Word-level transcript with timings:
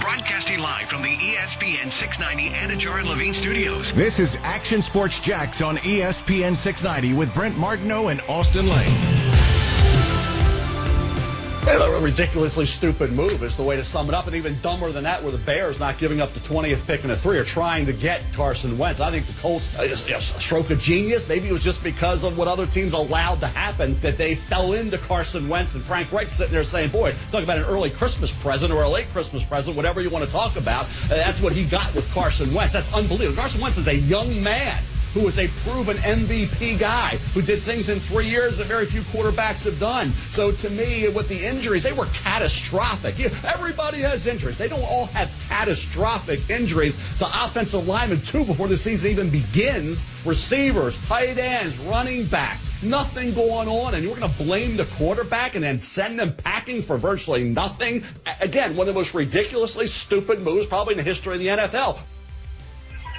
Broadcasting 0.00 0.58
live 0.58 0.88
from 0.88 1.02
the 1.02 1.08
ESPN 1.08 1.92
690 1.92 2.50
Anajar 2.50 2.98
and 2.98 3.08
Levine 3.08 3.32
studios. 3.32 3.92
This 3.92 4.18
is 4.18 4.36
Action 4.42 4.82
Sports 4.82 5.20
Jax 5.20 5.62
on 5.62 5.76
ESPN 5.76 6.56
690 6.56 7.16
with 7.16 7.32
Brent 7.32 7.56
Martineau 7.56 8.08
and 8.08 8.20
Austin 8.22 8.68
Lane. 8.68 9.23
A 11.66 12.00
ridiculously 12.00 12.66
stupid 12.66 13.10
move 13.10 13.42
is 13.42 13.56
the 13.56 13.62
way 13.62 13.76
to 13.76 13.84
sum 13.86 14.08
it 14.08 14.14
up, 14.14 14.26
and 14.26 14.36
even 14.36 14.60
dumber 14.60 14.92
than 14.92 15.04
that, 15.04 15.22
where 15.22 15.32
the 15.32 15.38
Bears 15.38 15.80
not 15.80 15.96
giving 15.96 16.20
up 16.20 16.34
the 16.34 16.40
20th 16.40 16.86
pick 16.86 17.04
in 17.04 17.10
a 17.10 17.16
three 17.16 17.38
are 17.38 17.44
trying 17.44 17.86
to 17.86 17.94
get 17.94 18.20
Carson 18.34 18.76
Wentz. 18.76 19.00
I 19.00 19.10
think 19.10 19.26
the 19.26 19.32
Colts, 19.40 19.66
uh, 19.78 19.82
is 19.82 20.06
a 20.06 20.20
stroke 20.20 20.68
of 20.68 20.78
genius. 20.78 21.26
Maybe 21.26 21.48
it 21.48 21.52
was 21.52 21.64
just 21.64 21.82
because 21.82 22.22
of 22.22 22.36
what 22.36 22.48
other 22.48 22.66
teams 22.66 22.92
allowed 22.92 23.40
to 23.40 23.46
happen 23.46 23.98
that 24.02 24.18
they 24.18 24.34
fell 24.34 24.74
into 24.74 24.98
Carson 24.98 25.48
Wentz. 25.48 25.74
And 25.74 25.82
Frank 25.82 26.12
Reich 26.12 26.28
sitting 26.28 26.52
there 26.52 26.64
saying, 26.64 26.90
"Boy, 26.90 27.14
talk 27.32 27.42
about 27.42 27.56
an 27.56 27.64
early 27.64 27.88
Christmas 27.88 28.30
present 28.30 28.70
or 28.70 28.82
a 28.82 28.88
late 28.88 29.10
Christmas 29.12 29.42
present, 29.42 29.74
whatever 29.74 30.02
you 30.02 30.10
want 30.10 30.26
to 30.26 30.30
talk 30.30 30.56
about." 30.56 30.84
Uh, 31.04 31.16
that's 31.16 31.40
what 31.40 31.54
he 31.54 31.64
got 31.64 31.94
with 31.94 32.08
Carson 32.10 32.52
Wentz. 32.52 32.74
That's 32.74 32.92
unbelievable. 32.92 33.40
Carson 33.40 33.62
Wentz 33.62 33.78
is 33.78 33.88
a 33.88 33.96
young 33.96 34.42
man 34.42 34.82
who 35.14 35.28
is 35.28 35.38
a 35.38 35.48
proven 35.62 35.96
MVP 35.98 36.78
guy 36.78 37.16
who 37.32 37.40
did 37.40 37.62
things 37.62 37.88
in 37.88 38.00
three 38.00 38.28
years 38.28 38.58
that 38.58 38.66
very 38.66 38.84
few 38.84 39.02
quarterbacks 39.02 39.64
have 39.64 39.78
done. 39.78 40.12
So 40.32 40.50
to 40.50 40.68
me, 40.70 41.08
with 41.08 41.28
the 41.28 41.46
injuries, 41.46 41.84
they 41.84 41.92
were 41.92 42.06
catastrophic. 42.06 43.18
Everybody 43.44 44.00
has 44.00 44.26
injuries. 44.26 44.58
They 44.58 44.68
don't 44.68 44.82
all 44.82 45.06
have 45.06 45.30
catastrophic 45.48 46.50
injuries 46.50 46.94
to 47.20 47.44
offensive 47.44 47.86
linemen 47.86 48.22
too 48.22 48.44
before 48.44 48.66
the 48.66 48.76
season 48.76 49.10
even 49.10 49.30
begins. 49.30 50.02
Receivers, 50.24 50.98
tight 51.06 51.38
ends, 51.38 51.76
running 51.78 52.26
back. 52.26 52.58
Nothing 52.82 53.34
going 53.34 53.68
on, 53.68 53.94
and 53.94 54.02
you're 54.02 54.16
going 54.16 54.30
to 54.30 54.44
blame 54.44 54.76
the 54.76 54.84
quarterback 54.84 55.54
and 55.54 55.62
then 55.64 55.80
send 55.80 56.18
them 56.18 56.34
packing 56.34 56.82
for 56.82 56.98
virtually 56.98 57.44
nothing. 57.44 58.02
Again, 58.40 58.76
one 58.76 58.88
of 58.88 58.94
the 58.94 58.98
most 58.98 59.14
ridiculously 59.14 59.86
stupid 59.86 60.42
moves 60.42 60.66
probably 60.66 60.94
in 60.94 60.98
the 60.98 61.04
history 61.04 61.34
of 61.34 61.40
the 61.40 61.46
NFL. 61.46 61.98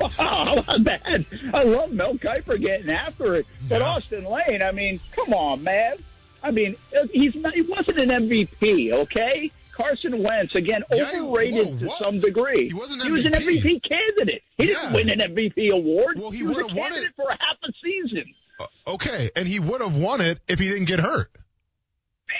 Wow, 0.02 0.10
how 0.18 0.54
about 0.58 0.84
that? 0.84 1.26
I 1.54 1.64
love 1.64 1.92
Mel 1.94 2.16
Kiper 2.16 2.60
getting 2.60 2.90
after 2.92 3.36
it. 3.36 3.46
But 3.70 3.82
Austin 3.82 4.26
Lane, 4.26 4.62
I 4.64 4.72
mean, 4.72 5.00
come 5.16 5.34
on, 5.34 5.64
man. 5.64 5.98
I 6.44 6.52
mean, 6.52 6.76
he's 7.12 7.34
not, 7.36 7.54
he 7.54 7.62
wasn't 7.62 8.00
an 8.00 8.10
MVP, 8.10 8.92
okay? 8.94 9.52
Carson 9.72 10.22
Wentz, 10.24 10.54
again, 10.56 10.84
Yeah, 10.92 11.12
overrated 11.16 11.68
whoa, 11.68 11.78
to 11.80 11.86
what? 11.88 12.00
some 12.00 12.20
degree. 12.20 12.68
He 12.70 12.74
wasn't 12.74 13.04
He 13.04 13.12
was 13.12 13.26
an 13.26 13.34
MVP. 13.34 13.82
Candidate. 13.88 14.44
He 14.58 14.66
Yeah. 14.70 14.74
didn't 14.92 14.94
win 14.94 15.10
an 15.10 15.20
MVP 15.22 15.70
award. 15.72 16.20
Well, 16.20 16.30
he 16.32 16.44
was 16.44 16.54
a 16.58 16.62
would've 16.62 16.78
won 16.78 16.92
it. 16.92 16.96
candidate 16.96 17.16
for 17.16 17.30
half 17.30 17.58
a 17.64 17.72
season. 17.84 18.26
Uh, 18.60 18.66
Okay, 18.88 19.30
and 19.36 19.48
he 19.48 19.60
would 19.60 19.82
have 19.82 19.98
won 19.98 20.22
it 20.22 20.40
if 20.48 20.60
he 20.60 20.68
didn't 20.70 20.86
get 20.86 21.00
hurt. 21.00 21.30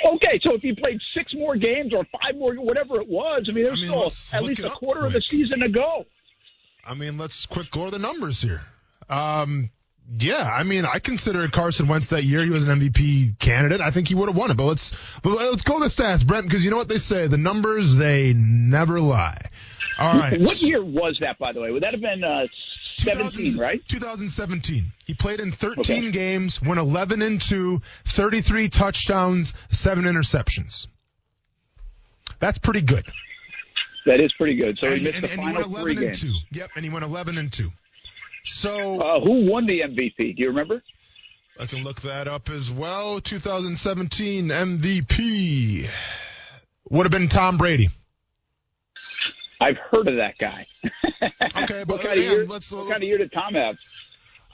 Okay, 0.08 0.40
so 0.44 0.54
if 0.54 0.62
he 0.62 0.74
played 0.74 1.00
six 1.16 1.34
more 1.34 1.56
games 1.56 1.94
or 1.94 2.04
five 2.06 2.36
more, 2.38 2.54
whatever 2.56 3.00
it 3.02 3.08
was, 3.08 3.46
I 3.50 3.52
mean, 3.54 3.64
there's 3.66 3.80
I 3.80 3.88
mean, 3.96 4.10
still 4.10 4.38
at 4.40 4.44
least 4.44 4.62
a 4.62 4.70
quarter 4.70 5.06
of 5.06 5.14
the 5.14 5.22
season 5.30 5.60
to 5.62 5.70
go. 5.70 6.06
I 6.88 6.94
mean, 6.94 7.18
let's 7.18 7.46
quick 7.46 7.72
go 7.72 7.82
over 7.82 7.92
the 7.92 8.00
numbers 8.00 8.42
here. 8.42 8.62
Um, 9.10 9.70
yeah, 10.20 10.48
I 10.52 10.64
mean, 10.64 10.86
I 10.86 11.00
considered 11.00 11.52
Carson 11.52 11.88
Wentz 11.88 12.08
that 12.08 12.24
year. 12.24 12.44
He 12.44 12.50
was 12.52 12.64
an 12.64 12.80
MVP 12.80 13.40
candidate. 13.40 13.82
I 13.82 13.90
think 13.92 14.08
he 14.08 14.16
would 14.16 14.30
have 14.30 14.38
won 14.38 14.52
it. 14.52 14.58
But 14.58 14.66
let's 14.66 14.92
but 15.24 15.32
let's 15.32 15.64
go 15.64 15.80
to 15.80 15.80
the 15.80 15.90
stats, 15.90 16.26
Brent, 16.26 16.46
because 16.48 16.64
you 16.64 16.70
know 16.72 16.78
what 16.78 16.88
they 16.90 17.00
say: 17.00 17.28
the 17.28 17.38
numbers 17.38 17.96
they 17.96 18.34
never 18.34 19.00
lie. 19.00 19.40
All 19.98 20.14
right. 20.20 20.40
What 20.40 20.62
year 20.62 20.84
was 20.84 21.18
that, 21.22 21.40
by 21.40 21.54
the 21.54 21.62
way? 21.62 21.72
Would 21.72 21.84
that 21.84 21.94
have 21.94 22.02
been 22.02 22.24
uh, 22.24 22.48
17, 22.98 23.58
right? 23.58 23.82
2017. 23.88 24.92
He 25.06 25.14
played 25.14 25.40
in 25.40 25.52
13 25.52 25.80
Okay. 25.80 26.12
games, 26.12 26.62
went 26.62 26.80
11 26.80 27.22
and 27.22 27.40
2, 27.42 27.82
33 28.06 28.70
touchdowns, 28.70 29.54
7 29.72 30.04
interceptions. 30.04 30.88
That's 32.40 32.58
pretty 32.58 32.82
good. 32.82 33.06
That 34.06 34.20
is 34.20 34.32
pretty 34.34 34.56
good. 34.56 34.78
So 34.80 34.94
he 34.94 35.02
missed 35.02 35.16
and- 35.16 35.24
the 35.26 35.32
and 35.32 35.42
final 35.42 35.54
went 35.62 35.66
11 35.68 35.84
three 35.84 35.92
and 35.94 36.02
games. 36.16 36.22
2. 36.22 36.34
Yep, 36.60 36.70
and 36.76 36.86
he 36.86 36.92
went 36.92 37.06
11 37.06 37.38
and 37.38 37.52
2. 37.52 37.72
So 38.46 39.02
Uh, 39.02 39.20
who 39.22 39.50
won 39.52 39.66
the 39.66 39.82
MVP? 39.84 40.36
Do 40.36 40.42
you 40.44 40.50
remember? 40.50 40.84
I 41.60 41.66
can 41.66 41.84
look 41.84 42.02
that 42.02 42.28
up 42.28 42.50
as 42.50 42.70
well. 42.70 43.20
2017 43.22 44.50
MVP 44.52 45.90
would 46.90 47.04
have 47.06 47.12
been 47.12 47.28
Tom 47.30 47.58
Brady. 47.58 47.88
I've 49.62 49.78
heard 49.90 50.08
of 50.10 50.18
that 50.18 50.38
guy. 50.38 50.68
Okay, 51.64 51.84
but 51.88 51.88
what 51.88 52.02
kind, 52.02 52.20
of 52.20 52.24
hang 52.26 52.32
year, 52.32 52.46
let's- 52.46 52.72
what 52.72 52.90
kind 52.90 53.02
of 53.02 53.08
year 53.08 53.18
did 53.18 53.32
Tom 53.32 53.54
have? 53.56 53.76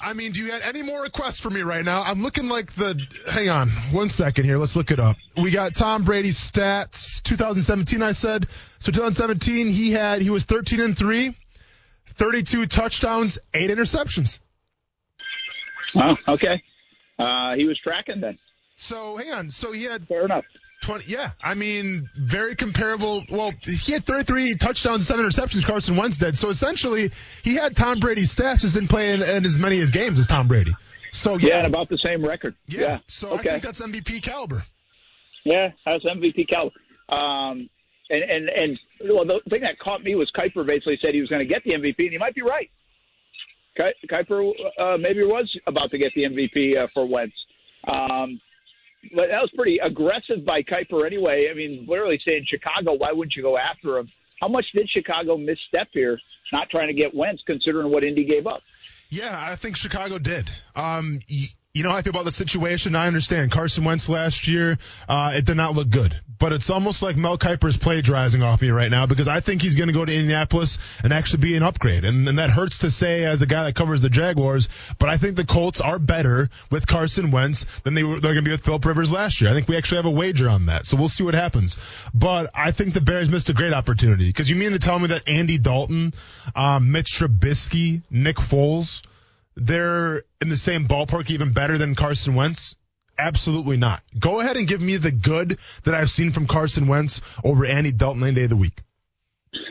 I 0.03 0.13
mean, 0.13 0.31
do 0.31 0.39
you 0.39 0.51
have 0.51 0.61
any 0.61 0.81
more 0.81 1.01
requests 1.01 1.39
for 1.39 1.49
me 1.49 1.61
right 1.61 1.85
now? 1.85 2.01
I'm 2.01 2.21
looking 2.23 2.47
like 2.47 2.71
the. 2.73 2.99
Hang 3.29 3.49
on, 3.49 3.69
one 3.91 4.09
second 4.09 4.45
here. 4.45 4.57
Let's 4.57 4.75
look 4.75 4.91
it 4.91 4.99
up. 4.99 5.17
We 5.41 5.51
got 5.51 5.75
Tom 5.75 6.03
Brady's 6.03 6.37
stats. 6.37 7.21
2017, 7.23 8.01
I 8.01 8.11
said. 8.11 8.47
So 8.79 8.91
2017, 8.91 9.67
he 9.67 9.91
had 9.91 10.21
he 10.21 10.29
was 10.29 10.43
13 10.43 10.79
and 10.81 10.97
three, 10.97 11.35
32 12.15 12.65
touchdowns, 12.67 13.37
eight 13.53 13.69
interceptions. 13.69 14.39
Oh, 15.95 16.15
okay. 16.27 16.61
Uh, 17.19 17.55
he 17.55 17.67
was 17.67 17.77
tracking 17.79 18.21
then. 18.21 18.37
So 18.75 19.15
hang 19.17 19.31
on. 19.31 19.51
So 19.51 19.71
he 19.71 19.83
had 19.83 20.07
Fair 20.07 20.25
enough. 20.25 20.45
20. 20.81 21.05
Yeah, 21.07 21.31
I 21.43 21.53
mean, 21.53 22.09
very 22.17 22.55
comparable. 22.55 23.23
Well, 23.29 23.53
he 23.63 23.93
had 23.93 24.05
33 24.05 24.55
touchdowns, 24.55 25.07
seven 25.07 25.25
interceptions. 25.25 25.65
Carson 25.65 25.95
Wentz 25.95 26.17
did. 26.17 26.35
So 26.35 26.49
essentially, 26.49 27.11
he 27.43 27.55
had 27.55 27.75
Tom 27.75 27.99
Brady's 27.99 28.33
stats, 28.35 28.61
just 28.61 28.73
didn't 28.73 28.89
play 28.89 29.13
in, 29.13 29.21
in 29.21 29.45
as 29.45 29.57
many 29.57 29.79
as 29.79 29.91
games 29.91 30.19
as 30.19 30.27
Tom 30.27 30.47
Brady. 30.47 30.71
So 31.11 31.37
Yeah, 31.37 31.49
yeah, 31.49 31.57
and 31.59 31.67
about 31.67 31.89
the 31.89 31.97
same 32.05 32.23
record. 32.23 32.55
yeah. 32.67 32.99
So 33.07 33.31
okay. 33.31 33.49
I 33.49 33.51
think 33.53 33.63
that's 33.63 33.81
MVP 33.81 34.23
caliber. 34.23 34.63
Yeah, 35.43 35.69
that's 35.85 36.03
MVP 36.05 36.47
caliber. 36.49 36.75
Um, 37.09 37.69
and 38.09 38.23
and 38.23 38.49
and 38.49 38.79
well, 39.09 39.25
the 39.25 39.41
thing 39.49 39.61
that 39.61 39.79
caught 39.79 40.03
me 40.03 40.15
was 40.15 40.31
Kiper 40.37 40.65
basically 40.65 40.99
said 41.03 41.13
he 41.13 41.21
was 41.21 41.29
going 41.29 41.41
to 41.41 41.47
get 41.47 41.63
the 41.63 41.71
MVP, 41.71 41.95
and 41.99 42.11
he 42.11 42.17
might 42.17 42.35
be 42.35 42.41
right. 42.41 42.69
Kiper 43.79 44.51
uh, 44.79 44.97
maybe 44.97 45.23
was 45.23 45.49
about 45.67 45.91
to 45.91 45.97
get 45.97 46.11
the 46.15 46.25
MVP 46.25 46.77
uh, 46.77 46.87
for 46.93 47.05
Wentz. 47.07 47.33
Um, 47.87 48.39
but 49.15 49.27
that 49.29 49.41
was 49.41 49.51
pretty 49.55 49.79
aggressive 49.79 50.45
by 50.45 50.61
Kiper 50.63 51.05
anyway. 51.05 51.47
I 51.49 51.53
mean, 51.53 51.85
literally 51.87 52.19
saying 52.27 52.45
Chicago, 52.47 52.93
why 52.93 53.11
wouldn't 53.11 53.35
you 53.35 53.43
go 53.43 53.57
after 53.57 53.97
him? 53.97 54.09
How 54.39 54.47
much 54.47 54.65
did 54.75 54.89
Chicago 54.89 55.37
misstep 55.37 55.89
here, 55.91 56.19
not 56.51 56.69
trying 56.69 56.87
to 56.87 56.93
get 56.93 57.13
Wentz, 57.13 57.43
considering 57.45 57.91
what 57.91 58.03
Indy 58.03 58.25
gave 58.25 58.47
up? 58.47 58.61
Yeah, 59.09 59.35
I 59.37 59.55
think 59.55 59.75
Chicago 59.75 60.17
did. 60.17 60.49
Um, 60.75 61.19
you 61.73 61.83
know 61.83 61.89
how 61.89 61.97
I 61.97 62.01
feel 62.01 62.11
about 62.11 62.25
the 62.25 62.33
situation. 62.33 62.95
I 62.95 63.07
understand 63.07 63.49
Carson 63.49 63.85
Wentz 63.85 64.09
last 64.09 64.45
year. 64.45 64.77
Uh, 65.07 65.31
it 65.35 65.45
did 65.45 65.55
not 65.55 65.73
look 65.73 65.89
good, 65.89 66.19
but 66.37 66.51
it's 66.51 66.69
almost 66.69 67.01
like 67.01 67.15
Mel 67.15 67.37
Kiper's 67.37 67.77
plagiarizing 67.77 68.43
off 68.43 68.61
me 68.61 68.71
right 68.71 68.91
now 68.91 69.05
because 69.05 69.29
I 69.29 69.39
think 69.39 69.61
he's 69.61 69.77
going 69.77 69.87
to 69.87 69.93
go 69.93 70.03
to 70.03 70.13
Indianapolis 70.13 70.79
and 71.01 71.13
actually 71.13 71.43
be 71.43 71.55
an 71.55 71.63
upgrade. 71.63 72.03
And, 72.03 72.27
and 72.27 72.39
that 72.39 72.49
hurts 72.49 72.79
to 72.79 72.91
say 72.91 73.23
as 73.23 73.41
a 73.41 73.45
guy 73.45 73.63
that 73.63 73.75
covers 73.75 74.01
the 74.01 74.09
Jaguars, 74.09 74.67
but 74.99 75.07
I 75.07 75.17
think 75.17 75.37
the 75.37 75.45
Colts 75.45 75.79
are 75.79 75.97
better 75.97 76.49
with 76.69 76.87
Carson 76.87 77.31
Wentz 77.31 77.65
than 77.83 77.93
they 77.93 78.03
were, 78.03 78.19
they're 78.19 78.33
going 78.33 78.43
to 78.43 78.49
be 78.49 78.51
with 78.51 78.65
Philip 78.65 78.83
Rivers 78.83 79.09
last 79.09 79.39
year. 79.39 79.49
I 79.49 79.53
think 79.53 79.69
we 79.69 79.77
actually 79.77 79.97
have 79.97 80.07
a 80.07 80.11
wager 80.11 80.49
on 80.49 80.65
that. 80.65 80.85
So 80.85 80.97
we'll 80.97 81.07
see 81.07 81.23
what 81.23 81.35
happens. 81.35 81.77
But 82.13 82.51
I 82.53 82.71
think 82.73 82.93
the 82.93 83.01
Bears 83.01 83.29
missed 83.29 83.47
a 83.47 83.53
great 83.53 83.73
opportunity 83.73 84.27
because 84.27 84.49
you 84.49 84.57
mean 84.57 84.71
to 84.71 84.79
tell 84.79 84.99
me 84.99 85.07
that 85.07 85.29
Andy 85.29 85.57
Dalton, 85.57 86.13
um, 86.53 86.91
Mitch 86.91 87.17
Trubisky, 87.17 88.01
Nick 88.11 88.35
Foles, 88.35 89.03
they're 89.65 90.23
in 90.41 90.49
the 90.49 90.57
same 90.57 90.87
ballpark, 90.87 91.29
even 91.29 91.53
better 91.53 91.77
than 91.77 91.95
Carson 91.95 92.35
Wentz? 92.35 92.75
Absolutely 93.17 93.77
not. 93.77 94.01
Go 94.17 94.39
ahead 94.39 94.57
and 94.57 94.67
give 94.67 94.81
me 94.81 94.97
the 94.97 95.11
good 95.11 95.59
that 95.83 95.93
I've 95.93 96.09
seen 96.09 96.31
from 96.31 96.47
Carson 96.47 96.87
Wentz 96.87 97.21
over 97.43 97.65
Andy 97.65 97.91
Dalton 97.91 98.23
any 98.23 98.33
day 98.33 98.43
of 98.43 98.49
the 98.49 98.55
week. 98.55 98.81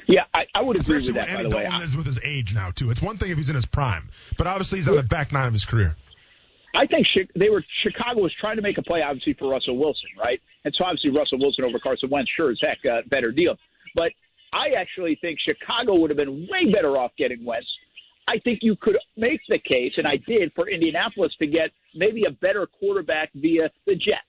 Yeah, 0.07 0.25
I, 0.35 0.43
I 0.55 0.63
would 0.63 0.77
agree 0.77 0.99
Especially 0.99 1.19
with 1.19 1.27
that. 1.27 1.37
when 1.37 1.37
By 1.37 1.39
Andy 1.39 1.51
the 1.51 1.57
way, 1.57 1.63
Dalton 1.65 1.83
is 1.83 1.97
with 1.97 2.07
his 2.07 2.21
age 2.23 2.55
now 2.55 2.71
too. 2.71 2.91
It's 2.91 3.01
one 3.01 3.17
thing 3.17 3.31
if 3.31 3.39
he's 3.39 3.49
in 3.49 3.57
his 3.57 3.67
prime, 3.67 4.11
but 4.37 4.47
obviously 4.47 4.79
he's 4.79 4.89
on 4.89 4.97
the 4.97 5.03
back 5.03 5.33
nine 5.33 5.47
of 5.47 5.53
his 5.53 5.65
career. 5.65 5.97
I 6.75 6.87
think 6.87 7.07
they 7.35 7.51
were 7.51 7.65
Chicago 7.85 8.21
was 8.21 8.35
trying 8.41 8.57
to 8.57 8.63
make 8.63 8.79
a 8.79 8.83
play, 8.83 9.01
obviously 9.03 9.35
for 9.35 9.51
Russell 9.51 9.77
Wilson, 9.77 10.11
right? 10.19 10.41
And 10.65 10.75
so 10.79 10.87
obviously 10.87 11.11
Russell 11.11 11.39
Wilson 11.39 11.65
over 11.65 11.79
Carson 11.79 12.11
Wentz, 12.11 12.31
sure 12.37 12.51
as 12.51 12.59
heck, 12.63 12.79
uh, 12.89 13.03
better 13.09 13.33
deal. 13.33 13.57
But 13.95 14.13
I 14.53 14.71
actually 14.77 15.19
think 15.21 15.39
Chicago 15.41 15.99
would 15.99 16.11
have 16.11 16.19
been 16.19 16.47
way 16.51 16.71
better 16.71 16.99
off 16.99 17.13
getting 17.17 17.45
Wentz. 17.45 17.67
I 18.31 18.39
think 18.39 18.61
you 18.63 18.77
could 18.77 18.97
make 19.17 19.41
the 19.49 19.59
case, 19.59 19.95
and 19.97 20.07
I 20.07 20.15
did, 20.15 20.53
for 20.55 20.69
Indianapolis 20.69 21.33
to 21.41 21.49
get 21.49 21.71
maybe 21.97 22.23
a 22.29 22.31
better 22.31 22.65
quarterback 22.79 23.31
via 23.35 23.71
the 23.89 23.97
Jets 23.97 24.21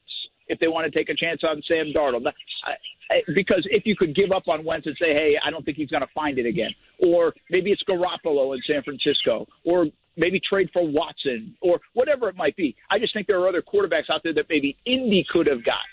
if 0.47 0.59
they 0.59 0.67
want 0.67 0.91
to 0.91 0.97
take 0.97 1.09
a 1.09 1.13
chance 1.13 1.41
on 1.47 1.61
Sam 1.71 1.93
Darnold. 1.95 2.25
Because 3.35 3.67
if 3.69 3.85
you 3.85 3.95
could 3.95 4.15
give 4.15 4.31
up 4.31 4.43
on 4.47 4.65
Wentz 4.65 4.87
and 4.87 4.97
say, 4.99 5.13
hey, 5.13 5.37
I 5.45 5.51
don't 5.51 5.63
think 5.63 5.77
he's 5.77 5.89
going 5.89 6.01
to 6.01 6.09
find 6.15 6.39
it 6.39 6.47
again, 6.47 6.71
or 6.97 7.35
maybe 7.51 7.69
it's 7.69 7.83
Garoppolo 7.83 8.55
in 8.55 8.61
San 8.71 8.81
Francisco, 8.81 9.45
or 9.65 9.85
maybe 10.17 10.41
trade 10.51 10.71
for 10.73 10.83
Watson, 10.83 11.55
or 11.61 11.79
whatever 11.93 12.27
it 12.27 12.35
might 12.35 12.55
be. 12.55 12.75
I 12.89 12.97
just 12.97 13.13
think 13.13 13.27
there 13.27 13.39
are 13.39 13.47
other 13.47 13.61
quarterbacks 13.61 14.09
out 14.09 14.21
there 14.23 14.33
that 14.33 14.47
maybe 14.49 14.77
Indy 14.83 15.23
could 15.29 15.47
have 15.47 15.63
got. 15.63 15.85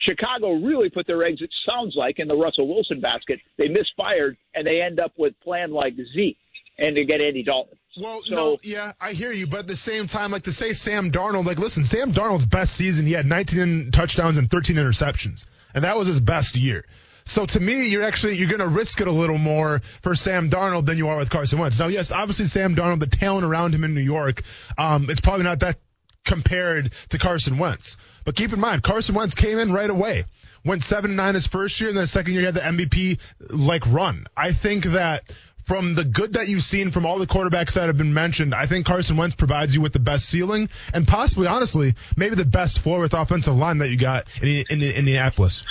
Chicago 0.00 0.52
really 0.52 0.88
put 0.88 1.06
their 1.06 1.22
eggs, 1.26 1.42
it 1.42 1.50
sounds 1.68 1.94
like, 1.94 2.20
in 2.20 2.26
the 2.26 2.38
Russell 2.38 2.66
Wilson 2.66 3.02
basket. 3.02 3.38
They 3.58 3.68
misfired, 3.68 4.38
and 4.54 4.66
they 4.66 4.80
end 4.80 4.98
up 4.98 5.12
with 5.18 5.38
plan 5.40 5.72
like 5.72 5.94
Zeke 6.14 6.38
and 6.80 6.96
to 6.96 7.04
get 7.04 7.22
Andy 7.22 7.42
Dalton. 7.44 7.78
Well, 8.00 8.22
So- 8.24 8.34
no, 8.34 8.56
yeah, 8.62 8.92
I 9.00 9.12
hear 9.12 9.32
you, 9.32 9.46
but 9.46 9.60
at 9.60 9.66
the 9.66 9.76
same 9.76 10.06
time, 10.06 10.30
like 10.32 10.44
to 10.44 10.52
say 10.52 10.72
Sam 10.72 11.10
Darnold, 11.12 11.44
like 11.44 11.58
listen, 11.58 11.84
Sam 11.84 12.12
Darnold's 12.12 12.46
best 12.46 12.74
season, 12.74 13.06
he 13.06 13.12
had 13.12 13.26
19 13.26 13.90
touchdowns 13.92 14.38
and 14.38 14.50
13 14.50 14.76
interceptions, 14.76 15.44
and 15.74 15.84
that 15.84 15.96
was 15.96 16.08
his 16.08 16.20
best 16.20 16.56
year. 16.56 16.84
So 17.24 17.46
to 17.46 17.60
me, 17.60 17.86
you're 17.88 18.02
actually 18.02 18.36
you're 18.38 18.48
going 18.48 18.60
to 18.60 18.68
risk 18.68 19.00
it 19.00 19.06
a 19.06 19.12
little 19.12 19.38
more 19.38 19.82
for 20.02 20.14
Sam 20.14 20.50
Darnold 20.50 20.86
than 20.86 20.98
you 20.98 21.08
are 21.08 21.16
with 21.18 21.30
Carson 21.30 21.58
Wentz. 21.58 21.78
Now, 21.78 21.88
yes, 21.88 22.10
obviously 22.12 22.46
Sam 22.46 22.74
Darnold, 22.74 23.00
the 23.00 23.06
talent 23.06 23.44
around 23.44 23.74
him 23.74 23.84
in 23.84 23.94
New 23.94 24.00
York, 24.00 24.42
um, 24.78 25.08
it's 25.10 25.20
probably 25.20 25.44
not 25.44 25.60
that 25.60 25.78
compared 26.24 26.92
to 27.10 27.18
Carson 27.18 27.58
Wentz. 27.58 27.96
But 28.24 28.36
keep 28.36 28.52
in 28.52 28.60
mind, 28.60 28.82
Carson 28.82 29.14
Wentz 29.14 29.34
came 29.34 29.58
in 29.58 29.72
right 29.72 29.90
away, 29.90 30.24
went 30.64 30.82
seven 30.82 31.12
and 31.12 31.16
nine 31.16 31.34
his 31.34 31.46
first 31.46 31.80
year, 31.80 31.88
and 31.88 31.96
then 31.96 32.04
the 32.04 32.08
second 32.08 32.32
year 32.34 32.40
he 32.42 32.46
had 32.46 32.54
the 32.54 32.60
MVP 32.60 33.18
like 33.50 33.84
run. 33.86 34.26
I 34.36 34.52
think 34.52 34.84
that 34.84 35.24
from 35.64 35.94
the 35.94 36.04
good 36.04 36.34
that 36.34 36.48
you've 36.48 36.64
seen 36.64 36.90
from 36.90 37.06
all 37.06 37.18
the 37.18 37.26
quarterbacks 37.26 37.74
that 37.74 37.86
have 37.86 37.96
been 37.98 38.14
mentioned, 38.14 38.54
I 38.54 38.66
think 38.66 38.86
Carson 38.86 39.16
Wentz 39.16 39.34
provides 39.34 39.74
you 39.74 39.80
with 39.80 39.92
the 39.92 40.00
best 40.00 40.28
ceiling 40.28 40.68
and 40.92 41.06
possibly, 41.06 41.46
honestly, 41.46 41.94
maybe 42.16 42.34
the 42.34 42.44
best 42.44 42.80
floor 42.80 43.00
with 43.00 43.14
offensive 43.14 43.56
line 43.56 43.78
that 43.78 43.88
you 43.88 43.96
got 43.96 44.26
in, 44.42 44.48
in, 44.48 44.82
in 44.82 44.92
Indianapolis. 44.92 45.62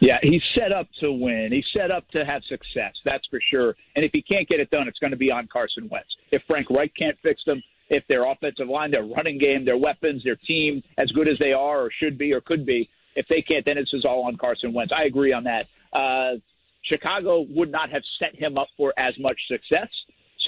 Yeah, 0.00 0.18
he's 0.22 0.42
set 0.54 0.72
up 0.72 0.88
to 1.02 1.12
win. 1.12 1.50
He's 1.52 1.66
set 1.76 1.92
up 1.92 2.08
to 2.12 2.24
have 2.24 2.42
success. 2.48 2.94
That's 3.04 3.24
for 3.28 3.38
sure. 3.54 3.76
And 3.94 4.04
if 4.04 4.10
he 4.14 4.22
can't 4.22 4.48
get 4.48 4.60
it 4.60 4.70
done, 4.70 4.88
it's 4.88 4.98
going 4.98 5.10
to 5.10 5.18
be 5.18 5.30
on 5.30 5.46
Carson 5.52 5.88
Wentz. 5.90 6.08
If 6.32 6.42
Frank 6.48 6.70
Reich 6.70 6.92
can't 6.98 7.18
fix 7.22 7.42
them, 7.46 7.62
if 7.90 8.02
their 8.08 8.22
offensive 8.22 8.68
line, 8.68 8.92
their 8.92 9.04
running 9.04 9.38
game, 9.38 9.66
their 9.66 9.76
weapons, 9.76 10.24
their 10.24 10.36
team, 10.36 10.82
as 10.96 11.10
good 11.12 11.28
as 11.28 11.36
they 11.38 11.52
are 11.52 11.82
or 11.82 11.90
should 12.02 12.16
be 12.16 12.34
or 12.34 12.40
could 12.40 12.64
be, 12.64 12.88
if 13.14 13.26
they 13.28 13.42
can't, 13.42 13.66
then 13.66 13.76
it's 13.76 13.90
just 13.90 14.06
all 14.06 14.24
on 14.26 14.36
Carson 14.36 14.72
Wentz. 14.72 14.92
I 14.96 15.02
agree 15.02 15.32
on 15.32 15.44
that. 15.44 15.66
Uh, 15.92 16.38
Chicago 16.82 17.46
would 17.50 17.70
not 17.70 17.90
have 17.90 18.02
set 18.18 18.34
him 18.34 18.58
up 18.58 18.68
for 18.76 18.92
as 18.96 19.12
much 19.18 19.38
success. 19.48 19.88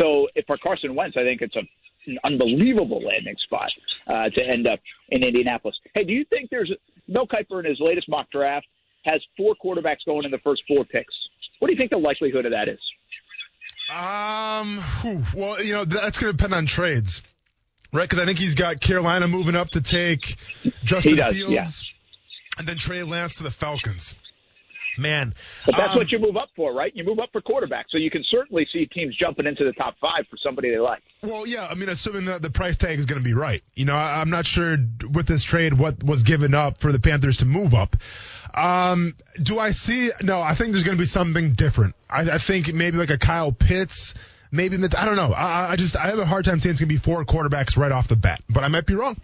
So 0.00 0.28
if 0.34 0.46
for 0.46 0.56
Carson 0.56 0.94
Wentz, 0.94 1.16
I 1.16 1.26
think 1.26 1.42
it's 1.42 1.56
a 1.56 1.62
an 2.08 2.18
unbelievable 2.24 3.00
landing 3.00 3.36
spot 3.44 3.70
uh, 4.08 4.28
to 4.28 4.44
end 4.44 4.66
up 4.66 4.80
in 5.10 5.22
Indianapolis. 5.22 5.76
Hey, 5.94 6.02
do 6.02 6.12
you 6.12 6.24
think 6.24 6.50
there's 6.50 6.72
Mel 7.06 7.28
Kiper 7.28 7.60
in 7.60 7.64
his 7.64 7.78
latest 7.78 8.08
mock 8.08 8.28
draft 8.30 8.66
has 9.04 9.20
four 9.36 9.54
quarterbacks 9.62 10.04
going 10.06 10.24
in 10.24 10.30
the 10.30 10.38
first 10.38 10.62
four 10.68 10.84
picks. 10.84 11.14
What 11.58 11.68
do 11.68 11.74
you 11.74 11.78
think 11.78 11.92
the 11.92 11.98
likelihood 11.98 12.46
of 12.46 12.52
that 12.52 12.68
is? 12.68 12.80
Um, 13.90 14.82
well, 15.34 15.62
you 15.62 15.74
know, 15.74 15.84
that's 15.84 16.18
going 16.18 16.32
to 16.32 16.36
depend 16.36 16.54
on 16.54 16.66
trades, 16.66 17.22
right? 17.92 18.08
Because 18.08 18.20
I 18.20 18.26
think 18.26 18.38
he's 18.38 18.54
got 18.54 18.80
Carolina 18.80 19.28
moving 19.28 19.56
up 19.56 19.70
to 19.70 19.80
take 19.80 20.36
Justin 20.84 21.16
does, 21.16 21.34
Fields, 21.34 21.52
yeah. 21.52 21.66
and 22.58 22.66
then 22.66 22.78
Trey 22.78 23.02
Lance 23.02 23.34
to 23.34 23.42
the 23.42 23.50
Falcons. 23.50 24.14
Man, 24.98 25.32
but 25.64 25.76
that's 25.76 25.92
um, 25.92 25.98
what 25.98 26.12
you 26.12 26.18
move 26.18 26.36
up 26.36 26.50
for, 26.54 26.72
right? 26.74 26.92
You 26.94 27.04
move 27.04 27.18
up 27.18 27.30
for 27.32 27.40
quarterback, 27.40 27.86
so 27.88 27.98
you 27.98 28.10
can 28.10 28.22
certainly 28.30 28.66
see 28.72 28.86
teams 28.86 29.16
jumping 29.16 29.46
into 29.46 29.64
the 29.64 29.72
top 29.72 29.94
five 30.00 30.26
for 30.28 30.36
somebody 30.36 30.70
they 30.70 30.78
like. 30.78 31.02
Well, 31.22 31.46
yeah, 31.46 31.66
I 31.66 31.74
mean, 31.74 31.88
assuming 31.88 32.26
that 32.26 32.42
the 32.42 32.50
price 32.50 32.76
tag 32.76 32.98
is 32.98 33.06
going 33.06 33.20
to 33.20 33.24
be 33.24 33.34
right. 33.34 33.62
You 33.74 33.86
know, 33.86 33.96
I, 33.96 34.20
I'm 34.20 34.30
not 34.30 34.46
sure 34.46 34.76
with 35.10 35.26
this 35.26 35.44
trade 35.44 35.72
what 35.74 36.02
was 36.02 36.22
given 36.22 36.54
up 36.54 36.78
for 36.78 36.92
the 36.92 37.00
Panthers 37.00 37.38
to 37.38 37.46
move 37.46 37.74
up. 37.74 37.96
Um, 38.54 39.14
do 39.42 39.58
I 39.58 39.70
see? 39.70 40.10
No, 40.22 40.42
I 40.42 40.54
think 40.54 40.72
there's 40.72 40.84
going 40.84 40.96
to 40.96 41.02
be 41.02 41.06
something 41.06 41.52
different. 41.52 41.94
I, 42.10 42.32
I 42.32 42.38
think 42.38 42.72
maybe 42.74 42.98
like 42.98 43.10
a 43.10 43.18
Kyle 43.18 43.52
Pitts. 43.52 44.14
Maybe 44.50 44.76
I 44.76 45.04
don't 45.06 45.16
know. 45.16 45.32
I, 45.32 45.72
I 45.72 45.76
just 45.76 45.96
I 45.96 46.08
have 46.08 46.18
a 46.18 46.26
hard 46.26 46.44
time 46.44 46.60
saying 46.60 46.72
it's 46.72 46.80
going 46.80 46.88
to 46.90 46.94
be 46.94 46.98
four 46.98 47.24
quarterbacks 47.24 47.78
right 47.78 47.90
off 47.90 48.08
the 48.08 48.16
bat, 48.16 48.40
but 48.50 48.62
I 48.62 48.68
might 48.68 48.84
be 48.84 48.94
wrong. 48.94 49.16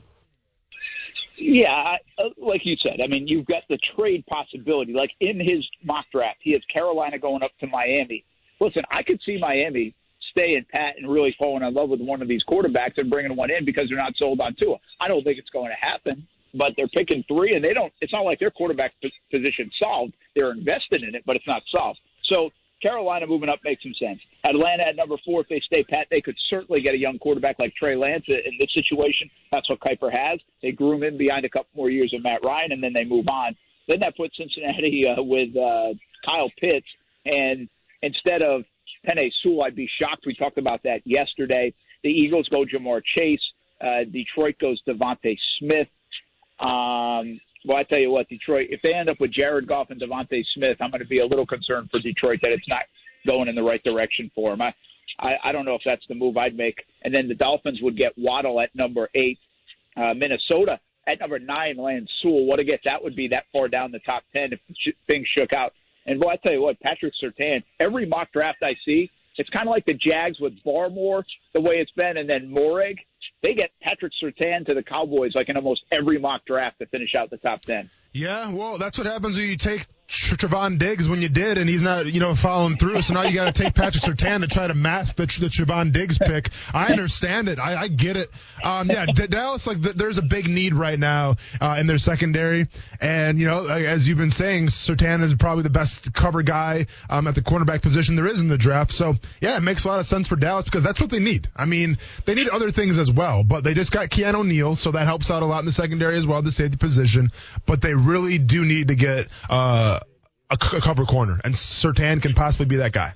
Yeah, 1.40 1.96
uh, 2.18 2.24
like 2.36 2.62
you 2.64 2.76
said, 2.84 3.00
I 3.02 3.06
mean, 3.06 3.28
you've 3.28 3.46
got 3.46 3.62
the 3.68 3.78
trade 3.96 4.24
possibility. 4.26 4.92
Like 4.92 5.10
in 5.20 5.38
his 5.38 5.66
mock 5.84 6.06
draft, 6.12 6.38
he 6.42 6.52
has 6.52 6.62
Carolina 6.72 7.18
going 7.18 7.42
up 7.42 7.52
to 7.60 7.66
Miami. 7.68 8.24
Listen, 8.60 8.82
I 8.90 9.02
could 9.04 9.20
see 9.24 9.38
Miami 9.40 9.94
staying 10.32 10.66
pat 10.72 10.94
and 10.98 11.10
really 11.10 11.34
falling 11.38 11.62
in 11.62 11.72
love 11.74 11.90
with 11.90 12.00
one 12.00 12.22
of 12.22 12.28
these 12.28 12.42
quarterbacks 12.48 12.98
and 12.98 13.10
bringing 13.10 13.36
one 13.36 13.50
in 13.54 13.64
because 13.64 13.84
they're 13.88 13.98
not 13.98 14.14
sold 14.16 14.40
on 14.40 14.54
Tua. 14.60 14.76
I 15.00 15.08
don't 15.08 15.22
think 15.22 15.38
it's 15.38 15.50
going 15.50 15.70
to 15.70 15.88
happen, 15.88 16.26
but 16.54 16.72
they're 16.76 16.88
picking 16.88 17.24
three, 17.28 17.52
and 17.54 17.64
they 17.64 17.72
don't. 17.72 17.92
It's 18.00 18.12
not 18.12 18.24
like 18.24 18.40
their 18.40 18.50
quarterback 18.50 18.94
position 19.30 19.70
solved. 19.80 20.14
They're 20.34 20.52
invested 20.52 21.04
in 21.04 21.14
it, 21.14 21.22
but 21.24 21.36
it's 21.36 21.46
not 21.46 21.62
solved. 21.74 22.00
So 22.30 22.50
Carolina 22.82 23.26
moving 23.26 23.48
up 23.48 23.58
makes 23.64 23.82
some 23.82 23.94
sense. 23.94 24.20
Atlanta 24.44 24.88
at 24.88 24.96
number 24.96 25.16
four, 25.24 25.40
if 25.40 25.48
they 25.48 25.60
stay 25.60 25.82
pat, 25.84 26.06
they 26.10 26.20
could 26.20 26.36
certainly 26.48 26.80
get 26.80 26.94
a 26.94 26.98
young 26.98 27.18
quarterback 27.18 27.58
like 27.58 27.74
Trey 27.74 27.96
Lance 27.96 28.24
in 28.28 28.56
this 28.60 28.72
situation. 28.72 29.30
That's 29.52 29.68
what 29.68 29.80
Kiper 29.80 30.10
has. 30.12 30.38
They 30.62 30.72
groom 30.72 31.02
him 31.02 31.16
behind 31.16 31.44
a 31.44 31.48
couple 31.48 31.70
more 31.74 31.90
years 31.90 32.12
of 32.14 32.22
Matt 32.22 32.44
Ryan, 32.44 32.72
and 32.72 32.82
then 32.82 32.92
they 32.94 33.04
move 33.04 33.26
on. 33.28 33.56
Then 33.88 34.00
that 34.00 34.16
puts 34.16 34.36
Cincinnati 34.36 35.04
uh, 35.08 35.22
with 35.22 35.56
uh, 35.56 35.94
Kyle 36.28 36.50
Pitts, 36.60 36.86
and 37.24 37.68
instead 38.02 38.42
of 38.42 38.62
Penei 39.08 39.30
Sewell, 39.42 39.64
I'd 39.64 39.76
be 39.76 39.88
shocked. 40.00 40.24
We 40.26 40.34
talked 40.34 40.58
about 40.58 40.82
that 40.84 41.00
yesterday. 41.04 41.72
The 42.04 42.10
Eagles 42.10 42.48
go 42.48 42.64
Ja'Marr 42.64 43.02
Chase. 43.16 43.40
Uh, 43.80 44.04
Detroit 44.04 44.56
goes 44.60 44.80
DeVonta 44.86 45.36
Smith. 45.58 45.88
Um, 46.60 47.40
well, 47.64 47.78
I 47.78 47.82
tell 47.82 47.98
you 47.98 48.10
what, 48.10 48.28
Detroit, 48.28 48.68
if 48.70 48.80
they 48.82 48.94
end 48.94 49.10
up 49.10 49.20
with 49.20 49.32
Jared 49.32 49.66
Goff 49.66 49.90
and 49.90 50.00
DeVonta 50.00 50.44
Smith, 50.54 50.76
I'm 50.80 50.90
going 50.90 51.02
to 51.02 51.08
be 51.08 51.18
a 51.18 51.26
little 51.26 51.46
concerned 51.46 51.90
for 51.90 52.00
Detroit 52.00 52.40
that 52.42 52.52
it's 52.52 52.68
not 52.68 52.82
going 53.26 53.48
in 53.48 53.54
the 53.54 53.62
right 53.62 53.82
direction 53.82 54.30
for 54.34 54.50
them. 54.50 54.62
I, 54.62 54.74
I, 55.18 55.34
I 55.44 55.52
don't 55.52 55.64
know 55.64 55.74
if 55.74 55.82
that's 55.84 56.06
the 56.08 56.14
move 56.14 56.36
I'd 56.36 56.56
make. 56.56 56.84
And 57.02 57.14
then 57.14 57.28
the 57.28 57.34
Dolphins 57.34 57.80
would 57.82 57.96
get 57.96 58.12
Waddle 58.16 58.60
at 58.60 58.74
number 58.74 59.08
eight. 59.14 59.38
Uh, 59.96 60.14
Minnesota 60.14 60.78
at 61.06 61.20
number 61.20 61.38
nine, 61.38 61.76
Lance 61.76 62.10
Sewell. 62.22 62.46
What 62.46 62.60
a 62.60 62.64
get 62.64 62.80
that 62.84 63.02
would 63.02 63.16
be 63.16 63.28
that 63.28 63.46
far 63.52 63.68
down 63.68 63.90
the 63.90 63.98
top 64.00 64.22
10 64.32 64.52
if 64.52 64.60
sh- 64.76 64.90
things 65.08 65.26
shook 65.36 65.52
out. 65.52 65.72
And 66.06 66.20
boy, 66.20 66.30
I 66.30 66.36
tell 66.36 66.52
you 66.52 66.62
what, 66.62 66.78
Patrick 66.80 67.14
Surtain, 67.22 67.64
every 67.80 68.06
mock 68.06 68.32
draft 68.32 68.58
I 68.62 68.74
see, 68.84 69.10
it's 69.36 69.50
kind 69.50 69.68
of 69.68 69.72
like 69.72 69.86
the 69.86 69.94
Jags 69.94 70.38
with 70.40 70.54
Barmore, 70.64 71.24
the 71.54 71.60
way 71.60 71.74
it's 71.76 71.92
been, 71.92 72.16
and 72.16 72.28
then 72.28 72.50
Moehrig. 72.50 72.96
They 73.42 73.54
get 73.54 73.70
Patrick 73.80 74.12
Surtain 74.22 74.66
to 74.66 74.74
the 74.74 74.82
Cowboys 74.82 75.34
like 75.34 75.48
in 75.48 75.56
almost 75.56 75.82
every 75.92 76.18
mock 76.18 76.44
draft 76.44 76.78
to 76.80 76.86
finish 76.86 77.14
out 77.14 77.30
the 77.30 77.36
top 77.36 77.62
10. 77.62 77.88
Yeah, 78.12 78.52
well, 78.52 78.78
that's 78.78 78.98
what 78.98 79.06
happens 79.06 79.36
when 79.36 79.46
you 79.46 79.56
take 79.56 79.86
Trevon 80.08 80.78
Diggs 80.78 81.06
when 81.06 81.20
you 81.20 81.28
did, 81.28 81.58
and 81.58 81.68
he's 81.68 81.82
not, 81.82 82.06
you 82.06 82.18
know, 82.18 82.34
following 82.34 82.78
through. 82.78 83.02
So 83.02 83.12
now 83.12 83.24
you 83.24 83.34
got 83.34 83.54
to 83.54 83.62
take 83.62 83.74
Patrick 83.74 84.02
Surtain 84.02 84.40
to 84.40 84.46
try 84.46 84.66
to 84.66 84.74
mask 84.74 85.16
the, 85.16 85.26
the 85.26 85.48
Trevon 85.48 85.92
Diggs 85.92 86.16
pick. 86.16 86.48
I 86.72 86.86
understand 86.86 87.48
it. 87.48 87.58
I, 87.58 87.82
I 87.82 87.88
get 87.88 88.16
it. 88.16 88.30
Um, 88.64 88.88
yeah, 88.88 89.04
D- 89.04 89.26
Dallas, 89.26 89.66
like, 89.66 89.82
th- 89.82 89.96
there's 89.96 90.16
a 90.16 90.22
big 90.22 90.48
need 90.48 90.74
right 90.74 90.98
now 90.98 91.36
uh, 91.60 91.76
in 91.78 91.86
their 91.86 91.98
secondary, 91.98 92.68
and 93.00 93.38
you 93.38 93.46
know, 93.46 93.66
as 93.66 94.08
you've 94.08 94.16
been 94.16 94.30
saying, 94.30 94.68
Surtain 94.68 95.22
is 95.22 95.34
probably 95.34 95.62
the 95.62 95.70
best 95.70 96.14
cover 96.14 96.42
guy 96.42 96.86
um, 97.10 97.26
at 97.26 97.34
the 97.34 97.42
cornerback 97.42 97.82
position 97.82 98.16
there 98.16 98.26
is 98.26 98.40
in 98.40 98.48
the 98.48 98.58
draft. 98.58 98.92
So 98.92 99.14
yeah, 99.42 99.58
it 99.58 99.60
makes 99.60 99.84
a 99.84 99.88
lot 99.88 100.00
of 100.00 100.06
sense 100.06 100.26
for 100.26 100.36
Dallas 100.36 100.64
because 100.64 100.84
that's 100.84 101.00
what 101.00 101.10
they 101.10 101.20
need. 101.20 101.50
I 101.54 101.66
mean, 101.66 101.98
they 102.24 102.34
need 102.34 102.48
other 102.48 102.70
things 102.70 102.98
as 102.98 103.10
well, 103.10 103.44
but 103.44 103.62
they 103.62 103.74
just 103.74 103.92
got 103.92 104.08
Keanu 104.08 104.36
O'Neal, 104.36 104.74
so 104.74 104.90
that 104.92 105.04
helps 105.06 105.30
out 105.30 105.42
a 105.42 105.46
lot 105.46 105.60
in 105.60 105.66
the 105.66 105.72
secondary 105.72 106.16
as 106.16 106.26
well, 106.26 106.42
to 106.42 106.50
save 106.50 106.70
the 106.70 106.78
position. 106.78 107.28
But 107.66 107.82
they 107.82 107.92
really 107.92 108.38
do 108.38 108.64
need 108.64 108.88
to 108.88 108.94
get. 108.94 109.28
Uh, 109.50 109.97
a, 110.50 110.58
c- 110.62 110.76
a 110.76 110.80
cover 110.80 111.04
corner, 111.04 111.40
and 111.44 111.54
Surtain 111.54 112.20
can 112.22 112.34
possibly 112.34 112.66
be 112.66 112.76
that 112.76 112.92
guy. 112.92 113.14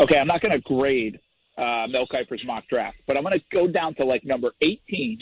Okay, 0.00 0.18
I'm 0.18 0.26
not 0.26 0.40
going 0.42 0.52
to 0.52 0.60
grade 0.60 1.18
uh, 1.56 1.86
Mel 1.88 2.06
Kiper's 2.06 2.44
mock 2.44 2.64
draft, 2.68 2.98
but 3.06 3.16
I'm 3.16 3.22
going 3.22 3.38
to 3.38 3.44
go 3.52 3.66
down 3.66 3.94
to 3.94 4.04
like 4.04 4.24
number 4.24 4.52
18 4.60 5.18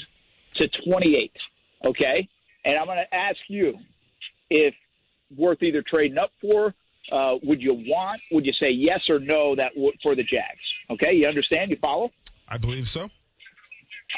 to 0.57 0.69
28. 0.89 1.33
Okay, 1.87 2.29
and 2.65 2.79
I'm 2.79 2.87
going 2.87 2.99
to 2.99 3.15
ask 3.15 3.37
you 3.49 3.75
if 4.51 4.75
worth 5.37 5.63
either 5.63 5.83
trading 5.83 6.19
up 6.19 6.31
for. 6.41 6.75
Uh, 7.13 7.35
would 7.43 7.61
you 7.61 7.75
want? 7.87 8.19
Would 8.33 8.47
you 8.47 8.53
say 8.63 8.71
yes 8.71 9.01
or 9.11 9.19
no 9.21 9.55
that 9.57 9.75
w- 9.75 9.93
for 10.03 10.15
the 10.17 10.23
Jags? 10.23 10.59
Okay, 10.91 11.15
you 11.15 11.27
understand? 11.27 11.71
You 11.71 11.77
follow? 11.83 12.11
I 12.49 12.57
believe 12.57 12.89
so. 12.89 13.11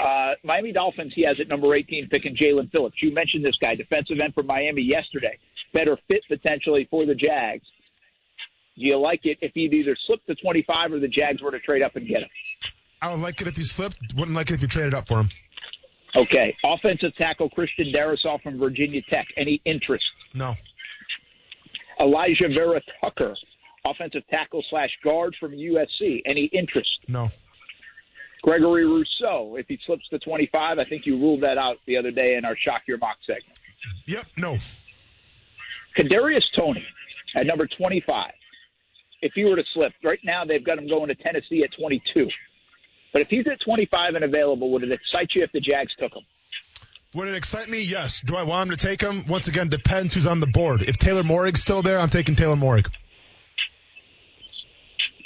Uh, 0.01 0.33
Miami 0.45 0.73
Dolphins, 0.73 1.13
he 1.15 1.23
has 1.23 1.37
at 1.41 1.49
number 1.49 1.75
18 1.75 2.09
picking 2.11 2.37
Jaelan 2.37 2.71
Phillips. 2.71 2.97
You 3.03 3.13
mentioned 3.13 3.45
this 3.45 3.57
guy, 3.61 3.75
defensive 3.75 4.19
end 4.23 4.35
for 4.35 4.43
Miami 4.45 4.83
yesterday. 4.83 5.37
Better 5.77 5.99
fit 6.09 6.23
potentially 6.27 6.89
for 6.91 7.05
the 7.05 7.15
Jags. 7.15 7.67
Do 8.77 8.87
you 8.87 8.99
like 8.99 9.21
it 9.25 9.37
if 9.43 9.53
he'd 9.55 9.75
either 9.75 9.95
slip 10.07 10.25
to 10.27 10.35
25 10.35 10.93
or 10.93 11.01
the 11.01 11.09
Jags 11.09 11.43
were 11.43 11.51
to 11.51 11.61
trade 11.61 11.83
up 11.83 11.97
and 11.97 12.09
get 12.09 12.23
him? 12.23 12.29
I 13.03 13.11
would 13.11 13.21
like 13.21 13.41
it 13.43 13.47
if 13.47 13.59
you 13.59 13.65
slipped. 13.65 13.99
Wouldn't 14.17 14.35
like 14.35 14.51
it 14.51 14.55
if 14.55 14.63
you 14.63 14.69
traded 14.69 14.95
up 14.95 15.07
for 15.07 15.21
him. 15.21 15.31
Okay. 16.17 16.57
Offensive 16.65 17.15
tackle 17.19 17.51
Christian 17.51 17.93
Darrisaw 17.93 18.41
from 18.43 18.59
Virginia 18.59 19.03
Tech. 19.11 19.27
Any 19.37 19.61
interest? 19.67 20.05
No. 20.35 20.55
Elijah 22.01 22.49
Vera 22.55 22.81
Tucker, 23.03 23.35
offensive 23.87 24.23
tackle 24.31 24.63
slash 24.71 24.91
guard 25.05 25.35
from 25.39 25.53
USC. 25.53 26.23
Any 26.27 26.51
interest? 26.53 26.91
No. 27.09 27.31
Gregory 28.43 28.87
Rousseau, 28.87 29.57
if 29.57 29.67
he 29.67 29.79
slips 29.87 30.09
to 30.11 30.19
25, 30.19 30.79
I 30.79 30.85
think 30.85 31.05
you 31.05 31.19
ruled 31.19 31.43
that 31.43 31.59
out 31.59 31.77
the 31.87 31.97
other 31.97 32.11
day 32.11 32.37
in 32.37 32.45
our 32.45 32.57
Shock 32.57 32.83
Your 32.87 32.99
Mock 32.99 33.17
segment. 33.27 33.59
Yep. 34.07 34.27
No. 34.37 34.59
Kadarius 35.97 36.47
Toney 36.59 36.85
at 37.35 37.47
number 37.47 37.67
25. 37.67 38.33
If 39.23 39.33
he 39.35 39.45
were 39.45 39.57
to 39.57 39.65
slip, 39.73 39.93
right 40.05 40.21
now 40.25 40.45
they've 40.45 40.65
got 40.65 40.79
him 40.79 40.89
going 40.89 41.09
to 41.09 41.15
Tennessee 41.15 41.63
at 41.65 41.71
22. 41.79 42.29
But 43.13 43.23
if 43.23 43.29
he's 43.29 43.47
at 43.47 43.61
25 43.65 44.15
and 44.15 44.25
available, 44.25 44.71
would 44.73 44.83
it 44.83 44.93
excite 44.93 45.31
you 45.35 45.43
if 45.43 45.51
the 45.53 45.61
Jags 45.61 45.93
took 45.99 46.15
him? 46.15 46.23
Would 47.15 47.29
it 47.29 47.35
excite 47.35 47.69
me? 47.69 47.81
Yes. 47.81 48.21
Do 48.21 48.37
I 48.37 48.43
want 48.43 48.71
him 48.71 48.77
to 48.77 48.85
take 48.85 49.01
him? 49.01 49.27
Once 49.27 49.49
again, 49.49 49.71
depends 49.71 50.13
who's 50.13 50.27
on 50.27 50.41
the 50.41 50.47
board. 50.47 50.83
If 50.83 50.99
Taylor 50.99 51.23
Moehrig's 51.23 51.63
still 51.63 51.81
there, 51.81 51.99
I'm 51.99 52.11
taking 52.11 52.37
Taylor 52.37 52.57
Moehrig. 52.57 52.89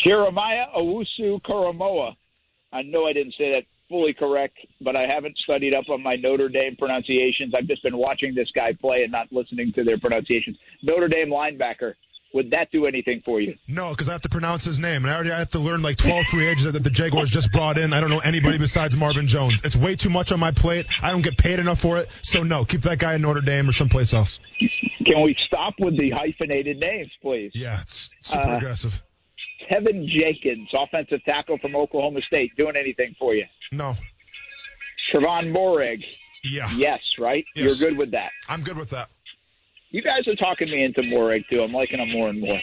Jeremiah 0.07 0.67
Owusu-Koramoah. 0.79 2.15
I 2.73 2.83
know 2.83 3.07
I 3.07 3.13
didn't 3.13 3.35
say 3.37 3.53
that 3.53 3.65
fully 3.91 4.15
correct, 4.15 4.57
but 4.81 4.99
I 4.99 5.07
haven't 5.13 5.37
studied 5.39 5.75
up 5.75 5.85
on 5.91 6.03
my 6.03 6.15
Notre 6.15 6.49
Dame 6.49 6.77
pronunciations. 6.79 7.53
I've 7.55 7.67
just 7.67 7.83
been 7.83 7.99
watching 7.99 8.35
this 8.35 8.49
guy 8.55 8.73
play 8.73 9.03
and 9.03 9.13
not 9.13 9.31
listening 9.31 9.73
to 9.75 9.85
their 9.85 9.99
pronunciations. 9.99 10.57
Notre 10.83 11.09
Dame 11.09 11.29
linebacker. 11.29 11.95
Would 12.33 12.53
that 12.53 12.71
do 12.71 12.87
anything 12.87 13.23
for 13.25 13.41
you? 13.41 13.57
No, 13.67 13.91
because 13.91 14.09
I 14.09 14.13
have 14.13 14.23
to 14.23 14.29
pronounce 14.29 14.65
his 14.65 14.79
name, 14.79 15.05
and 15.05 15.11
I 15.11 15.15
already 15.17 15.33
I 15.33 15.41
have 15.41 15.51
to 15.51 15.59
learn 15.59 15.83
like 15.83 15.97
12 15.97 16.27
free 16.27 16.47
agents 16.47 16.73
that 16.73 16.85
the 16.85 16.89
Jaguars 16.89 17.29
just 17.29 17.51
brought 17.51 17.77
in. 17.77 17.93
I 17.93 18.01
don't 18.01 18.09
know 18.09 18.21
anybody 18.21 18.57
besides 18.57 18.97
Marvin 18.97 19.27
Jones. 19.27 19.61
It's 19.65 19.75
way 19.75 19.97
too 19.97 20.11
much 20.11 20.31
on 20.31 20.39
my 20.39 20.53
plate. 20.53 20.87
I 21.03 21.11
don't 21.11 21.23
get 21.23 21.37
paid 21.37 21.59
enough 21.59 21.81
for 21.81 21.99
it. 21.99 22.09
So 22.23 22.45
no, 22.45 22.65
keep 22.65 22.83
that 22.83 23.01
guy 23.01 23.15
in 23.15 23.23
Notre 23.23 23.41
Dame 23.41 23.69
or 23.69 23.73
someplace 23.73 24.15
else. 24.15 24.39
Can 25.05 25.23
we 25.25 25.35
stop 25.49 25.75
with 25.81 25.99
the 25.99 26.11
hyphenated 26.11 26.79
names, 26.79 27.11
please? 27.21 27.51
Yeah, 27.53 27.81
it's 27.81 28.11
super 28.23 28.47
uh, 28.47 28.57
aggressive. 28.59 29.03
Kevin 29.69 30.09
Jenkins, 30.17 30.69
offensive 30.73 31.25
tackle 31.25 31.59
from 31.59 31.75
Oklahoma 31.75 32.21
State, 32.23 32.57
doing 32.57 32.75
anything 32.79 33.17
for 33.19 33.35
you? 33.35 33.45
No. 33.73 33.95
Trevon 35.13 35.55
Moehrig. 35.55 36.03
Yeah. 36.43 36.69
Yes, 36.75 37.01
right? 37.19 37.45
Yes. 37.55 37.79
You're 37.79 37.91
good 37.91 37.99
with 37.99 38.13
that. 38.13 38.31
I'm 38.49 38.63
good 38.63 38.77
with 38.77 38.91
that. 38.91 39.09
You 39.91 40.03
guys 40.03 40.27
are 40.29 40.37
talking 40.37 40.71
me 40.71 40.85
into 40.85 41.03
Moehrig, 41.03 41.45
too. 41.53 41.63
I'm 41.63 41.73
liking 41.73 41.99
him 41.99 42.13
more 42.13 42.29
and 42.29 42.41
more. 42.41 42.61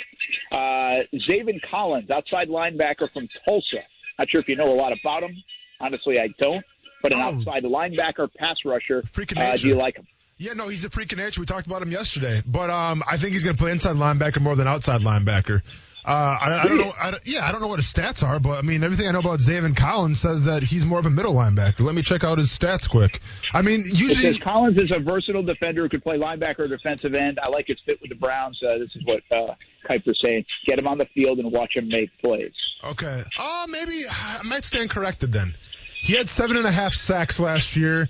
Uh, 0.52 1.04
Zaven 1.30 1.60
Collins, 1.70 2.10
outside 2.10 2.50
linebacker 2.50 3.12
from 3.14 3.28
Tulsa. 3.48 3.84
Not 4.18 4.30
sure 4.30 4.42
if 4.42 4.48
you 4.48 4.56
know 4.56 4.72
a 4.72 4.76
lot 4.76 4.94
about 4.94 5.24
him. 5.24 5.36
Honestly, 5.80 6.20
I 6.20 6.30
don't. 6.40 6.64
But 7.04 7.14
an 7.14 7.20
oh. 7.20 7.24
outside 7.24 7.64
linebacker, 7.64 8.34
pass 8.34 8.56
rusher. 8.66 9.04
Freaking 9.14 9.40
Uh, 9.40 9.56
do 9.56 9.68
you 9.68 9.76
like 9.76 9.98
him? 9.98 10.08
Yeah, 10.38 10.54
no, 10.54 10.68
he's 10.68 10.86
a 10.86 10.90
freak 10.90 11.12
of 11.12 11.18
nature. 11.18 11.42
We 11.42 11.48
talked 11.48 11.68
about 11.68 11.82
him 11.82 11.92
yesterday, 11.92 12.44
but 12.46 12.70
um, 12.70 13.04
I 13.08 13.18
think 13.18 13.34
he's 13.34 13.44
going 13.44 13.56
to 13.56 13.62
play 13.62 13.72
inside 13.72 13.96
linebacker 13.96 14.42
more 14.42 14.56
than 14.56 14.68
outside 14.68 15.02
linebacker. 15.02 15.62
Uh, 16.08 16.38
I, 16.40 16.62
I, 16.64 16.68
don't 16.70 16.78
know. 16.78 16.94
I, 16.98 17.14
yeah, 17.26 17.46
I 17.46 17.52
don't 17.52 17.60
know 17.60 17.68
what 17.68 17.80
his 17.80 17.92
stats 17.92 18.26
are, 18.26 18.40
but 18.40 18.58
I 18.58 18.62
mean, 18.62 18.82
everything 18.82 19.10
I 19.10 19.12
know 19.12 19.20
about 19.20 19.40
Zaven 19.40 19.76
Collins 19.76 20.18
says 20.18 20.46
that 20.46 20.64
he's 20.64 20.86
more 20.86 21.00
of 21.00 21.06
a 21.06 21.10
middle 21.10 21.34
linebacker. 21.34 21.82
Let 21.82 21.96
me 21.96 22.02
check 22.02 22.24
out 22.24 22.38
his 22.38 22.48
stats 22.48 22.90
quick. 22.90 23.20
I 23.54 23.62
mean, 23.62 23.84
usually 23.86 24.40
Collins 24.40 24.82
is 24.82 24.90
a 24.96 25.02
versatile 25.02 25.44
defender 25.44 25.84
who 25.84 25.90
could 25.90 26.06
play 26.06 26.18
linebacker 26.18 26.60
or 26.60 26.68
defensive 26.70 27.14
end. 27.14 27.40
I 27.44 27.50
like 27.50 27.68
his 27.68 27.78
fit 27.86 28.00
with 28.02 28.08
the 28.08 28.16
Browns. 28.16 28.58
Uh, 28.64 28.78
this 28.78 28.90
is 28.96 29.04
what 29.04 29.22
uh, 29.32 29.54
Kiper's 29.90 30.18
saying. 30.24 30.46
Get 30.66 30.80
him 30.80 30.88
on 30.88 30.98
the 30.98 31.08
field 31.14 31.40
and 31.40 31.52
watch 31.52 31.76
him 31.76 31.90
make 31.90 32.10
plays. 32.20 32.54
Okay. 32.86 33.24
Oh, 33.38 33.64
uh, 33.64 33.68
maybe 33.68 34.06
I 34.10 34.44
might 34.46 34.64
stand 34.64 34.90
corrected 34.90 35.34
then. 35.34 35.56
He 36.00 36.14
had 36.14 36.30
seven 36.30 36.56
and 36.56 36.66
a 36.66 36.72
half 36.72 36.94
sacks 36.94 37.38
last 37.38 37.76
year 37.76 38.08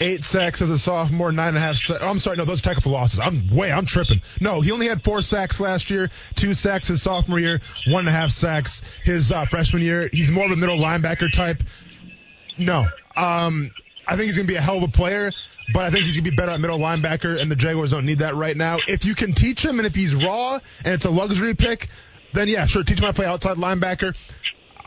eight 0.00 0.24
sacks 0.24 0.62
as 0.62 0.70
a 0.70 0.78
sophomore, 0.78 1.30
nine 1.30 1.48
and 1.48 1.58
a 1.58 1.60
half. 1.60 1.78
Oh, 1.90 2.08
I'm 2.08 2.18
sorry, 2.18 2.36
no, 2.36 2.44
those 2.44 2.60
are 2.60 2.64
technical 2.64 2.92
losses. 2.92 3.20
I'm 3.20 3.54
way, 3.54 3.70
I'm 3.70 3.86
tripping. 3.86 4.22
No, 4.40 4.60
he 4.60 4.72
only 4.72 4.88
had 4.88 5.04
four 5.04 5.22
sacks 5.22 5.60
last 5.60 5.90
year, 5.90 6.10
two 6.34 6.54
sacks 6.54 6.88
his 6.88 7.02
sophomore 7.02 7.38
year, 7.38 7.60
one 7.88 8.00
and 8.00 8.08
a 8.08 8.12
half 8.12 8.30
sacks 8.30 8.82
his 9.04 9.30
uh, 9.30 9.44
freshman 9.46 9.82
year. 9.82 10.08
He's 10.12 10.30
more 10.30 10.46
of 10.46 10.50
a 10.50 10.56
middle 10.56 10.78
linebacker 10.78 11.30
type. 11.30 11.62
No, 12.58 12.86
um, 13.16 13.70
I 14.06 14.16
think 14.16 14.26
he's 14.26 14.36
gonna 14.36 14.48
be 14.48 14.56
a 14.56 14.60
hell 14.60 14.78
of 14.78 14.82
a 14.82 14.88
player. 14.88 15.30
But 15.72 15.84
I 15.84 15.90
think 15.90 16.04
he's 16.04 16.16
gonna 16.16 16.28
be 16.28 16.34
better 16.34 16.50
at 16.50 16.60
middle 16.60 16.80
linebacker, 16.80 17.40
and 17.40 17.48
the 17.48 17.54
Jaguars 17.54 17.92
don't 17.92 18.04
need 18.04 18.18
that 18.18 18.34
right 18.34 18.56
now. 18.56 18.78
If 18.88 19.04
you 19.04 19.14
can 19.14 19.34
teach 19.34 19.64
him, 19.64 19.78
and 19.78 19.86
if 19.86 19.94
he's 19.94 20.12
raw, 20.12 20.58
and 20.84 20.94
it's 20.94 21.04
a 21.04 21.10
luxury 21.10 21.54
pick, 21.54 21.88
then 22.32 22.48
yeah, 22.48 22.66
sure, 22.66 22.82
teach 22.82 22.98
him 22.98 23.04
how 23.04 23.12
to 23.12 23.14
play 23.14 23.26
outside 23.26 23.56
linebacker. 23.56 24.16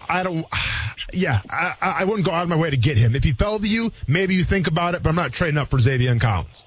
I 0.08 0.24
don't 0.24 0.46
yeah, 1.14 1.42
I, 1.50 1.76
I 1.82 2.04
wouldn't 2.06 2.26
go 2.26 2.32
out 2.32 2.44
of 2.44 2.50
my 2.50 2.56
way 2.56 2.70
to 2.70 2.78
get 2.78 2.98
him. 2.98 3.16
If 3.16 3.24
he 3.24 3.34
fell 3.34 3.60
to 3.60 3.68
you, 3.68 3.92
maybe 4.08 4.36
you 4.36 4.44
think 4.44 4.68
about 4.68 4.96
it, 4.96 5.04
but 5.04 5.10
I'm 5.10 5.16
not 5.16 5.32
trading 5.32 5.58
up 5.58 5.70
for 5.70 5.78
Zaven 5.78 6.20
Collins. 6.20 6.66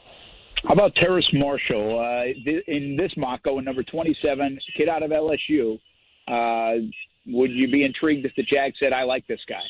How 0.63 0.75
about 0.75 0.95
Terrace 0.97 1.31
Marshall? 1.33 2.01
Uh, 2.01 2.23
in 2.67 2.97
this 2.97 3.13
mock, 3.17 3.43
going 3.43 3.65
number 3.65 3.83
27, 3.83 4.59
kid 4.77 4.89
out 4.89 5.03
of 5.03 5.11
LSU. 5.11 5.79
Uh, 6.27 6.87
would 7.27 7.51
you 7.51 7.69
be 7.69 7.85
intrigued 7.85 8.27
if 8.27 8.35
the 8.37 8.43
Jag 8.43 8.75
said, 8.81 8.93
I 8.93 9.05
like 9.05 9.27
this 9.27 9.41
guy? 9.49 9.63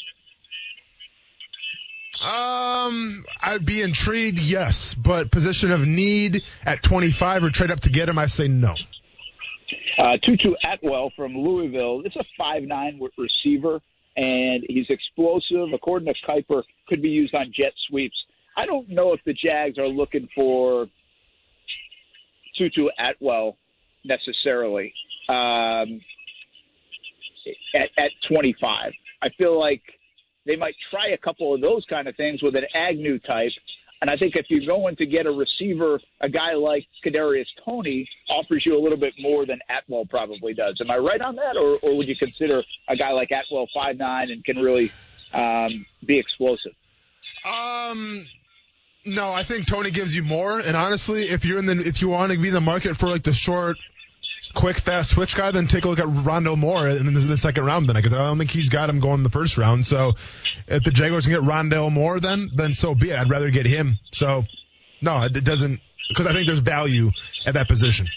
Um, 2.19 3.27
I'd 3.41 3.67
be 3.67 3.83
intrigued, 3.83 4.39
yes, 4.39 4.95
but 4.95 5.31
position 5.31 5.71
of 5.71 5.87
need 5.87 6.43
at 6.65 6.83
25 6.83 7.45
or 7.45 7.51
trade 7.51 7.71
up 7.71 7.81
to 7.81 7.91
get 7.91 8.09
him, 8.09 8.19
I 8.19 8.27
say 8.27 8.49
no. 8.49 8.75
Uh, 9.99 10.17
Tutu 10.27 10.55
Atwell 10.65 11.11
from 11.17 11.35
Louisville. 11.37 12.03
It's 12.05 12.17
a 12.17 12.25
five-nine 12.39 13.01
receiver 13.17 13.81
and 14.17 14.65
he's 14.69 14.87
explosive. 14.89 15.73
According 15.75 16.09
to 16.09 16.15
Kiper, 16.29 16.63
could 16.89 17.03
be 17.03 17.11
used 17.11 17.35
on 17.35 17.53
jet 17.59 17.73
sweeps. 17.89 18.17
I 18.57 18.67
don't 18.67 18.89
know 18.89 19.13
if 19.13 19.21
the 19.25 19.35
Jags 19.35 19.79
are 19.79 19.89
looking 19.89 20.29
for 20.35 20.87
Tutu 22.57 22.89
Atwell 22.99 23.57
necessarily 24.05 24.93
um, 25.29 26.01
at, 27.75 27.91
at 27.99 28.11
25. 28.29 28.93
I 29.23 29.29
feel 29.39 29.59
like 29.59 29.83
they 30.47 30.57
might 30.57 30.75
try 30.91 31.09
a 31.13 31.19
couple 31.19 31.55
of 31.55 31.61
those 31.61 31.85
kind 31.91 32.09
of 32.09 32.17
things 32.17 32.43
with 32.43 32.57
an 32.57 32.65
Agnew 32.75 33.19
type 33.19 33.53
and 34.01 34.11
I 34.11 34.17
think 34.17 34.37
if 34.37 34.47
you're 34.49 34.67
going 34.67 34.97
to 34.97 35.07
get 35.07 35.27
a 35.27 35.33
receiver, 35.33 36.01
a 36.21 36.29
guy 36.29 36.55
like 36.55 36.87
Kadarius 37.05 37.47
Toney 37.65 38.09
offers 38.29 38.63
you 38.67 38.77
a 38.77 38.81
little 38.81 38.99
bit 38.99 39.15
more 39.19 39.47
than 39.47 39.59
Atwell 39.71 40.05
probably 40.05 40.55
does. 40.55 40.79
Am 40.81 40.91
I 40.91 40.97
right 40.97 41.21
on 41.21 41.37
that, 41.37 41.57
or, 41.57 41.79
or 41.83 41.97
would 41.97 42.09
you 42.09 42.17
consider 42.17 42.63
a 42.89 42.97
guy 42.97 43.13
like 43.13 43.31
Atwell 43.31 43.69
five 43.75 43.97
nine 43.97 44.31
and 44.31 44.45
can 44.45 44.59
really 44.59 44.93
um, 45.33 45.87
be 46.05 46.19
explosive? 46.19 46.73
Um. 47.45 48.27
No, 49.09 49.31
I 49.31 49.45
think 49.45 49.69
Toney 49.69 49.93
gives 49.93 50.17
you 50.17 50.25
more. 50.25 50.59
And 50.59 50.77
honestly, 50.77 51.27
if 51.27 51.45
you're 51.45 51.59
in 51.59 51.67
the 51.67 51.79
if 51.79 52.03
you 52.03 52.09
want 52.09 52.33
to 52.33 52.39
be 52.39 52.49
in 52.49 52.55
the 52.55 52.61
market 52.61 52.97
for 52.97 53.09
like 53.09 53.23
the 53.23 53.33
short 53.33 53.77
quick, 54.57 54.79
fast 54.79 55.11
switch 55.11 55.37
guy, 55.37 55.53
then 55.53 55.69
take 55.69 55.85
a 55.85 55.89
look 55.89 56.01
at 56.01 56.07
Rondale 56.07 56.59
Moore 56.59 56.89
in 56.89 57.13
the, 57.13 57.21
in 57.21 57.29
the 57.29 57.37
second 57.37 57.65
round. 57.65 57.89
Then, 57.89 57.97
I 57.97 58.01
because 58.01 58.15
I 58.15 58.19
don't 58.19 58.39
think 58.39 58.51
he's 58.51 58.71
got 58.71 58.91
him 58.91 58.99
going 58.99 59.19
in 59.19 59.23
the 59.23 59.31
first 59.31 59.57
round. 59.57 59.87
So, 59.87 60.15
if 60.67 60.83
the 60.83 60.91
Jaguars 60.91 61.27
can 61.27 61.35
get 61.35 61.43
Rondale 61.43 61.93
Moore, 61.93 62.19
then 62.19 62.51
then 62.55 62.75
so 62.75 62.95
be 62.95 63.11
it. 63.11 63.19
I'd 63.19 63.31
rather 63.31 63.51
get 63.51 63.67
him. 63.67 63.99
So, 64.13 64.45
no, 65.01 65.23
it 65.23 65.45
doesn't 65.45 65.81
because 66.09 66.27
I 66.27 66.33
think 66.33 66.47
there's 66.47 66.59
value 66.59 67.13
at 67.45 67.55
that 67.55 67.69
position. 67.69 68.09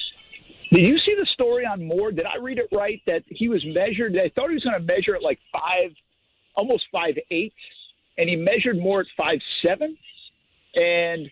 Did 0.71 0.87
you 0.87 0.97
see 0.99 1.15
the 1.15 1.27
story 1.33 1.65
on 1.65 1.83
Moore? 1.83 2.11
Did 2.11 2.25
I 2.25 2.37
read 2.37 2.59
it 2.59 2.69
right 2.71 3.01
that 3.07 3.23
he 3.27 3.49
was 3.49 3.63
measured? 3.65 4.15
I 4.17 4.29
thought 4.29 4.49
he 4.49 4.55
was 4.55 4.63
going 4.63 4.79
to 4.79 4.93
measure 4.93 5.15
at 5.15 5.23
like 5.23 5.39
five, 5.51 5.91
almost 6.55 6.85
five 6.91 7.15
eight, 7.31 7.53
and 8.17 8.29
he 8.29 8.35
measured 8.35 8.77
more 8.77 9.01
at 9.01 9.07
five 9.17 9.39
seven, 9.65 9.97
and 10.75 11.29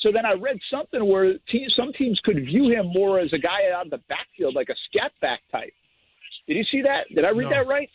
so 0.00 0.10
then 0.12 0.24
I 0.24 0.32
read 0.38 0.58
something 0.70 1.04
where 1.06 1.34
some 1.78 1.92
teams 1.98 2.20
could 2.24 2.36
view 2.44 2.68
him 2.70 2.86
more 2.92 3.18
as 3.18 3.30
a 3.32 3.38
guy 3.38 3.70
out 3.74 3.86
of 3.86 3.90
the 3.90 4.00
backfield, 4.08 4.54
like 4.54 4.68
a 4.68 4.76
scat 4.86 5.12
back 5.20 5.40
type. 5.50 5.72
Did 6.46 6.56
you 6.56 6.64
see 6.70 6.82
that? 6.82 7.06
Did 7.14 7.26
I 7.26 7.30
read 7.30 7.44
no. 7.44 7.50
that 7.50 7.66
right? 7.66 7.90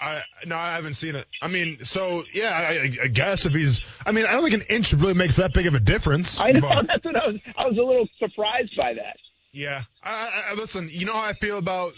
I 0.00 0.22
no, 0.46 0.56
I 0.56 0.72
haven't 0.72 0.94
seen 0.94 1.14
it. 1.14 1.26
I 1.42 1.48
mean, 1.48 1.84
so 1.84 2.24
yeah, 2.32 2.50
I, 2.50 2.90
I, 3.02 3.06
guess 3.06 3.44
if 3.44 3.52
he's, 3.52 3.82
I 4.06 4.12
mean, 4.12 4.24
I 4.24 4.32
don't 4.32 4.42
think 4.42 4.54
an 4.54 4.74
inch 4.74 4.92
really 4.94 5.14
makes 5.14 5.36
that 5.36 5.52
big 5.52 5.66
of 5.66 5.74
a 5.74 5.80
difference. 5.80 6.40
I 6.40 6.52
know 6.52 6.62
but, 6.62 6.86
that's 6.88 7.04
what 7.04 7.20
I 7.20 7.26
was. 7.26 7.36
I 7.56 7.66
was 7.66 7.76
a 7.76 7.82
little 7.82 8.08
surprised 8.18 8.74
by 8.78 8.94
that. 8.94 9.16
Yeah, 9.52 9.82
I, 10.02 10.44
I, 10.50 10.54
listen. 10.54 10.88
You 10.90 11.04
know 11.04 11.12
how 11.12 11.20
I 11.24 11.34
feel 11.34 11.58
about 11.58 11.92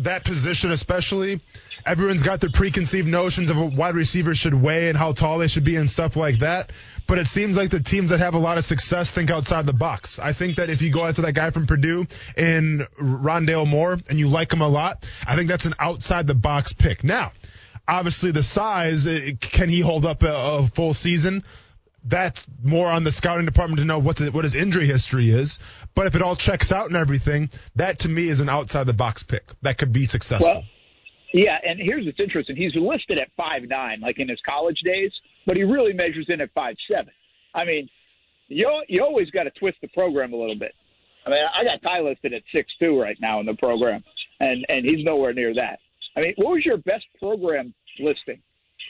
that 0.00 0.24
position, 0.24 0.72
especially. 0.72 1.40
Everyone's 1.86 2.22
got 2.22 2.40
their 2.40 2.50
preconceived 2.50 3.08
notions 3.08 3.50
of 3.50 3.56
what 3.56 3.72
wide 3.72 3.94
receivers 3.94 4.36
should 4.36 4.54
weigh 4.54 4.90
and 4.90 4.98
how 4.98 5.12
tall 5.12 5.38
they 5.38 5.48
should 5.48 5.64
be 5.64 5.76
and 5.76 5.88
stuff 5.88 6.16
like 6.16 6.40
that 6.40 6.70
but 7.08 7.18
it 7.18 7.26
seems 7.26 7.56
like 7.56 7.70
the 7.70 7.80
teams 7.80 8.10
that 8.10 8.20
have 8.20 8.34
a 8.34 8.38
lot 8.38 8.58
of 8.58 8.64
success 8.64 9.10
think 9.10 9.30
outside 9.30 9.66
the 9.66 9.72
box. 9.72 10.18
I 10.18 10.34
think 10.34 10.56
that 10.56 10.68
if 10.68 10.82
you 10.82 10.90
go 10.90 11.06
after 11.06 11.22
that 11.22 11.32
guy 11.32 11.50
from 11.50 11.66
Purdue 11.66 12.06
in 12.36 12.86
Rondale 13.00 13.66
Moore 13.66 13.98
and 14.08 14.18
you 14.18 14.28
like 14.28 14.52
him 14.52 14.60
a 14.60 14.68
lot, 14.68 15.06
I 15.26 15.34
think 15.34 15.48
that's 15.48 15.64
an 15.64 15.74
outside 15.78 16.26
the 16.26 16.34
box 16.34 16.74
pick. 16.74 17.02
Now, 17.02 17.32
obviously 17.88 18.30
the 18.30 18.42
size, 18.42 19.06
eh, 19.06 19.32
can 19.40 19.70
he 19.70 19.80
hold 19.80 20.04
up 20.04 20.22
a, 20.22 20.28
a 20.28 20.68
full 20.68 20.92
season? 20.92 21.44
That's 22.04 22.46
more 22.62 22.88
on 22.88 23.04
the 23.04 23.10
scouting 23.10 23.46
department 23.46 23.78
to 23.78 23.86
know 23.86 23.98
what's 23.98 24.20
what 24.30 24.44
his 24.44 24.54
injury 24.54 24.86
history 24.86 25.30
is. 25.30 25.58
But 25.94 26.06
if 26.06 26.14
it 26.14 26.20
all 26.20 26.36
checks 26.36 26.72
out 26.72 26.88
and 26.88 26.96
everything, 26.96 27.48
that 27.76 28.00
to 28.00 28.08
me 28.08 28.28
is 28.28 28.40
an 28.40 28.50
outside 28.50 28.84
the 28.84 28.92
box 28.92 29.22
pick 29.22 29.44
that 29.62 29.78
could 29.78 29.92
be 29.94 30.04
successful. 30.04 30.46
Well, 30.46 30.64
yeah, 31.32 31.58
and 31.62 31.80
here's 31.80 32.04
what's 32.04 32.20
interesting. 32.20 32.56
He's 32.56 32.74
listed 32.74 33.18
at 33.18 33.30
five 33.36 33.62
nine, 33.62 34.00
like 34.00 34.18
in 34.18 34.28
his 34.28 34.40
college 34.46 34.80
days 34.84 35.10
but 35.48 35.56
he 35.56 35.64
really 35.64 35.94
measures 35.94 36.26
in 36.28 36.42
at 36.42 36.52
five 36.52 36.76
seven. 36.92 37.10
I 37.54 37.64
mean, 37.64 37.88
you 38.48 38.68
you 38.86 39.02
always 39.02 39.30
got 39.30 39.44
to 39.44 39.50
twist 39.58 39.78
the 39.80 39.88
program 39.88 40.34
a 40.34 40.36
little 40.36 40.58
bit. 40.58 40.74
I 41.26 41.30
mean, 41.30 41.42
I 41.56 41.64
got 41.64 41.82
Ty 41.82 42.00
listed 42.00 42.34
at 42.34 42.42
six 42.54 42.70
two 42.78 43.00
right 43.00 43.16
now 43.18 43.40
in 43.40 43.46
the 43.46 43.54
program, 43.54 44.04
and 44.40 44.64
and 44.68 44.84
he's 44.84 45.04
nowhere 45.04 45.32
near 45.32 45.54
that. 45.54 45.80
I 46.16 46.20
mean, 46.20 46.34
what 46.36 46.52
was 46.52 46.64
your 46.66 46.76
best 46.76 47.06
program 47.18 47.74
listing? 47.98 48.40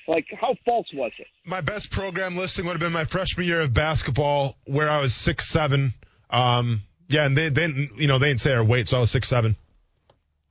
Like, 0.08 0.26
how 0.40 0.54
false 0.66 0.86
was 0.94 1.12
it? 1.18 1.26
My 1.44 1.60
best 1.60 1.90
program 1.90 2.36
listing 2.36 2.66
would 2.66 2.72
have 2.72 2.80
been 2.80 2.92
my 2.92 3.04
freshman 3.04 3.46
year 3.46 3.60
of 3.60 3.72
basketball, 3.72 4.56
where 4.64 4.90
I 4.90 5.00
was 5.00 5.14
six 5.14 5.48
seven. 5.48 5.94
Um, 6.28 6.82
yeah, 7.08 7.24
and 7.24 7.36
they 7.36 7.50
they 7.50 7.66
you 7.96 8.08
know 8.08 8.18
they 8.18 8.28
didn't 8.28 8.40
say 8.40 8.52
our 8.52 8.64
weight, 8.64 8.88
so 8.88 8.96
I 8.96 9.00
was 9.00 9.12
six 9.12 9.28
seven. 9.28 9.54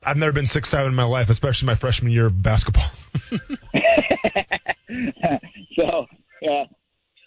I've 0.04 0.16
never 0.16 0.32
been 0.32 0.46
six 0.46 0.70
seven 0.70 0.88
in 0.88 0.96
my 0.96 1.04
life, 1.04 1.30
especially 1.30 1.66
my 1.66 1.76
freshman 1.76 2.14
year 2.14 2.28
of 2.28 2.42
basketball. 2.42 2.90
so 5.78 6.06
yeah, 6.42 6.64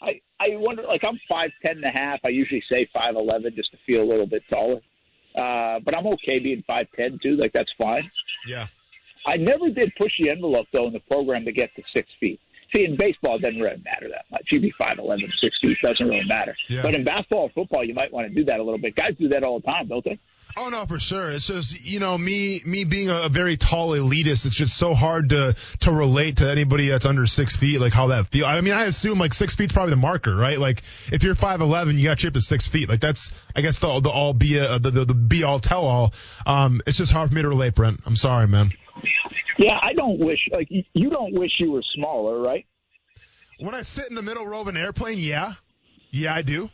I 0.03 0.21
I 0.39 0.49
wonder. 0.53 0.85
Like 1.01 1.13
I'm 1.13 1.21
five 1.31 1.51
ten 1.65 1.77
and 1.77 1.85
a 1.85 1.93
half. 1.93 2.21
I 2.25 2.31
usually 2.31 2.63
say 2.71 2.89
five 2.95 3.15
eleven 3.17 3.55
just 3.55 3.71
to 3.73 3.79
feel 3.87 4.03
a 4.03 4.09
little 4.09 4.27
bit 4.27 4.43
taller. 4.53 4.81
Uh, 5.35 5.79
but 5.85 5.97
I'm 5.97 6.07
okay 6.07 6.41
being 6.41 6.63
five 6.67 6.87
ten 6.97 7.19
too. 7.23 7.37
Like 7.37 7.53
that's 7.53 7.73
fine. 7.81 8.11
Yeah. 8.47 8.67
I 9.27 9.37
never 9.37 9.69
did 9.69 9.93
push 9.99 10.13
the 10.19 10.31
envelope 10.31 10.67
though 10.73 10.87
in 10.87 10.93
the 10.93 11.01
program 11.01 11.45
to 11.45 11.53
get 11.53 11.75
to 11.77 11.83
six 11.95 12.09
feet. 12.19 12.41
See, 12.75 12.85
in 12.85 12.97
baseball, 12.97 13.37
it 13.37 13.43
doesn't 13.43 13.61
really 13.61 13.83
matter 13.85 14.09
that 14.09 14.27
much. 14.31 14.43
You 14.51 14.61
be 14.61 14.73
five 14.79 14.99
eleven, 14.99 15.31
six 15.43 15.57
feet 15.61 15.77
doesn't 15.83 16.07
really 16.07 16.25
matter. 16.25 16.57
Yeah. 16.69 16.83
But 16.83 16.95
in 16.95 17.05
basketball 17.05 17.45
and 17.45 17.53
football, 17.53 17.85
you 17.85 17.95
might 17.95 18.13
want 18.13 18.29
to 18.29 18.35
do 18.35 18.45
that 18.45 18.61
a 18.61 18.63
little 18.63 18.79
bit. 18.79 18.95
Guys 18.95 19.15
do 19.19 19.29
that 19.29 19.43
all 19.43 19.61
the 19.61 19.67
time, 19.67 19.89
don't 19.89 20.05
they? 20.05 20.19
Oh 20.57 20.69
no, 20.69 20.85
for 20.85 20.99
sure. 20.99 21.31
It's 21.31 21.47
just 21.47 21.85
you 21.85 22.01
know 22.01 22.19
me 22.19 22.61
me 22.67 22.85
being 22.85 23.09
a, 23.09 23.29
very 23.29 23.57
tall 23.57 23.91
elitist. 23.91 24.47
It's 24.47 24.57
just 24.57 24.77
so 24.77 24.95
hard 24.95 25.31
to 25.31 25.55
to 25.81 25.93
relate 25.93 26.39
to 26.39 26.51
anybody 26.51 26.89
that's 26.89 27.07
under 27.07 27.27
six 27.27 27.57
feet. 27.57 27.81
Like 27.81 27.93
how 27.93 28.09
that 28.09 28.27
feel. 28.29 28.47
I 28.47 28.61
mean, 28.61 28.75
I 28.75 28.85
assume 28.85 29.19
like 29.19 29.33
six 29.33 29.55
feet's 29.55 29.73
probably 29.73 29.91
the 29.91 29.97
marker, 30.01 30.35
right? 30.35 30.59
Like 30.59 30.83
if 31.13 31.23
you're 31.23 31.35
five 31.35 31.61
eleven, 31.61 31.99
you 31.99 32.05
got 32.05 32.19
chipped 32.19 32.35
to 32.35 32.41
six 32.41 32.67
feet. 32.67 32.89
Like 32.89 33.01
that's 33.01 33.31
I 33.55 33.61
guess 33.61 33.79
the 33.79 34.01
the 34.01 34.11
all 34.11 34.35
be 34.35 34.59
a, 34.59 34.79
the, 34.79 34.91
the 34.91 35.05
the 35.07 35.15
be 35.15 35.45
all 35.45 35.61
tell 35.61 35.85
all. 35.85 36.13
Um, 36.47 36.83
it's 36.87 36.99
just 36.99 37.13
hard 37.13 37.29
for 37.29 37.35
me 37.35 37.43
to 37.43 37.49
relate, 37.49 37.75
Brent. 37.75 38.01
I'm 38.05 38.17
sorry, 38.17 38.49
man. 38.49 38.73
Yeah, 39.59 39.79
I 39.81 39.93
don't 39.93 40.19
wish 40.19 40.49
like 40.53 40.67
you- 40.71 40.85
you 40.95 41.11
don't 41.11 41.33
wish 41.35 41.53
you 41.59 41.71
were 41.73 41.83
smaller, 41.95 42.39
right? 42.41 42.67
When 43.61 43.75
I 43.75 43.83
sit 43.83 44.09
in 44.09 44.15
the 44.15 44.23
middle 44.23 44.47
row 44.47 44.63
of 44.63 44.69
an 44.69 44.77
airplane, 44.77 45.19
yeah, 45.19 45.55
yeah, 46.11 46.35
I 46.35 46.43
do. 46.43 46.71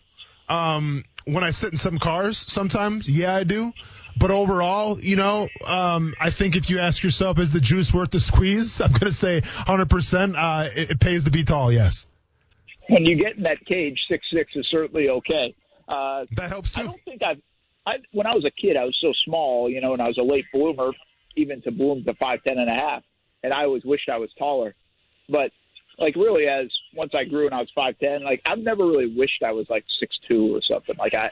Um, 0.48 1.04
when 1.26 1.44
I 1.44 1.50
sit 1.50 1.72
in 1.72 1.76
some 1.76 1.98
cars, 1.98 2.38
sometimes, 2.48 3.08
yeah, 3.08 3.34
I 3.34 3.44
do. 3.44 3.72
But 4.18 4.30
overall, 4.30 4.98
you 4.98 5.16
know, 5.16 5.48
um, 5.66 6.14
I 6.18 6.30
think 6.30 6.56
if 6.56 6.70
you 6.70 6.78
ask 6.78 7.02
yourself, 7.02 7.38
is 7.38 7.50
the 7.50 7.60
juice 7.60 7.92
worth 7.92 8.12
the 8.12 8.20
squeeze? 8.20 8.80
I'm 8.80 8.92
going 8.92 9.00
to 9.00 9.12
say 9.12 9.42
100%. 9.42 10.34
Uh, 10.36 10.70
it, 10.74 10.92
it 10.92 11.00
pays 11.00 11.24
to 11.24 11.30
be 11.30 11.44
tall, 11.44 11.70
yes. 11.70 12.06
When 12.88 13.04
you 13.04 13.16
get 13.16 13.36
in 13.36 13.42
that 13.42 13.58
cage, 13.66 13.98
six 14.08 14.24
six 14.32 14.52
is 14.54 14.66
certainly 14.70 15.10
okay. 15.10 15.54
Uh, 15.88 16.24
That 16.36 16.48
helps 16.48 16.72
too. 16.72 16.82
I 16.82 16.84
don't 16.84 17.04
think 17.04 17.22
I've. 17.22 17.42
I, 17.84 17.94
when 18.12 18.26
I 18.26 18.34
was 18.34 18.44
a 18.44 18.50
kid, 18.50 18.76
I 18.76 18.84
was 18.84 18.96
so 19.04 19.12
small, 19.24 19.68
you 19.68 19.80
know, 19.80 19.92
and 19.92 20.00
I 20.00 20.06
was 20.06 20.16
a 20.18 20.24
late 20.24 20.44
bloomer, 20.52 20.92
even 21.36 21.62
to 21.62 21.72
bloom 21.72 22.04
to 22.04 22.14
five 22.14 22.42
ten 22.46 22.58
and 22.58 22.68
a 22.68 22.74
half, 22.74 23.02
and 23.42 23.52
I 23.52 23.64
always 23.64 23.84
wished 23.84 24.08
I 24.08 24.18
was 24.18 24.30
taller. 24.38 24.74
But 25.28 25.50
like 25.98 26.14
really, 26.14 26.46
as 26.46 26.68
once 26.96 27.12
I 27.16 27.24
grew 27.24 27.46
and 27.46 27.54
I 27.54 27.58
was 27.60 27.70
five 27.74 27.98
ten, 27.98 28.24
like 28.24 28.40
I've 28.46 28.58
never 28.58 28.84
really 28.86 29.14
wished 29.14 29.42
I 29.44 29.52
was 29.52 29.66
like 29.68 29.84
six 30.00 30.16
two 30.28 30.54
or 30.56 30.60
something. 30.62 30.96
Like 30.98 31.14
I, 31.14 31.30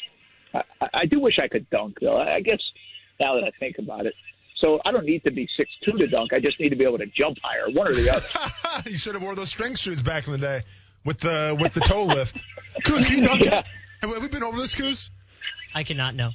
I, 0.54 0.88
I 0.94 1.06
do 1.06 1.20
wish 1.20 1.38
I 1.40 1.48
could 1.48 1.68
dunk 1.70 1.98
though. 2.00 2.16
I, 2.16 2.34
I 2.36 2.40
guess 2.40 2.60
now 3.20 3.34
that 3.34 3.44
I 3.44 3.50
think 3.58 3.76
about 3.78 4.06
it, 4.06 4.14
so 4.58 4.80
I 4.84 4.92
don't 4.92 5.06
need 5.06 5.24
to 5.24 5.32
be 5.32 5.48
six 5.58 5.70
two 5.86 5.96
to 5.98 6.06
dunk. 6.06 6.32
I 6.34 6.38
just 6.38 6.60
need 6.60 6.68
to 6.70 6.76
be 6.76 6.84
able 6.84 6.98
to 6.98 7.06
jump 7.06 7.38
higher, 7.42 7.70
one 7.72 7.88
or 7.88 7.94
the 7.94 8.10
other. 8.10 8.26
you 8.90 8.96
should 8.96 9.14
have 9.14 9.22
wore 9.22 9.34
those 9.34 9.50
strength 9.50 9.80
shoes 9.80 10.02
back 10.02 10.26
in 10.26 10.32
the 10.32 10.38
day 10.38 10.62
with 11.04 11.18
the 11.20 11.56
with 11.60 11.72
the 11.74 11.80
toe 11.80 12.04
lift. 12.04 12.42
Coos, 12.84 13.06
can 13.06 13.18
you 13.18 13.24
dunk 13.24 13.44
Yeah. 13.44 13.62
Have 14.00 14.10
we- 14.10 14.14
have 14.14 14.22
we 14.22 14.28
been 14.28 14.42
over 14.42 14.58
this, 14.58 14.74
Coos? 14.74 15.10
I 15.74 15.82
cannot 15.82 16.14
know. 16.14 16.30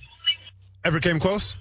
Ever 0.84 1.00
came 1.00 1.20
close? 1.20 1.56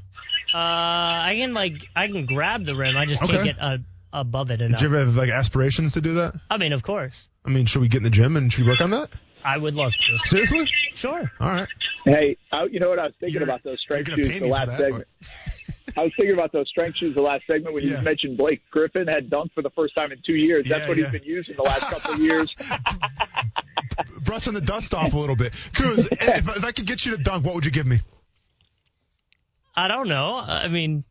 Uh, 0.55 0.57
I 0.59 1.35
can 1.39 1.53
like 1.53 1.75
I 1.95 2.07
can 2.07 2.25
grab 2.27 2.65
the 2.65 2.75
rim. 2.75 2.97
I 2.97 3.05
just 3.05 3.23
Okay. 3.23 3.33
can't 3.33 3.45
get 3.45 3.59
uh, 3.61 3.77
above 4.13 4.51
it 4.51 4.63
enough. 4.63 4.81
Did 4.81 4.91
you 4.91 4.97
ever 4.97 5.07
have 5.07 5.17
like 5.17 5.31
aspirations 5.31 5.93
to 5.95 6.01
do 6.01 6.15
that? 6.15 6.35
I 6.51 6.57
mean, 6.59 6.73
of 6.73 6.83
course, 6.83 7.29
I 7.45 7.51
mean, 7.51 7.67
should 7.67 7.83
we 7.83 7.89
get 7.89 7.99
in 7.99 8.05
the 8.05 8.11
gym 8.11 8.37
and 8.37 8.53
should 8.53 8.65
we 8.65 8.71
work 8.71 8.81
on 8.81 8.91
that? 8.91 9.11
I 9.45 9.57
would 9.57 9.75
love 9.75 9.93
to. 9.95 10.19
Seriously? 10.25 10.69
Sure. 10.95 11.31
All 11.41 11.49
right. 11.49 11.69
hey, 12.05 12.37
I, 12.53 12.65
you 12.65 12.81
know 12.81 12.89
what 12.91 12.99
I 12.99 13.05
was 13.05 13.15
thinking 13.21 13.35
You're- 13.35 13.45
about 13.45 13.63
those 13.63 13.81
strength 13.81 14.11
shoes 14.13 14.41
the 14.41 14.47
last 14.49 14.67
that, 14.67 14.79
segment. 14.81 15.07
I 15.97 16.03
was 16.03 16.13
thinking 16.19 16.35
about 16.35 16.53
those 16.53 16.69
strength 16.69 16.97
shoes 16.97 17.15
the 17.15 17.23
last 17.23 17.45
segment 17.51 17.73
when 17.75 17.85
Yeah. 17.85 17.99
you 17.99 18.05
mentioned 18.05 18.37
Blake 18.37 18.61
Griffin 18.71 19.07
had 19.07 19.31
dunked 19.31 19.53
for 19.55 19.63
the 19.63 19.71
first 19.71 19.95
time 19.97 20.13
in 20.13 20.19
two 20.27 20.35
years. 20.35 20.69
That's 20.69 20.81
Yeah, 20.83 20.89
what 20.89 20.97
yeah. 20.99 21.05
he's 21.05 21.13
been 21.21 21.25
using 21.29 21.55
the 21.57 21.63
last 21.63 21.83
couple 21.83 22.15
of 22.15 22.21
years. 22.21 22.55
brushing 24.23 24.55
the 24.55 24.61
dust 24.61 24.93
off 24.95 25.13
a 25.13 25.19
little 25.19 25.37
bit. 25.37 25.53
Kuz, 25.73 26.09
if, 26.13 26.57
if 26.57 26.65
I 26.65 26.73
could 26.73 26.87
get 26.87 27.07
you 27.07 27.17
to 27.17 27.23
dunk, 27.23 27.45
what 27.47 27.55
would 27.55 27.65
you 27.65 27.71
give 27.71 27.87
me? 27.87 28.01
I 29.75 29.89
don't 29.89 30.09
know. 30.09 30.35
I 30.37 30.69
mean, 30.69 31.05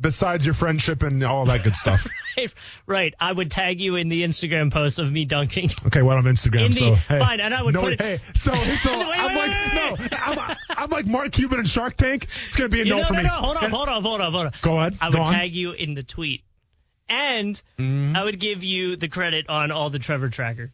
Besides 0.00 0.44
your 0.44 0.54
friendship 0.54 1.02
and 1.04 1.22
all 1.22 1.44
that 1.46 1.62
good 1.62 1.76
stuff. 1.76 2.06
right? 2.86 3.14
I 3.20 3.32
would 3.32 3.50
tag 3.52 3.80
you 3.80 3.94
in 3.96 4.08
the 4.08 4.22
Instagram 4.24 4.72
post 4.72 4.98
of 4.98 5.12
me 5.12 5.24
dunking. 5.24 5.70
Okay, 5.86 6.02
well, 6.02 6.16
I'm 6.16 6.24
Instagram, 6.24 6.66
In 6.66 6.72
the- 6.72 6.96
hey. 6.96 7.18
fine, 7.20 7.38
and 7.40 7.54
I 7.54 7.62
would 7.62 7.74
no, 7.74 7.82
put 7.82 7.92
it- 7.94 8.00
Hey, 8.00 8.20
so 8.34 8.52
so 8.76 8.98
Wait, 8.98 9.06
I'm 9.08 9.34
wait, 9.36 9.48
like 9.48 10.00
wait, 10.00 10.10
no, 10.10 10.18
I'm, 10.18 10.56
I'm 10.70 10.90
like 10.90 11.06
Mark 11.06 11.30
Cuban 11.32 11.60
in 11.60 11.64
Shark 11.66 11.96
Tank. 11.96 12.26
It's 12.48 12.56
gonna 12.56 12.68
be 12.68 12.80
a 12.80 12.84
You 12.84 12.96
no 12.96 13.04
for 13.04 13.12
no, 13.14 13.18
me. 13.22 13.24
no, 13.28 13.34
hold 13.34 13.56
on, 13.58 13.70
hold 13.70 13.88
on, 13.88 14.02
hold 14.02 14.20
on, 14.20 14.32
hold 14.32 14.46
on. 14.46 14.52
Go 14.60 14.78
ahead. 14.80 14.98
I 15.00 15.08
would 15.08 15.18
on. 15.18 15.32
tag 15.32 15.54
you 15.54 15.72
in 15.72 15.94
the 15.94 16.02
tweet, 16.02 16.42
and 17.08 17.60
Mm-hmm. 17.78 18.16
I 18.16 18.24
would 18.24 18.40
give 18.40 18.64
you 18.64 18.96
the 18.96 19.08
credit 19.08 19.48
on 19.48 19.70
all 19.70 19.90
the 19.90 19.98
Trevor 20.00 20.28
Tracker. 20.30 20.72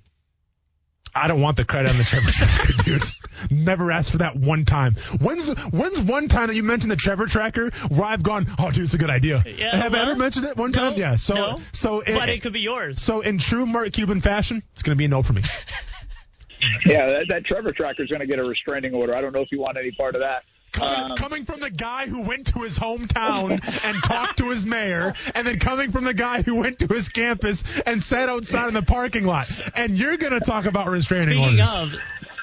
I 1.15 1.29
don't 1.29 1.41
want 1.41 1.57
the 1.57 1.65
credit 1.65 1.91
on 1.91 1.99
the 1.99 2.05
Trevor 2.05 2.31
Tracker, 2.31 2.73
dude. 2.85 3.03
Never 3.51 3.91
asked 3.93 4.11
for 4.11 4.19
that 4.19 4.37
one 4.37 4.65
time. 4.65 4.95
When's 5.21 5.49
when's 5.71 6.01
one 6.01 6.29
time 6.29 6.49
that 6.49 6.55
you 6.55 6.63
mentioned 6.63 6.91
the 6.91 6.97
Trevor 6.97 7.27
Tracker 7.27 7.71
where 7.89 8.05
I've 8.05 8.23
gone, 8.23 8.47
oh, 8.59 8.71
dude, 8.71 8.85
it's 8.85 8.95
a 8.95 8.99
good 8.99 9.11
idea. 9.11 9.43
Yeah, 9.47 9.77
Have 9.77 9.95
I 9.95 10.01
ever 10.01 10.17
mentioned 10.17 10.47
it 10.47 10.57
one 10.57 10.71
no, 10.71 10.91
time? 10.91 10.95
Yeah. 10.97 11.17
So 11.17 11.35
no, 11.35 11.61
so 11.73 12.03
but 12.05 12.29
it 12.29 12.43
could 12.43 12.53
be 12.53 12.61
yours. 12.61 13.03
so 13.03 13.21
in 13.21 13.39
true 13.39 13.67
Mark 13.67 13.93
Cuban 13.93 14.21
fashion, 14.21 14.63
it's 14.73 14.83
gonna 14.83 14.97
be 14.97 15.05
a 15.05 15.09
no 15.09 15.23
for 15.23 15.33
me. 15.33 15.43
yeah, 16.87 17.07
that, 17.07 17.27
that 17.29 17.45
Trevor 17.45 17.73
Tracker 17.73 18.03
is 18.03 18.09
going 18.09 18.21
to 18.21 18.27
get 18.27 18.39
a 18.39 18.45
restraining 18.45 18.95
order. 18.95 19.17
I 19.17 19.21
don't 19.21 19.33
know 19.33 19.43
if 19.43 19.53
you 19.53 19.61
want 19.61 19.77
any 19.79 19.93
part 19.93 20.15
of 20.15 20.23
that. 20.23 20.43
Coming, 20.73 21.11
Um, 21.11 21.17
coming 21.17 21.45
from 21.45 21.61
the 21.61 21.71
guy 21.71 22.07
who 22.07 22.23
went 22.23 22.49
to 22.49 22.61
his 22.61 22.79
hometown 22.79 23.53
and 23.85 23.97
talked 24.05 24.39
to 24.39 24.51
his 24.51 24.67
mayor, 24.67 25.15
and 25.35 25.47
then 25.47 25.59
coming 25.59 25.91
from 25.93 26.05
the 26.05 26.15
guy 26.15 26.43
who 26.43 26.57
went 26.57 26.79
to 26.81 26.87
his 26.87 27.09
campus 27.09 27.65
and 27.87 28.03
sat 28.03 28.29
outside 28.29 28.69
in 28.69 28.75
the 28.75 28.83
parking 28.83 29.25
lot. 29.25 29.47
And 29.77 29.97
you're 29.99 30.17
going 30.17 30.33
to 30.33 30.41
talk 30.41 30.67
about 30.67 30.89
restraining 30.89 31.43
Speaking 31.43 31.61
orders. 31.61 31.73
of, 31.73 31.95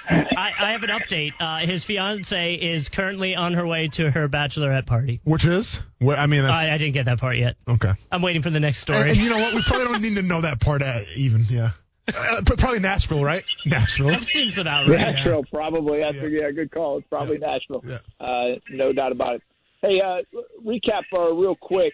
I, 0.09 0.51
I 0.59 0.71
have 0.73 0.83
an 0.83 0.89
update. 0.89 1.31
Uh, 1.39 1.65
his 1.65 1.83
fiance 1.83 2.53
is 2.55 2.89
currently 2.89 3.35
on 3.35 3.53
her 3.53 3.65
way 3.65 3.87
to 3.93 4.11
her 4.11 4.27
bachelorette 4.29 4.85
party. 4.85 5.19
Which 5.23 5.45
is? 5.45 5.81
Well, 6.01 6.19
I 6.19 6.25
mean, 6.27 6.43
that's. 6.43 6.61
I, 6.61 6.73
I 6.73 6.77
didn't 6.77 6.93
get 6.93 7.05
that 7.05 7.19
part 7.19 7.37
yet. 7.37 7.55
okay. 7.67 7.93
I'm 8.11 8.21
waiting 8.21 8.41
for 8.41 8.49
the 8.49 8.59
next 8.59 8.79
story. 8.79 9.01
And, 9.01 9.09
and 9.11 9.19
you 9.19 9.29
know 9.29 9.39
what? 9.39 9.53
We 9.53 9.61
probably 9.63 9.85
don't 9.87 10.01
need 10.01 10.15
to 10.15 10.21
know 10.21 10.41
that 10.41 10.59
part 10.59 10.81
uh, 10.81 11.01
even, 11.15 11.45
yeah. 11.49 11.71
Uh, 12.07 12.41
but 12.41 12.59
probably 12.59 12.79
Nashville, 12.79 13.23
right? 13.23 13.43
Nashville. 13.65 14.07
that 14.07 14.23
seems 14.23 14.57
about 14.57 14.87
right. 14.87 14.99
Nashville, 14.99 15.43
probably. 15.51 15.99
That's 15.99 16.15
Yeah. 16.17 16.23
a 16.23 16.29
yeah, 16.29 16.51
good 16.51 16.71
call. 16.71 16.99
It's 16.99 17.07
probably 17.07 17.37
Nashville. 17.39 17.83
Yeah. 17.85 17.99
Uh, 18.19 18.55
no 18.69 18.93
doubt 18.93 19.11
about 19.11 19.35
it. 19.35 19.41
Hey, 19.81 20.01
uh, 20.01 20.21
recap 20.63 21.03
uh, 21.17 21.33
real 21.33 21.55
quick. 21.55 21.93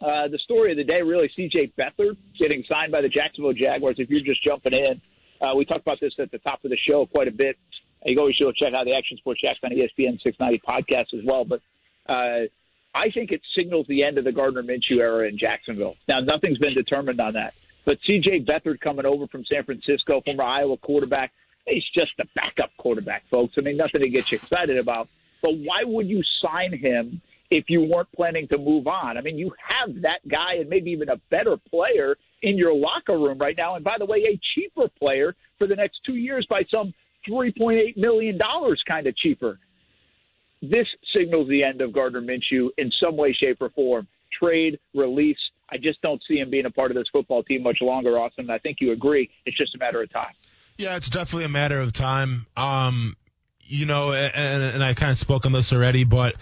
Uh, 0.00 0.26
the 0.28 0.38
story 0.38 0.72
of 0.72 0.76
the 0.76 0.84
day, 0.84 1.02
really, 1.02 1.30
C.J. 1.36 1.72
Beathard 1.78 2.16
getting 2.38 2.64
signed 2.70 2.90
by 2.92 3.00
the 3.02 3.08
Jacksonville 3.08 3.52
Jaguars. 3.52 3.96
If 3.98 4.10
you're 4.10 4.20
just 4.24 4.42
jumping 4.44 4.72
in, 4.72 5.00
uh, 5.40 5.54
we 5.56 5.64
talked 5.64 5.82
about 5.82 6.00
this 6.00 6.12
at 6.18 6.30
the 6.32 6.38
top 6.38 6.64
of 6.64 6.70
the 6.70 6.78
show 6.88 7.06
quite 7.06 7.28
a 7.28 7.32
bit. 7.32 7.56
You 8.04 8.14
can 8.16 8.20
always 8.20 8.36
go 8.36 8.50
check 8.50 8.72
out 8.74 8.84
the 8.84 8.96
Action 8.96 9.16
Sports 9.18 9.40
Jax 9.44 9.58
on 9.62 9.70
ESPN 9.70 10.20
690 10.22 10.60
podcast 10.68 11.16
as 11.16 11.24
well. 11.24 11.44
But 11.44 11.60
uh, 12.08 12.46
I 12.94 13.10
think 13.14 13.30
it 13.30 13.42
signals 13.56 13.86
the 13.88 14.04
end 14.04 14.18
of 14.18 14.24
the 14.24 14.32
Gardner 14.32 14.64
Minshew 14.64 15.00
era 15.00 15.28
in 15.28 15.38
Jacksonville. 15.38 15.94
Now, 16.08 16.18
nothing's 16.18 16.58
been 16.58 16.74
determined 16.74 17.20
on 17.20 17.34
that. 17.34 17.54
But 17.84 17.98
C.J. 18.06 18.44
Beathard 18.44 18.80
coming 18.80 19.06
over 19.06 19.26
from 19.26 19.44
San 19.52 19.64
Francisco, 19.64 20.20
former 20.24 20.44
Iowa 20.44 20.76
quarterback, 20.76 21.32
he's 21.66 21.84
just 21.94 22.12
a 22.20 22.24
backup 22.34 22.70
quarterback, 22.76 23.24
folks. 23.30 23.54
I 23.58 23.62
mean, 23.62 23.76
nothing 23.76 24.02
to 24.02 24.08
get 24.08 24.30
you 24.30 24.36
excited 24.36 24.78
about. 24.78 25.08
But 25.42 25.54
why 25.56 25.82
would 25.84 26.08
you 26.08 26.22
sign 26.40 26.78
him 26.78 27.20
if 27.50 27.64
you 27.68 27.82
weren't 27.82 28.10
planning 28.12 28.46
to 28.48 28.58
move 28.58 28.86
on? 28.86 29.18
I 29.18 29.20
mean, 29.20 29.36
you 29.36 29.52
have 29.68 30.02
that 30.02 30.26
guy 30.28 30.54
and 30.60 30.68
maybe 30.68 30.92
even 30.92 31.08
a 31.08 31.16
better 31.30 31.56
player 31.56 32.16
in 32.42 32.56
your 32.56 32.74
locker 32.74 33.18
room 33.18 33.38
right 33.38 33.56
now. 33.56 33.74
And 33.74 33.84
by 33.84 33.96
the 33.98 34.06
way, 34.06 34.24
a 34.28 34.40
cheaper 34.54 34.88
player 35.00 35.34
for 35.58 35.66
the 35.66 35.76
next 35.76 36.00
two 36.06 36.14
years 36.14 36.46
by 36.48 36.62
some 36.72 36.94
$3.8 37.28 37.96
million 37.96 38.38
kind 38.88 39.06
of 39.06 39.16
cheaper. 39.16 39.58
This 40.60 40.86
signals 41.16 41.48
the 41.48 41.64
end 41.64 41.80
of 41.80 41.92
Gardner 41.92 42.22
Minshew 42.22 42.68
in 42.78 42.92
some 43.02 43.16
way, 43.16 43.32
shape, 43.32 43.58
or 43.60 43.70
form. 43.70 44.06
Trade, 44.40 44.78
release. 44.94 45.38
I 45.72 45.78
just 45.78 46.02
don't 46.02 46.22
see 46.28 46.36
him 46.36 46.50
being 46.50 46.66
a 46.66 46.70
part 46.70 46.90
of 46.90 46.96
this 46.96 47.06
football 47.10 47.42
team 47.42 47.62
much 47.62 47.78
longer, 47.80 48.18
Austin. 48.18 48.50
I 48.50 48.58
think 48.58 48.78
you 48.80 48.92
agree. 48.92 49.30
It's 49.46 49.56
just 49.56 49.74
a 49.74 49.78
matter 49.78 50.02
of 50.02 50.12
time. 50.12 50.34
Yeah, 50.76 50.96
it's 50.96 51.08
definitely 51.08 51.44
a 51.44 51.48
matter 51.48 51.80
of 51.80 51.92
time. 51.94 52.46
Um, 52.56 53.16
you 53.60 53.86
know, 53.86 54.12
and, 54.12 54.62
and 54.62 54.84
I 54.84 54.92
kind 54.92 55.10
of 55.10 55.18
spoke 55.18 55.46
on 55.46 55.52
this 55.52 55.72
already, 55.72 56.04
but 56.04 56.36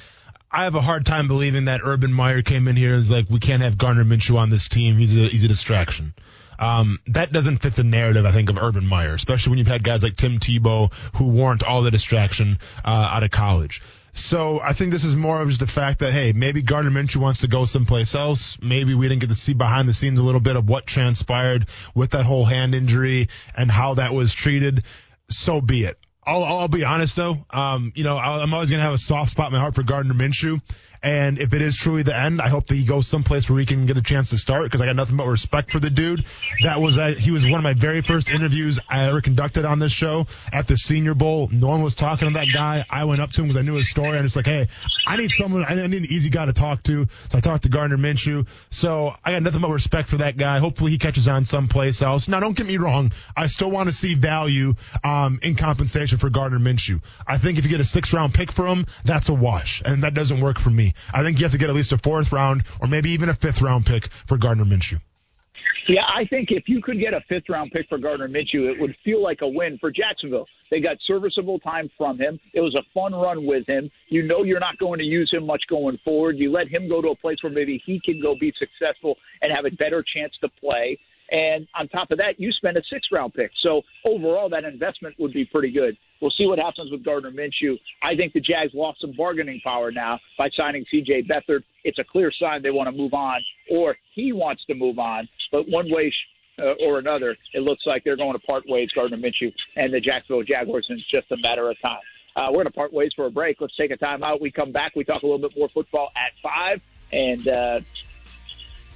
I 0.51 0.65
have 0.65 0.75
a 0.75 0.81
hard 0.81 1.07
time 1.07 1.29
believing 1.29 1.67
that 1.67 1.81
Urban 1.85 2.13
Meyer 2.13 2.43
came 2.43 2.67
in 2.67 2.75
here 2.75 2.91
and 2.91 2.97
was 2.97 3.11
like, 3.11 3.27
we 3.31 3.39
can't 3.39 3.63
have 3.63 3.79
Gardner 3.79 4.05
Minshew 4.05 4.37
on 4.37 4.51
this 4.51 4.69
team. 4.69 4.97
He's 4.97 5.15
a 5.15 5.29
he's 5.29 5.45
a 5.45 5.49
distraction. 5.49 6.13
Um, 6.59 6.99
that 7.07 7.33
doesn't 7.33 7.59
fit 7.59 7.75
the 7.75 7.85
narrative, 7.85 8.27
I 8.27 8.33
think, 8.33 8.51
of 8.51 8.59
Urban 8.59 8.87
Meyer, 8.87 9.15
especially 9.15 9.51
when 9.51 9.59
you've 9.59 9.69
had 9.69 9.83
guys 9.83 10.03
like 10.03 10.17
Tim 10.17 10.39
Tebow 10.39 10.93
who 11.17 11.29
warrant 11.29 11.63
all 11.63 11.83
the 11.83 11.91
distraction 11.91 12.59
uh, 12.85 13.11
out 13.15 13.23
of 13.23 13.31
college. 13.31 13.81
So 14.13 14.61
I 14.61 14.73
think 14.73 14.91
this 14.91 15.05
is 15.05 15.15
more 15.15 15.41
of 15.41 15.49
just 15.49 15.61
the 15.61 15.67
fact 15.67 16.01
that 16.01 16.13
hey, 16.13 16.33
maybe 16.33 16.63
Gardner 16.63 16.91
Minshew 16.91 17.19
wants 17.19 17.41
to 17.41 17.49
go 17.49 17.65
someplace 17.65 18.15
else. 18.15 18.59
Maybe 18.61 18.95
we 18.95 19.09
didn't 19.09 19.21
get 19.21 19.31
to 19.31 19.37
see 19.37 19.55
behind 19.55 19.89
the 19.89 19.93
scenes 19.93 20.19
a 20.19 20.23
little 20.23 20.41
bit 20.41 20.57
of 20.57 20.69
what 20.69 20.87
transpired 20.87 21.67
with 21.95 22.11
that 22.11 22.25
whole 22.25 22.45
hand 22.45 22.75
injury 22.75 23.29
and 23.57 23.71
how 23.71 23.95
that 23.95 24.13
was 24.13 24.33
treated. 24.33 24.85
So 25.29 25.61
be 25.61 25.85
it. 25.85 25.99
I'll, 26.25 26.45
I'll 26.45 26.69
be 26.69 26.85
honest 26.85 27.17
though. 27.17 27.45
Um, 27.51 27.93
you 27.95 28.05
know, 28.05 28.17
I'll, 28.17 28.41
I'm 28.41 28.53
always 28.53 28.71
gonna 28.71 28.83
have 28.83 28.95
a 28.95 28.99
soft 28.99 29.31
spot 29.31 29.49
in 29.49 29.53
my 29.53 29.61
heart 29.61 29.75
for 29.75 29.83
Gardner 29.83 30.15
Minshew. 30.15 30.61
And 31.03 31.39
if 31.39 31.55
it 31.55 31.63
is 31.63 31.77
truly 31.77 32.03
the 32.03 32.17
end, 32.17 32.41
I 32.41 32.49
hope 32.49 32.67
that 32.67 32.75
he 32.75 32.85
goes 32.85 33.07
someplace 33.07 33.49
where 33.49 33.59
he 33.59 33.65
can 33.65 33.87
get 33.87 33.97
a 33.97 34.03
chance 34.03 34.31
to 34.31 34.39
start 34.39 34.65
because 34.65 34.83
I 34.83 34.87
got 34.87 34.97
nothing 34.97 35.17
but 35.17 35.27
respect 35.27 35.73
for 35.73 35.81
the 35.81 35.89
dude. 35.89 36.25
That 36.63 36.81
was 36.81 36.99
he 37.19 37.31
was 37.31 37.45
one 37.45 37.55
of 37.55 37.63
my 37.63 37.73
very 37.73 38.03
first 38.03 38.31
interviews 38.31 38.79
I 38.89 39.09
ever 39.09 39.23
conducted 39.23 39.65
on 39.65 39.79
this 39.79 39.93
show 39.93 40.27
at 40.53 40.67
the 40.67 40.77
Senior 40.77 41.15
Bowl. 41.15 41.49
No 41.51 41.69
one 41.69 41.83
was 41.83 41.95
talking 41.95 42.29
to 42.29 42.35
that 42.35 42.49
guy. 42.53 42.85
I 42.91 43.05
went 43.05 43.23
up 43.23 43.33
to 43.33 43.41
him 43.41 43.49
because 43.49 43.59
I 43.59 43.63
knew 43.63 43.75
his 43.75 43.89
story. 43.89 44.19
I'm 44.19 44.25
just 44.25 44.37
like, 44.37 44.47
hey, 44.47 44.67
I 45.07 45.17
need 45.17 45.31
someone. 45.33 45.65
I 45.67 45.75
need 45.75 45.85
an 45.85 46.05
easy 46.05 46.29
guy 46.29 46.45
to 46.45 46.53
talk 46.53 46.83
to. 46.85 47.07
So 47.31 47.39
I 47.39 47.41
talked 47.41 47.63
to 47.63 47.71
Gardner 47.71 47.97
Minshew. 47.97 48.47
So 48.71 49.15
I 49.25 49.33
got 49.33 49.43
nothing 49.43 49.63
but 49.63 49.71
respect 49.71 50.09
for 50.09 50.19
that 50.19 50.37
guy. 50.37 50.59
Hopefully 50.59 50.91
he 50.91 50.99
catches 50.99 51.29
on 51.29 51.47
someplace 51.47 52.03
else. 52.03 52.29
Now 52.29 52.41
don't 52.41 52.57
get 52.57 52.67
me 52.67 52.77
wrong. 52.77 53.13
I 53.35 53.47
still 53.47 53.71
want 53.71 53.89
to 53.89 53.93
see 53.93 54.15
value 54.15 54.75
um, 55.03 55.41
in 55.43 55.57
compensation 55.57 56.19
for 56.19 56.29
Gardner 56.29 56.59
Minshew. 56.59 57.01
I 57.27 57.39
think 57.39 57.59
if 57.59 57.65
you 57.65 57.71
get 57.71 57.81
a 57.81 57.85
six 57.85 58.13
round 58.13 58.35
pick 58.35 58.53
for 58.53 58.67
him, 58.67 58.87
that's 59.05 59.31
a 59.31 59.35
wash, 59.35 59.83
and 59.85 60.03
that 60.03 60.13
doesn't 60.13 60.41
work 60.43 60.59
for 60.59 60.71
me. 60.71 60.90
I 61.13 61.23
think 61.23 61.39
you 61.39 61.45
have 61.45 61.53
to 61.53 61.59
get 61.59 61.69
at 61.69 61.77
least 61.77 61.93
a 61.93 61.99
fourth 61.99 62.33
round 62.33 62.65
or 62.81 62.89
maybe 62.89 63.11
even 63.11 63.29
a 63.29 63.35
fifth 63.35 63.63
round 63.63 63.87
pick 63.87 64.09
for 64.27 64.37
Gardner 64.37 64.65
Minshew. 64.65 65.01
Yeah, 65.89 66.03
I 66.07 66.25
think 66.27 66.51
if 66.51 66.65
you 66.69 66.83
could 66.83 67.01
get 67.01 67.15
a 67.15 67.21
fifth 67.29 67.49
round 67.49 67.73
pick 67.73 67.89
for 67.89 67.99
Gardner 67.99 68.29
Minshew, 68.29 68.71
it 68.71 68.81
would 68.81 68.95
feel 69.05 69.23
like 69.23 69.41
a 69.43 69.49
win 69.49 69.79
for 69.81 69.91
Jacksonville. 69.91 70.47
They 70.71 70.81
got 70.81 70.97
serviceable 71.07 71.59
time 71.59 71.91
from 71.99 72.19
him. 72.19 72.39
It 72.55 72.61
was 72.61 72.75
a 72.77 72.83
fun 72.95 73.13
run 73.13 73.45
with 73.45 73.67
him. 73.67 73.91
You 74.09 74.23
know 74.23 74.45
you're 74.45 74.61
not 74.61 74.79
going 74.79 74.99
to 74.99 75.05
use 75.05 75.31
him 75.33 75.47
much 75.47 75.63
going 75.69 75.99
forward. 76.05 76.39
You 76.39 76.53
let 76.53 76.69
him 76.69 76.89
go 76.89 77.03
to 77.03 77.09
a 77.09 77.17
place 77.17 77.39
where 77.43 77.53
maybe 77.53 77.83
he 77.85 78.01
can 78.05 78.21
go 78.23 78.37
be 78.39 78.53
successful 78.59 79.17
and 79.43 79.53
have 79.53 79.65
a 79.65 79.71
better 79.71 80.05
chance 80.15 80.33
to 80.43 80.49
play. 80.61 80.99
And 81.31 81.69
on 81.75 81.89
top 81.89 82.11
of 82.11 82.19
that, 82.19 82.39
you 82.39 82.51
spend 82.53 82.77
a 82.77 82.83
six 82.93 83.07
round 83.13 83.35
pick. 83.35 83.51
So 83.65 83.83
overall, 84.07 84.49
that 84.51 84.65
investment 84.65 85.15
would 85.19 85.33
be 85.33 85.45
pretty 85.45 85.71
good. 85.71 85.97
We'll 86.21 86.33
see 86.33 86.47
what 86.47 86.59
happens 86.59 86.91
with 86.91 87.05
Gardner 87.05 87.31
Minshew. 87.31 87.79
I 88.03 88.15
think 88.15 88.33
the 88.33 88.41
Jags 88.41 88.73
lost 88.75 89.01
some 89.01 89.13
bargaining 89.17 89.61
power 89.65 89.91
now 89.91 90.19
by 90.39 90.49
signing 90.59 90.85
CJ 90.93 91.29
Beathard. 91.29 91.63
It's 91.85 91.99
a 91.99 92.05
clear 92.05 92.31
sign 92.39 92.63
they 92.63 92.71
want 92.71 92.89
to 92.89 92.93
move 92.93 93.15
on, 93.15 93.41
or 93.71 93.97
he 94.15 94.33
wants 94.33 94.63
to 94.67 94.75
move 94.75 94.99
on. 94.99 95.29
But 95.51 95.69
one 95.69 95.91
way 95.91 96.13
uh, 96.59 96.73
or 96.87 96.99
another, 96.99 97.37
it 97.55 97.63
looks 97.63 97.83
like 97.87 98.05
they're 98.05 98.17
going 98.17 98.33
to 98.33 98.39
part 98.41 98.65
ways, 98.69 98.91
Gardner 98.95 99.17
Minshew 99.17 99.53
and 99.77 99.95
the 99.95 100.01
Jacksonville 100.01 100.43
Jaguars, 100.43 100.87
in 100.91 101.01
just 101.13 101.31
a 101.31 101.37
matter 101.39 101.71
of 101.71 101.77
time. 101.83 102.01
Uh, 102.37 102.47
we're 102.49 102.57
going 102.57 102.67
to 102.67 102.73
part 102.73 102.93
ways 102.93 103.11
for 103.17 103.27
a 103.27 103.31
break. 103.31 103.61
Let's 103.61 103.77
take 103.77 103.91
a 103.91 103.97
time 103.97 104.23
out. 104.23 104.41
We 104.41 104.51
come 104.51 104.73
back. 104.73 104.95
We 104.95 105.05
talk 105.05 105.23
a 105.23 105.27
little 105.27 105.41
bit 105.41 105.57
more 105.57 105.69
football 105.73 106.11
at 106.15 106.33
five, 106.43 106.81
and 107.13 107.49
uh, 107.49 107.81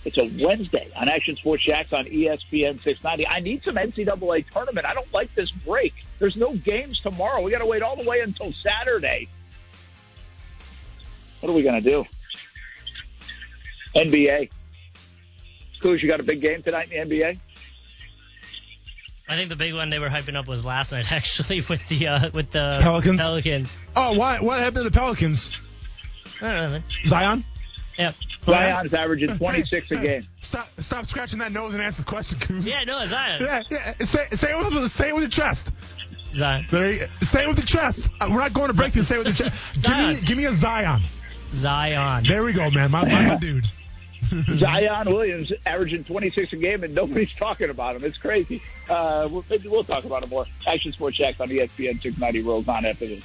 it's 0.05 0.19
a 0.19 0.31
Wednesday 0.45 0.91
on 0.97 1.09
Action 1.09 1.37
Sports 1.37 1.65
Jax 1.65 1.93
on 1.93 2.05
ESPN 2.05 2.83
690. 2.83 3.27
I 3.27 3.41
need 3.41 3.63
some 3.65 3.77
NCAA 3.77 4.51
tournament. 4.51 4.87
I 4.87 4.93
don't 4.93 5.13
like 5.13 5.35
this 5.35 5.51
break. 5.51 5.95
There's 6.19 6.37
no 6.37 6.55
games 6.55 7.01
tomorrow. 7.01 7.41
We 7.41 7.51
got 7.51 7.61
to 7.61 7.67
wait 7.67 7.83
all 7.83 7.97
the 7.97 8.09
way 8.09 8.21
until 8.21 8.53
Saturday. 8.63 9.29
What 11.41 11.51
are 11.51 11.55
we 11.55 11.63
going 11.63 11.83
to 11.83 11.91
do? 11.91 12.05
NBA. 13.97 14.51
Coos, 15.81 16.03
you 16.03 16.09
got 16.09 16.21
a 16.21 16.25
big 16.25 16.41
game 16.41 16.63
tonight 16.63 16.93
in 16.93 17.09
the 17.09 17.21
NBA? 17.21 17.39
I 19.27 19.37
think 19.37 19.49
the 19.49 19.57
big 19.57 19.75
one 19.75 19.89
they 19.89 19.99
were 19.99 20.11
hyping 20.11 20.37
up 20.37 20.47
was 20.47 20.65
last 20.65 20.93
night, 20.93 21.11
actually, 21.13 21.63
with 21.63 21.87
the 21.89 22.09
uh, 22.09 22.31
with 22.33 22.51
the 22.51 22.79
Pelicans? 22.81 23.21
Pelicans. 23.21 23.79
Oh, 23.97 24.13
what 24.19 24.43
what 24.43 24.59
happened 24.59 24.85
to 24.85 24.91
the 24.91 24.91
Pelicans? 24.91 25.51
I 26.43 26.53
don't 26.53 26.73
know. 26.73 26.83
Zion? 27.07 27.45
Yep. 27.99 28.15
Zion's 28.45 28.95
averaging 28.95 29.37
26 29.37 29.91
a 29.91 29.97
game. 29.97 30.27
Stop 30.41 30.69
stop 30.79 31.07
scratching 31.07 31.39
that 31.39 31.53
nose 31.53 31.75
and 31.75 31.83
ask 31.83 31.99
the 31.99 32.05
question, 32.05 32.39
Coos. 32.39 32.67
Yeah, 32.67 32.85
no, 32.85 33.05
Zion. 33.07 33.43
Yeah, 33.43 33.63
yeah. 33.71 33.95
Say, 34.01 34.29
say 34.33 34.51
it 34.53 34.59
with 34.59 34.91
say 34.91 35.09
it 35.09 35.15
with 35.15 35.23
your 35.23 35.31
chest. 35.31 35.71
Zion. 36.35 36.67
There 36.71 36.93
you, 36.93 37.07
say 37.23 37.45
it 37.45 37.49
with 37.49 37.59
your 37.59 37.67
chest. 37.67 38.09
Uh, 38.21 38.29
we're 38.31 38.41
not 38.41 38.53
going 38.53 38.69
to 38.69 38.75
break 38.75 38.93
this. 38.93 39.09
Say 39.09 39.17
it 39.17 39.25
with 39.25 39.39
your 39.39 39.49
chest. 39.49 39.65
Give 39.83 39.97
me, 39.97 40.27
give 40.27 40.37
me 40.37 40.45
a 40.47 40.53
Zion. 40.53 41.03
Zion. 41.55 42.25
There 42.27 42.43
we 42.43 42.53
go, 42.53 42.71
man. 42.71 42.91
My, 42.91 43.05
my, 43.05 43.27
my 43.27 43.37
dude. 43.37 43.67
Zion 44.59 45.07
Williams 45.13 45.53
averaging 45.65 46.05
26 46.05 46.53
a 46.53 46.57
game, 46.57 46.83
and 46.83 46.95
nobody's 46.95 47.33
talking 47.39 47.71
about 47.71 47.97
him. 47.97 48.05
It's 48.05 48.17
crazy. 48.19 48.63
Uh, 48.89 49.29
we'll, 49.31 49.45
we'll 49.65 49.85
talk 49.85 50.05
about 50.05 50.23
it 50.23 50.29
more. 50.29 50.47
Action 50.67 50.93
Sports 50.93 51.19
Jax 51.19 51.39
on 51.41 51.51
E 51.51 51.59
ESPN 51.59 52.03
690 52.03 52.43
rolls 52.43 52.67
on 52.67 52.85
after 52.85 53.07
this. 53.07 53.25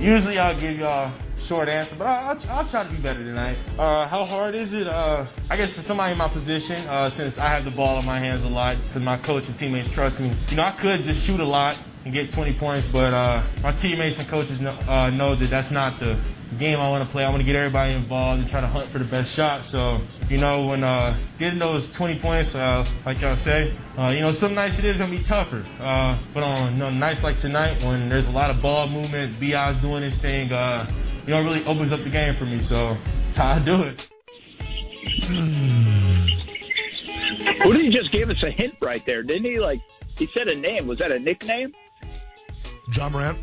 Usually 0.00 0.38
I'll 0.38 0.58
give 0.58 0.78
y'all 0.78 1.06
a 1.06 1.31
short 1.42 1.68
answer, 1.68 1.96
but 1.96 2.06
I'll, 2.06 2.30
I'll, 2.30 2.58
I'll 2.58 2.66
try 2.66 2.84
to 2.84 2.90
be 2.90 2.96
better 2.96 3.22
tonight. 3.22 3.58
Uh, 3.78 4.06
how 4.06 4.24
hard 4.24 4.54
is 4.54 4.72
it? 4.72 4.86
Uh, 4.86 5.26
I 5.50 5.56
guess 5.56 5.74
for 5.74 5.82
somebody 5.82 6.12
in 6.12 6.18
my 6.18 6.28
position, 6.28 6.78
uh, 6.88 7.10
since 7.10 7.38
I 7.38 7.48
have 7.48 7.64
the 7.64 7.70
ball 7.70 7.98
in 7.98 8.06
my 8.06 8.18
hands 8.18 8.44
a 8.44 8.48
lot, 8.48 8.76
because 8.86 9.02
my 9.02 9.18
coach 9.18 9.48
and 9.48 9.56
teammates 9.56 9.88
trust 9.88 10.20
me, 10.20 10.32
you 10.48 10.56
know, 10.56 10.62
I 10.62 10.72
could 10.72 11.04
just 11.04 11.24
shoot 11.24 11.40
a 11.40 11.44
lot 11.44 11.82
and 12.04 12.12
get 12.12 12.30
20 12.30 12.54
points, 12.54 12.86
but 12.86 13.12
uh, 13.12 13.42
my 13.62 13.72
teammates 13.72 14.18
and 14.18 14.28
coaches 14.28 14.60
know, 14.60 14.76
uh, 14.88 15.10
know 15.10 15.34
that 15.34 15.50
that's 15.50 15.70
not 15.70 16.00
the 16.00 16.18
game 16.58 16.80
I 16.80 16.90
want 16.90 17.04
to 17.04 17.10
play. 17.10 17.24
I 17.24 17.30
want 17.30 17.40
to 17.40 17.46
get 17.46 17.56
everybody 17.56 17.94
involved 17.94 18.40
and 18.40 18.50
try 18.50 18.60
to 18.60 18.66
hunt 18.66 18.90
for 18.90 18.98
the 18.98 19.04
best 19.04 19.32
shot. 19.32 19.64
So, 19.64 20.00
you 20.28 20.38
know, 20.38 20.66
when 20.66 20.84
uh, 20.84 21.18
getting 21.38 21.58
those 21.58 21.88
20 21.90 22.18
points, 22.18 22.54
uh, 22.54 22.86
like 23.06 23.20
y'all 23.20 23.36
say, 23.36 23.76
uh, 23.96 24.12
you 24.14 24.20
know, 24.20 24.32
some 24.32 24.54
nights 24.54 24.78
it 24.78 24.84
is 24.84 24.98
going 24.98 25.10
to 25.10 25.16
be 25.16 25.22
tougher. 25.22 25.64
Uh, 25.80 26.18
but 26.34 26.42
on 26.42 26.72
you 26.72 26.78
know, 26.78 26.90
nights 26.90 27.22
like 27.22 27.36
tonight, 27.36 27.82
when 27.84 28.08
there's 28.08 28.28
a 28.28 28.32
lot 28.32 28.50
of 28.50 28.60
ball 28.60 28.88
movement, 28.88 29.40
Bi's 29.40 29.76
doing 29.78 30.02
his 30.02 30.18
thing, 30.18 30.52
you 31.26 31.30
know, 31.30 31.40
it 31.40 31.44
really 31.44 31.64
opens 31.64 31.92
up 31.92 32.02
the 32.02 32.10
game 32.10 32.34
for 32.34 32.44
me. 32.44 32.60
So 32.62 32.96
that's 33.26 33.38
how 33.38 33.52
I 33.52 33.58
do 33.60 33.82
it. 33.82 34.10
Who 37.62 37.72
did 37.72 37.84
he 37.84 37.90
just 37.90 38.10
give 38.10 38.28
us 38.30 38.42
a 38.42 38.50
hint 38.50 38.74
right 38.80 39.04
there? 39.06 39.22
Didn't 39.22 39.44
he? 39.44 39.58
Like 39.58 39.80
he 40.16 40.28
said 40.36 40.48
a 40.48 40.54
name. 40.54 40.86
Was 40.86 40.98
that 40.98 41.12
a 41.12 41.18
nickname? 41.18 41.72
Ja 42.94 43.08
Morant. 43.08 43.38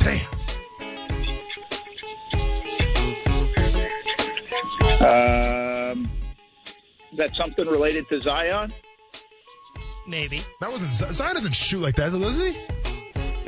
Damn. 0.00 0.26
Um, 5.00 6.10
is 7.12 7.18
that 7.18 7.30
something 7.36 7.66
related 7.66 8.08
to 8.08 8.20
Zion? 8.20 8.72
Maybe. 10.08 10.40
That 10.60 10.70
wasn't 10.72 10.92
Zion 10.92 11.34
doesn't 11.34 11.54
shoot 11.54 11.78
like 11.78 11.96
that, 11.96 12.10
does 12.10 12.38
he? 12.38 12.58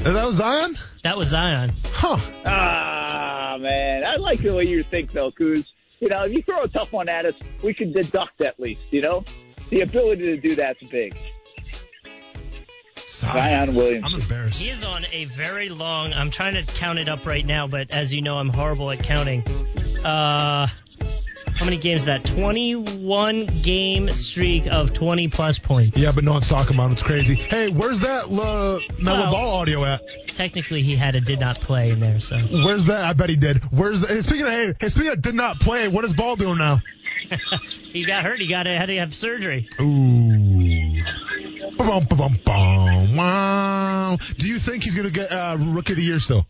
That 0.03 0.27
was 0.27 0.37
Zion? 0.37 0.77
That 1.05 1.17
was 1.17 1.29
Zion. 1.29 1.73
Huh. 1.93 2.19
Ah, 2.47 3.57
man, 3.61 4.03
I 4.05 4.17
like 4.17 4.41
the 4.41 4.55
way 4.55 4.65
you 4.65 4.83
think, 4.91 5.13
though, 5.13 5.31
Kuz. 5.31 5.67
You 6.01 6.09
know, 6.09 6.25
if 6.25 6.33
you 6.33 6.43
throw 6.43 6.63
a 6.63 6.69
tough 6.69 6.93
one 6.93 7.09
at 7.11 7.27
us, 7.27 7.35
we 7.63 7.75
can 7.75 7.93
deduct 7.93 8.41
at 8.41 8.59
least. 8.59 8.81
You 8.91 9.03
know, 9.03 9.25
the 9.69 9.83
ability 9.83 10.23
to 10.23 10.37
do 10.39 10.55
that's 10.55 10.83
big. 10.85 11.15
Zion 12.97 13.75
Williamson. 13.75 14.15
I'm 14.15 14.21
embarrassed. 14.21 14.61
He 14.61 14.71
is 14.71 14.85
on 14.85 15.05
a 15.13 15.27
very 15.27 15.69
long. 15.69 16.15
I'm 16.15 16.31
trying 16.31 16.55
to 16.55 16.63
count 16.63 16.99
it 16.99 17.09
up 17.09 17.27
right 17.27 17.45
now, 17.45 17.67
but 17.67 17.91
as 17.91 18.15
you 18.15 18.23
know, 18.23 18.39
I'm 18.39 18.49
horrible 18.49 18.91
at 18.91 19.03
counting. 19.03 19.43
Uh, 20.05 20.69
how 21.61 21.67
many 21.67 21.77
games 21.77 22.03
is 22.03 22.07
that? 22.07 22.25
21 22.25 23.45
game 23.61 24.11
streak 24.13 24.67
of 24.67 24.95
20 24.95 25.29
plus 25.29 25.59
points. 25.59 25.99
Yeah, 25.99 26.11
but 26.11 26.25
no 26.25 26.33
one's 26.33 26.49
talking 26.49 26.75
about 26.75 26.87
him. 26.87 26.93
It's 26.93 27.03
crazy. 27.03 27.35
Hey, 27.35 27.69
where's 27.69 28.01
that 28.01 28.31
La, 28.31 28.79
Melo 28.99 29.19
Well- 29.25 29.31
Ball 29.33 29.55
audio 29.57 29.85
at? 29.85 30.01
Technically, 30.29 30.81
he 30.81 30.97
had 30.97 31.17
a 31.17 31.21
did 31.21 31.39
not 31.39 31.61
play 31.61 31.91
in 31.91 32.01
there, 32.01 32.19
so 32.19 32.39
Where's 32.39 32.87
that? 32.87 33.05
I 33.05 33.13
bet 33.13 33.29
he 33.29 33.37
did. 33.37 33.59
Where's 33.73 34.01
the? 34.01 34.23
Speaking 34.23 34.47
of 34.47 34.53
hey, 34.81 34.89
speaking 34.89 35.13
of 35.13 35.21
did 35.21 35.35
not 35.35 35.61
play. 35.61 35.87
What 35.89 36.07
is 36.07 36.15
Ball 36.15 36.37
doing 36.37 36.57
now? 36.57 36.81
he 37.93 38.07
got 38.07 38.25
hurt. 38.25 38.41
He 38.41 38.47
got 38.47 38.65
had 38.65 38.87
to 38.87 38.97
have 38.97 39.15
surgery. 39.15 39.69
Ooh. 39.79 41.03
Ba-bum, 41.77 42.07
ba-bum, 42.07 42.39
bum. 42.43 43.17
Wow. 43.17 44.17
Do 44.39 44.49
you 44.49 44.59
think 44.59 44.83
he's 44.83 44.95
gonna 44.95 45.11
get 45.11 45.31
uh, 45.31 45.59
rookie 45.61 45.93
of 45.93 45.99
the 45.99 46.05
year 46.05 46.21
still? 46.21 46.47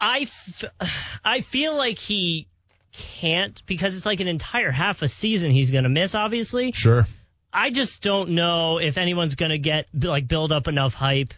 I, 0.00 0.20
f- 0.20 0.64
I 1.24 1.42
feel 1.42 1.76
like 1.76 1.98
he 1.98 2.48
can't 2.92 3.62
because 3.66 3.96
it's 3.96 4.06
like 4.06 4.20
an 4.20 4.28
entire 4.28 4.70
half 4.70 5.02
a 5.02 5.08
season 5.08 5.50
he's 5.50 5.70
going 5.70 5.84
to 5.84 5.90
miss, 5.90 6.14
obviously. 6.14 6.72
Sure. 6.72 7.06
I 7.52 7.70
just 7.70 8.02
don't 8.02 8.30
know 8.30 8.78
if 8.78 8.96
anyone's 8.98 9.34
going 9.34 9.50
to 9.50 9.58
get, 9.58 9.86
like, 10.02 10.26
build 10.26 10.52
up 10.52 10.68
enough 10.68 10.94
hype 10.94 11.34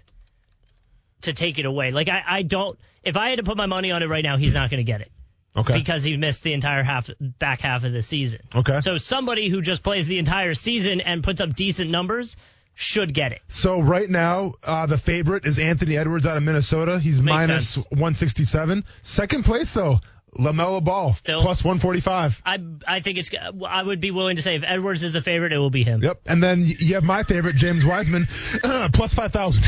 to 1.22 1.32
take 1.32 1.58
it 1.58 1.66
away. 1.66 1.90
Like, 1.90 2.08
I, 2.08 2.22
I 2.26 2.42
don't, 2.42 2.78
if 3.02 3.16
I 3.16 3.30
had 3.30 3.38
to 3.38 3.42
put 3.42 3.56
my 3.56 3.66
money 3.66 3.90
on 3.90 4.02
it 4.02 4.06
right 4.06 4.22
now, 4.22 4.36
he's 4.36 4.54
not 4.54 4.70
going 4.70 4.78
to 4.78 4.84
get 4.84 5.00
it 5.00 5.10
Okay. 5.56 5.74
because 5.74 6.04
he 6.04 6.16
missed 6.16 6.42
the 6.42 6.52
entire 6.52 6.82
half, 6.82 7.08
back 7.20 7.60
half 7.60 7.84
of 7.84 7.92
the 7.92 8.02
season. 8.02 8.40
Okay. 8.54 8.80
So 8.80 8.98
somebody 8.98 9.48
who 9.48 9.60
just 9.62 9.82
plays 9.82 10.06
the 10.06 10.18
entire 10.18 10.54
season 10.54 11.00
and 11.00 11.22
puts 11.22 11.40
up 11.40 11.54
decent 11.54 11.90
numbers 11.90 12.36
should 12.74 13.14
get 13.14 13.32
it. 13.32 13.40
So 13.48 13.80
right 13.80 14.08
now, 14.10 14.54
uh, 14.62 14.86
the 14.86 14.98
favorite 14.98 15.46
is 15.46 15.58
Anthony 15.58 15.96
Edwards 15.96 16.26
out 16.26 16.36
of 16.36 16.42
Minnesota. 16.42 16.98
He's 16.98 17.22
minus 17.22 17.68
sense. 17.70 17.86
167. 17.90 18.84
Second 19.02 19.44
place 19.44 19.70
though, 19.70 20.00
LaMelo 20.38 20.82
Ball 20.84 21.12
Still- 21.12 21.40
plus 21.40 21.64
145. 21.64 22.42
I, 22.44 22.58
I 22.86 23.00
think 23.00 23.18
it's, 23.18 23.30
I 23.66 23.82
would 23.82 24.00
be 24.00 24.10
willing 24.10 24.36
to 24.36 24.42
say 24.42 24.56
if 24.56 24.62
Edwards 24.66 25.02
is 25.02 25.12
the 25.12 25.20
favorite, 25.20 25.52
it 25.52 25.58
will 25.58 25.70
be 25.70 25.84
him. 25.84 26.02
Yep. 26.02 26.22
And 26.26 26.42
then 26.42 26.64
you 26.64 26.94
have 26.94 27.04
my 27.04 27.22
favorite, 27.22 27.56
James 27.56 27.84
Wiseman, 27.84 28.26
plus 28.92 29.14
5,000. 29.14 29.64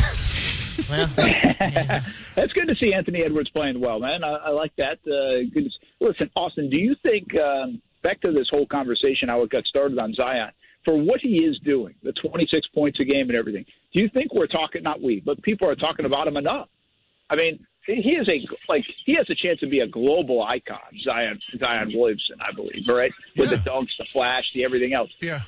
Well, 0.89 1.07
That's 1.17 2.53
good 2.53 2.69
to 2.69 2.77
see 2.81 2.93
Anthony 2.93 3.23
Edwards 3.23 3.49
playing 3.51 3.81
well, 3.81 3.99
man. 3.99 4.23
I, 4.23 4.29
I 4.35 4.51
like 4.51 4.73
that. 4.77 4.99
Uh, 5.07 5.39
good. 5.53 5.71
Listen, 6.01 6.31
Austin, 6.37 6.69
do 6.71 6.81
you 6.81 6.95
think 7.03 7.39
um, 7.41 7.81
back 8.03 8.21
to 8.23 8.33
this 8.33 8.47
whole 8.51 8.67
conversation 8.67 9.29
how 9.29 9.43
it 9.43 9.51
got 9.51 9.65
started 9.65 9.99
on 9.99 10.13
Zion 10.15 10.51
for 10.85 10.95
what 10.97 11.21
he 11.21 11.45
is 11.45 11.59
doing, 11.65 11.95
the 12.03 12.13
26 12.13 12.69
points 12.75 12.99
a 13.01 13.05
game 13.05 13.29
and 13.29 13.39
everything? 13.39 13.65
Do 13.95 14.03
you 14.03 14.11
think 14.11 14.35
we're 14.35 14.47
talking 14.47 14.83
not 14.83 15.01
we, 15.01 15.21
but 15.21 15.43
people 15.43 15.69
are 15.69 15.75
talking 15.77 16.05
about 16.05 16.29
him 16.29 16.37
enough? 16.37 16.69
I 17.31 17.37
mean, 17.37 17.67
he 17.87 18.17
is 18.17 18.29
a 18.29 18.41
like 18.69 18.85
he 19.05 19.15
has 19.17 19.27
a 19.31 19.35
chance 19.35 19.61
to 19.61 19.67
be 19.67 19.81
a 19.81 19.87
global 19.87 20.43
icon, 20.43 20.79
Zion 21.05 21.39
Zion 21.63 21.93
Williamson, 21.95 22.37
I 22.41 22.53
believe, 22.55 22.85
right? 22.89 23.13
With 23.37 23.51
Yeah. 23.51 23.57
the 23.59 23.71
dunks, 23.71 23.97
the 23.99 24.07
flash, 24.13 24.45
the 24.55 24.65
everything 24.65 24.93
else. 24.95 25.11
Yeah. 25.21 25.41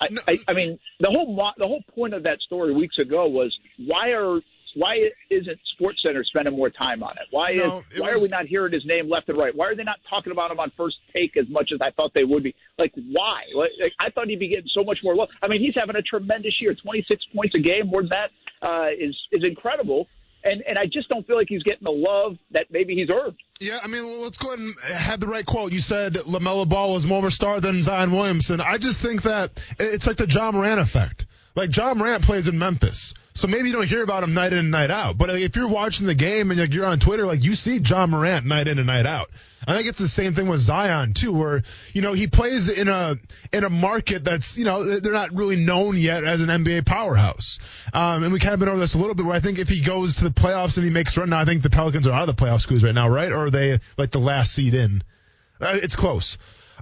I, 0.00 0.08
No. 0.10 0.20
I, 0.26 0.38
I 0.48 0.52
mean, 0.54 0.78
the 1.00 1.10
whole 1.10 1.34
mo- 1.34 1.52
the 1.58 1.66
whole 1.68 1.82
point 1.94 2.14
of 2.14 2.24
that 2.24 2.40
story 2.40 2.72
weeks 2.74 2.98
ago 2.98 3.26
was 3.28 3.56
why 3.78 4.10
are 4.10 4.40
why 4.76 4.96
isn't 5.30 5.56
Sports 5.76 6.00
Center 6.04 6.24
spending 6.24 6.56
more 6.56 6.68
time 6.68 7.04
on 7.04 7.12
it? 7.12 7.28
Why 7.30 7.52
No, 7.52 7.78
is 7.78 7.84
it 7.94 8.00
why 8.00 8.08
was- 8.10 8.18
are 8.18 8.22
we 8.22 8.28
not 8.32 8.46
hearing 8.46 8.72
his 8.72 8.84
name 8.84 9.08
left 9.08 9.28
and 9.28 9.38
right? 9.38 9.54
Why 9.54 9.66
are 9.66 9.76
they 9.76 9.84
not 9.84 10.00
talking 10.10 10.32
about 10.32 10.50
him 10.50 10.58
on 10.58 10.72
First 10.76 10.96
Take 11.12 11.36
as 11.36 11.48
much 11.48 11.70
as 11.72 11.78
I 11.80 11.90
thought 11.92 12.12
they 12.12 12.24
would 12.24 12.42
be? 12.42 12.56
Like 12.76 12.92
why? 12.96 13.42
Like, 13.54 13.70
like, 13.80 13.92
I 14.00 14.10
thought 14.10 14.26
he'd 14.28 14.40
be 14.40 14.48
getting 14.48 14.66
so 14.74 14.82
much 14.82 14.98
more 15.04 15.14
love. 15.14 15.28
I 15.42 15.46
mean, 15.48 15.60
he's 15.60 15.74
having 15.78 15.94
a 15.94 16.02
tremendous 16.02 16.60
year, 16.60 16.74
twenty 16.74 17.04
six 17.08 17.24
points 17.32 17.54
a 17.54 17.60
game, 17.60 17.86
more 17.86 18.00
than 18.02 18.10
that 18.10 18.30
uh, 18.68 18.88
is 18.98 19.16
is 19.30 19.46
incredible. 19.46 20.08
And 20.44 20.62
and 20.66 20.78
I 20.78 20.86
just 20.86 21.08
don't 21.08 21.26
feel 21.26 21.36
like 21.36 21.48
he's 21.48 21.62
getting 21.62 21.84
the 21.84 21.90
love 21.90 22.36
that 22.50 22.66
maybe 22.70 22.94
he's 22.94 23.08
earned. 23.10 23.36
Yeah, 23.60 23.78
I 23.82 23.86
mean, 23.86 24.20
let's 24.20 24.36
go 24.36 24.48
ahead 24.48 24.58
and 24.58 24.74
have 24.94 25.20
the 25.20 25.26
right 25.26 25.46
quote. 25.46 25.72
You 25.72 25.80
said 25.80 26.14
LaMelo 26.14 26.68
Ball 26.68 26.96
is 26.96 27.06
more 27.06 27.18
of 27.18 27.24
a 27.24 27.30
star 27.30 27.60
than 27.60 27.80
Zion 27.82 28.12
Williamson. 28.12 28.60
I 28.60 28.78
just 28.78 29.00
think 29.00 29.22
that 29.22 29.52
it's 29.78 30.06
like 30.06 30.16
the 30.16 30.26
Ja 30.26 30.52
Morant 30.52 30.80
effect. 30.80 31.24
Like, 31.54 31.74
Ja 31.74 31.94
Morant 31.94 32.22
plays 32.24 32.48
in 32.48 32.58
Memphis. 32.58 33.14
So 33.36 33.48
maybe 33.48 33.68
you 33.68 33.74
don't 33.74 33.88
hear 33.88 34.04
about 34.04 34.22
him 34.22 34.32
night 34.32 34.52
in 34.52 34.58
and 34.58 34.70
night 34.70 34.92
out. 34.92 35.18
But 35.18 35.30
if 35.30 35.56
you're 35.56 35.68
watching 35.68 36.06
the 36.06 36.14
game 36.14 36.52
and 36.52 36.72
you're 36.72 36.86
on 36.86 37.00
Twitter, 37.00 37.26
like 37.26 37.42
you 37.42 37.56
see 37.56 37.78
Ja 37.78 38.06
Morant 38.06 38.46
night 38.46 38.68
in 38.68 38.78
and 38.78 38.86
night 38.86 39.06
out. 39.06 39.28
I 39.66 39.74
think 39.74 39.88
it's 39.88 39.98
the 39.98 40.08
same 40.08 40.34
thing 40.34 40.46
with 40.46 40.60
Zion 40.60 41.14
too, 41.14 41.32
where 41.32 41.62
you 41.94 42.02
know 42.02 42.12
he 42.12 42.26
plays 42.26 42.68
in 42.68 42.88
a 42.88 43.16
in 43.52 43.64
a 43.64 43.70
market 43.70 44.22
that's 44.24 44.58
you 44.58 44.64
know 44.64 45.00
they're 45.00 45.12
not 45.12 45.34
really 45.34 45.56
known 45.56 45.96
yet 45.96 46.22
as 46.22 46.42
an 46.42 46.48
NBA 46.48 46.84
powerhouse. 46.84 47.58
Um, 47.92 48.22
and 48.24 48.32
we 48.32 48.38
kind 48.38 48.54
of 48.54 48.60
been 48.60 48.68
over 48.68 48.78
this 48.78 48.94
a 48.94 48.98
little 48.98 49.14
bit. 49.14 49.24
Where 49.24 49.34
I 49.34 49.40
think 49.40 49.58
if 49.58 49.68
he 49.68 49.80
goes 49.80 50.16
to 50.16 50.24
the 50.24 50.30
playoffs 50.30 50.76
and 50.76 50.84
he 50.84 50.92
makes 50.92 51.16
run, 51.16 51.30
now 51.30 51.40
I 51.40 51.44
think 51.44 51.62
the 51.62 51.70
Pelicans 51.70 52.06
are 52.06 52.12
out 52.12 52.28
of 52.28 52.36
the 52.36 52.44
playoff 52.44 52.60
screws 52.60 52.84
right 52.84 52.94
now, 52.94 53.08
right? 53.08 53.32
Or 53.32 53.46
are 53.46 53.50
they 53.50 53.80
like 53.96 54.10
the 54.10 54.20
last 54.20 54.52
seed 54.52 54.74
in? 54.74 55.02
Uh, 55.60 55.78
it's 55.82 55.96
close. 55.96 56.36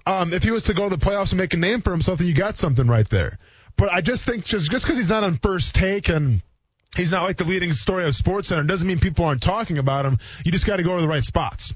Um, 0.04 0.32
if 0.32 0.42
he 0.42 0.50
was 0.50 0.64
to 0.64 0.74
go 0.74 0.88
to 0.88 0.96
the 0.96 1.04
playoffs 1.04 1.30
and 1.30 1.38
make 1.38 1.54
a 1.54 1.58
name 1.58 1.82
for 1.82 1.92
himself, 1.92 2.18
then 2.18 2.26
you 2.26 2.34
got 2.34 2.56
something 2.56 2.86
right 2.86 3.08
there. 3.08 3.38
But 3.76 3.92
I 3.92 4.00
just 4.00 4.24
think 4.24 4.44
just 4.44 4.70
just 4.70 4.85
because 4.85 4.98
he's 4.98 5.11
not 5.11 5.24
on 5.24 5.38
first 5.38 5.74
take 5.74 6.08
and 6.08 6.42
he's 6.96 7.12
not 7.12 7.24
like 7.24 7.37
the 7.37 7.44
leading 7.44 7.72
story 7.72 8.06
of 8.06 8.14
Sports 8.14 8.48
Center 8.48 8.64
doesn't 8.64 8.87
mean 8.87 9.00
people 9.00 9.24
aren't 9.24 9.42
talking 9.42 9.78
about 9.78 10.06
him. 10.06 10.18
You 10.44 10.52
just 10.52 10.66
got 10.66 10.76
to 10.76 10.82
go 10.82 10.96
to 10.96 11.02
the 11.02 11.08
right 11.08 11.24
spots. 11.24 11.74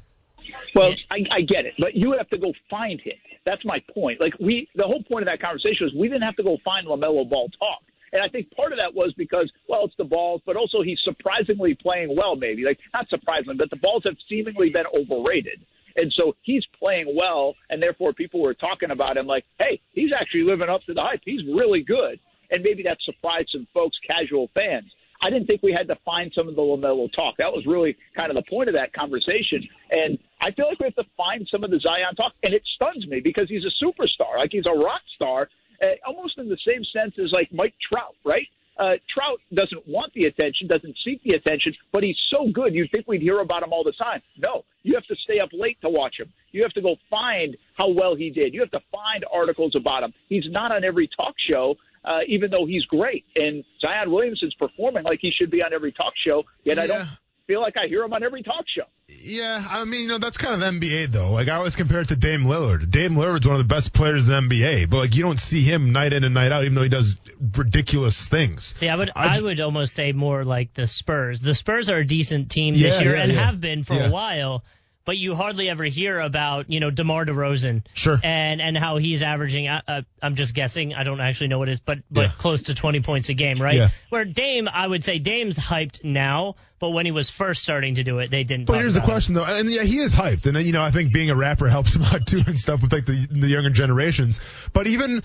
Well, 0.74 0.92
I, 1.10 1.24
I 1.30 1.40
get 1.40 1.64
it, 1.64 1.74
but 1.78 1.94
you 1.94 2.12
have 2.18 2.28
to 2.30 2.38
go 2.38 2.52
find 2.68 3.00
him. 3.00 3.14
That's 3.46 3.64
my 3.64 3.82
point. 3.94 4.20
Like 4.20 4.34
we, 4.38 4.68
the 4.74 4.84
whole 4.84 5.02
point 5.10 5.22
of 5.22 5.28
that 5.28 5.40
conversation 5.40 5.86
was 5.86 5.94
we 5.94 6.08
didn't 6.08 6.24
have 6.24 6.36
to 6.36 6.42
go 6.42 6.58
find 6.64 6.86
Lamelo 6.86 7.28
Ball 7.28 7.48
talk, 7.58 7.80
and 8.12 8.22
I 8.22 8.28
think 8.28 8.50
part 8.54 8.72
of 8.72 8.80
that 8.80 8.92
was 8.94 9.14
because 9.16 9.50
well, 9.68 9.84
it's 9.86 9.94
the 9.96 10.04
balls, 10.04 10.42
but 10.44 10.56
also 10.56 10.82
he's 10.82 10.98
surprisingly 11.02 11.74
playing 11.74 12.14
well. 12.16 12.36
Maybe 12.36 12.64
like 12.64 12.78
not 12.92 13.08
surprisingly, 13.08 13.56
but 13.56 13.70
the 13.70 13.76
balls 13.76 14.02
have 14.04 14.16
seemingly 14.28 14.68
been 14.70 14.84
overrated, 14.94 15.64
and 15.96 16.12
so 16.16 16.36
he's 16.42 16.64
playing 16.78 17.16
well, 17.18 17.54
and 17.70 17.82
therefore 17.82 18.12
people 18.12 18.42
were 18.42 18.54
talking 18.54 18.90
about 18.90 19.16
him 19.16 19.26
like, 19.26 19.44
hey, 19.58 19.80
he's 19.92 20.10
actually 20.16 20.44
living 20.44 20.68
up 20.68 20.82
to 20.84 20.94
the 20.94 21.02
hype. 21.02 21.22
He's 21.24 21.44
really 21.46 21.82
good, 21.82 22.18
and 22.50 22.62
maybe 22.62 22.82
that 22.84 22.98
surprised 23.04 23.50
some 23.52 23.66
folks, 23.74 23.96
casual 24.08 24.50
fans. 24.54 24.90
I 25.20 25.30
didn't 25.30 25.46
think 25.46 25.62
we 25.62 25.72
had 25.72 25.88
to 25.88 25.96
find 26.04 26.30
some 26.36 26.48
of 26.48 26.56
the 26.56 26.62
LaMelo 26.62 27.08
talk. 27.12 27.36
That 27.38 27.52
was 27.52 27.64
really 27.66 27.96
kind 28.16 28.30
of 28.30 28.36
the 28.36 28.48
point 28.48 28.68
of 28.68 28.74
that 28.74 28.92
conversation. 28.92 29.66
And 29.90 30.18
I 30.40 30.50
feel 30.50 30.68
like 30.68 30.78
we 30.78 30.84
have 30.84 30.94
to 30.96 31.10
find 31.16 31.48
some 31.50 31.64
of 31.64 31.70
the 31.70 31.80
Zion 31.80 32.14
talk. 32.16 32.32
And 32.42 32.52
it 32.52 32.62
stuns 32.74 33.06
me 33.06 33.20
because 33.20 33.48
he's 33.48 33.64
a 33.64 33.84
superstar. 33.84 34.38
Like 34.38 34.50
he's 34.52 34.66
a 34.68 34.74
rock 34.74 35.00
star, 35.14 35.48
uh, 35.82 35.86
almost 36.06 36.38
in 36.38 36.48
the 36.48 36.58
same 36.66 36.84
sense 36.84 37.14
as 37.18 37.32
like 37.32 37.48
Mike 37.52 37.74
Trout, 37.90 38.14
right? 38.24 38.46
Uh, 38.78 38.92
Trout 39.08 39.40
doesn't 39.54 39.88
want 39.88 40.12
the 40.14 40.26
attention, 40.26 40.66
doesn't 40.68 40.96
seek 41.04 41.22
the 41.22 41.34
attention, 41.34 41.74
but 41.92 42.04
he's 42.04 42.18
so 42.34 42.48
good. 42.52 42.74
You'd 42.74 42.90
think 42.90 43.06
we'd 43.08 43.22
hear 43.22 43.40
about 43.40 43.62
him 43.62 43.72
all 43.72 43.84
the 43.84 43.92
time. 43.92 44.20
No, 44.36 44.64
you 44.82 44.92
have 44.94 45.06
to 45.06 45.16
stay 45.24 45.38
up 45.38 45.48
late 45.52 45.78
to 45.80 45.88
watch 45.88 46.16
him. 46.18 46.32
You 46.52 46.62
have 46.62 46.72
to 46.72 46.82
go 46.82 46.96
find 47.08 47.56
how 47.74 47.88
well 47.90 48.14
he 48.14 48.30
did. 48.30 48.52
You 48.52 48.60
have 48.60 48.70
to 48.72 48.82
find 48.92 49.24
articles 49.32 49.72
about 49.74 50.02
him. 50.02 50.12
He's 50.28 50.44
not 50.48 50.72
on 50.72 50.84
every 50.84 51.08
talk 51.16 51.34
show, 51.50 51.76
uh, 52.04 52.20
even 52.28 52.50
though 52.50 52.66
he's 52.66 52.84
great. 52.84 53.24
And 53.36 53.64
Zion 53.84 54.10
Williamson's 54.10 54.54
performing 54.54 55.04
like 55.04 55.20
he 55.22 55.30
should 55.30 55.50
be 55.50 55.62
on 55.62 55.72
every 55.72 55.92
talk 55.92 56.12
show, 56.26 56.44
yet 56.64 56.78
I 56.78 56.86
don't 56.86 57.08
feel 57.46 57.60
like 57.60 57.76
I 57.76 57.86
hear 57.88 58.02
him 58.02 58.12
on 58.12 58.22
every 58.22 58.42
talk 58.42 58.64
show. 58.74 58.82
Yeah, 59.08 59.64
I 59.68 59.84
mean, 59.84 60.02
you 60.02 60.08
know, 60.08 60.18
that's 60.18 60.36
kind 60.36 60.54
of 60.60 60.74
NBA 60.74 61.12
though. 61.12 61.30
Like 61.32 61.48
I 61.48 61.56
always 61.56 61.76
compare 61.76 62.00
it 62.00 62.08
to 62.08 62.16
Dame 62.16 62.44
Lillard. 62.44 62.90
Dame 62.90 63.14
Lillard's 63.14 63.46
one 63.46 63.54
of 63.58 63.66
the 63.66 63.72
best 63.74 63.92
players 63.92 64.28
in 64.28 64.48
the 64.48 64.54
NBA, 64.62 64.90
but 64.90 64.96
like 64.98 65.14
you 65.14 65.22
don't 65.22 65.38
see 65.38 65.62
him 65.62 65.92
night 65.92 66.12
in 66.12 66.24
and 66.24 66.34
night 66.34 66.50
out, 66.52 66.62
even 66.64 66.74
though 66.74 66.82
he 66.82 66.88
does 66.88 67.16
ridiculous 67.56 68.26
things. 68.28 68.74
See, 68.76 68.88
I 68.88 68.96
would 68.96 69.10
I 69.14 69.28
I, 69.28 69.36
ju- 69.38 69.44
would 69.44 69.60
almost 69.60 69.94
say 69.94 70.12
more 70.12 70.44
like 70.44 70.74
the 70.74 70.86
Spurs. 70.86 71.40
The 71.40 71.54
Spurs 71.54 71.88
are 71.88 71.98
a 71.98 72.06
decent 72.06 72.50
team 72.50 72.74
Yeah, 72.74 72.90
this 72.90 73.00
year 73.00 73.14
yeah, 73.16 73.22
and 73.22 73.32
yeah. 73.32 73.46
have 73.46 73.60
been 73.60 73.84
for 73.84 73.94
Yeah. 73.94 74.08
a 74.08 74.10
while, 74.10 74.64
but 75.06 75.16
you 75.16 75.34
hardly 75.34 75.70
ever 75.70 75.84
hear 75.84 76.20
about 76.20 76.68
you 76.68 76.80
know 76.80 76.90
Demar 76.90 77.24
Derozan 77.24 77.82
Sure. 77.94 78.20
and 78.22 78.60
and 78.60 78.76
how 78.76 78.98
he's 78.98 79.22
averaging. 79.22 79.68
Uh, 79.68 79.80
uh, 79.88 80.02
I'm 80.20 80.34
just 80.34 80.52
guessing. 80.54 80.92
I 80.92 81.04
don't 81.04 81.20
actually 81.22 81.48
know 81.48 81.58
what 81.58 81.68
it 81.68 81.72
is, 81.72 81.80
but 81.80 81.98
but 82.10 82.20
Yeah. 82.26 82.32
close 82.36 82.62
to 82.62 82.74
20 82.74 83.00
points 83.00 83.28
a 83.30 83.34
game, 83.34 83.62
right? 83.62 83.76
Yeah. 83.76 83.88
Where 84.10 84.24
Dame, 84.26 84.68
I 84.68 84.86
would 84.86 85.02
say 85.02 85.18
Dame's 85.18 85.56
hyped 85.58 86.04
now, 86.04 86.56
but 86.78 86.90
when 86.90 87.06
he 87.06 87.12
was 87.12 87.30
first 87.30 87.62
starting 87.62 87.94
to 87.94 88.04
do 88.04 88.18
it, 88.18 88.30
they 88.30 88.44
didn't. 88.44 88.66
But 88.66 88.78
here's 88.80 88.92
the 88.94 88.98
about 88.98 89.06
him. 89.08 89.12
question 89.14 89.34
though, 89.34 89.44
and 89.44 89.70
yeah, 89.70 89.82
he 89.84 89.98
is 89.98 90.14
hyped, 90.14 90.44
and 90.46 90.60
you 90.66 90.72
know, 90.72 90.82
I 90.82 90.90
think 90.90 91.12
being 91.12 91.30
a 91.30 91.36
rapper 91.36 91.68
helps 91.68 91.96
him 91.96 92.02
out 92.12 92.26
too 92.26 92.42
and 92.46 92.58
stuff 92.58 92.82
with 92.82 92.92
like 92.92 93.06
the 93.06 93.26
the 93.30 93.48
younger 93.48 93.70
generations. 93.70 94.40
But 94.72 94.86
even 94.88 95.22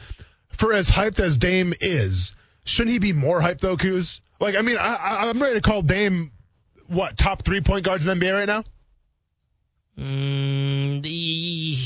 for 0.52 0.74
as 0.74 0.90
hyped 0.90 1.20
as 1.20 1.38
Dame 1.38 1.74
is, 1.82 2.34
shouldn't 2.66 2.92
he 2.94 3.00
be 3.00 3.14
more 3.14 3.42
hyped 3.42 3.60
though, 3.62 3.78
Kuz? 3.78 4.20
Like, 4.40 4.56
I 4.56 4.62
mean, 4.62 4.78
I, 4.78 4.96
I, 4.96 5.30
I'm 5.30 5.42
ready 5.42 5.56
to 5.56 5.62
call 5.62 5.82
Dame 5.82 6.32
what 6.88 7.18
top 7.18 7.44
three 7.44 7.62
point 7.62 7.84
guards 7.86 8.06
in 8.06 8.20
the 8.20 8.26
NBA 8.26 8.34
right 8.38 8.48
now. 8.48 8.64
Mm, 10.02 11.04
the, 11.04 11.78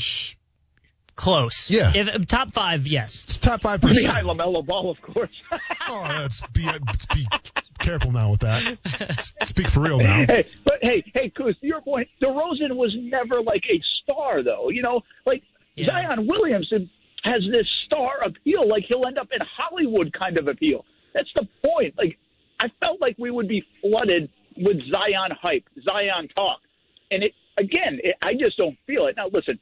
close. 1.16 1.70
Yeah. 1.70 1.92
If 1.94 2.26
top 2.26 2.52
five, 2.52 2.86
yes. 2.86 3.24
It's 3.24 3.38
top 3.38 3.62
five 3.62 3.80
for 3.82 3.92
sure. 3.92 4.02
Behind 4.02 4.26
Lamelo 4.26 4.64
Ball, 4.64 4.90
of 4.90 5.00
course. 5.02 5.30
Oh, 5.88 6.04
let's 6.22 6.40
be 6.52 6.64
let's 6.64 7.06
be 7.06 7.24
careful 7.78 8.10
now 8.10 8.30
with 8.32 8.40
that. 8.40 8.76
Speak 9.44 9.68
for 9.70 9.80
real 9.82 9.98
now. 9.98 10.24
hey, 10.26 10.44
but 10.64 10.78
hey, 10.82 11.04
hey, 11.14 11.30
Kuz, 11.30 11.58
to 11.60 11.66
your 11.66 11.80
point, 11.80 12.08
DeRozan 12.20 12.74
was 12.74 12.92
never 12.98 13.40
like 13.40 13.62
a 13.70 13.80
star, 14.02 14.42
though. 14.42 14.68
You 14.70 14.82
know, 14.82 15.02
like 15.26 15.42
Yeah. 15.76 15.86
Zion 15.86 16.26
Williamson 16.26 16.90
has 17.22 17.40
this 17.52 17.68
star 17.86 18.20
appeal, 18.24 18.66
like 18.68 18.84
he'll 18.88 19.06
end 19.06 19.18
up 19.18 19.28
in 19.32 19.38
Hollywood 19.56 20.12
kind 20.12 20.38
of 20.38 20.48
appeal. 20.48 20.84
That's 21.14 21.30
the 21.36 21.46
point. 21.64 21.94
Like, 21.96 22.18
I 22.58 22.66
felt 22.80 23.00
like 23.00 23.14
we 23.18 23.30
would 23.30 23.46
be 23.48 23.62
flooded 23.80 24.28
with 24.56 24.78
Zion 24.92 25.30
hype, 25.40 25.64
Zion 25.88 26.28
talk, 26.34 26.60
and 27.12 27.22
it 27.22 27.32
again, 27.56 27.98
I 28.22 28.34
just 28.34 28.56
don't 28.56 28.76
feel 28.86 29.06
it. 29.06 29.16
Now, 29.16 29.28
listen, 29.32 29.58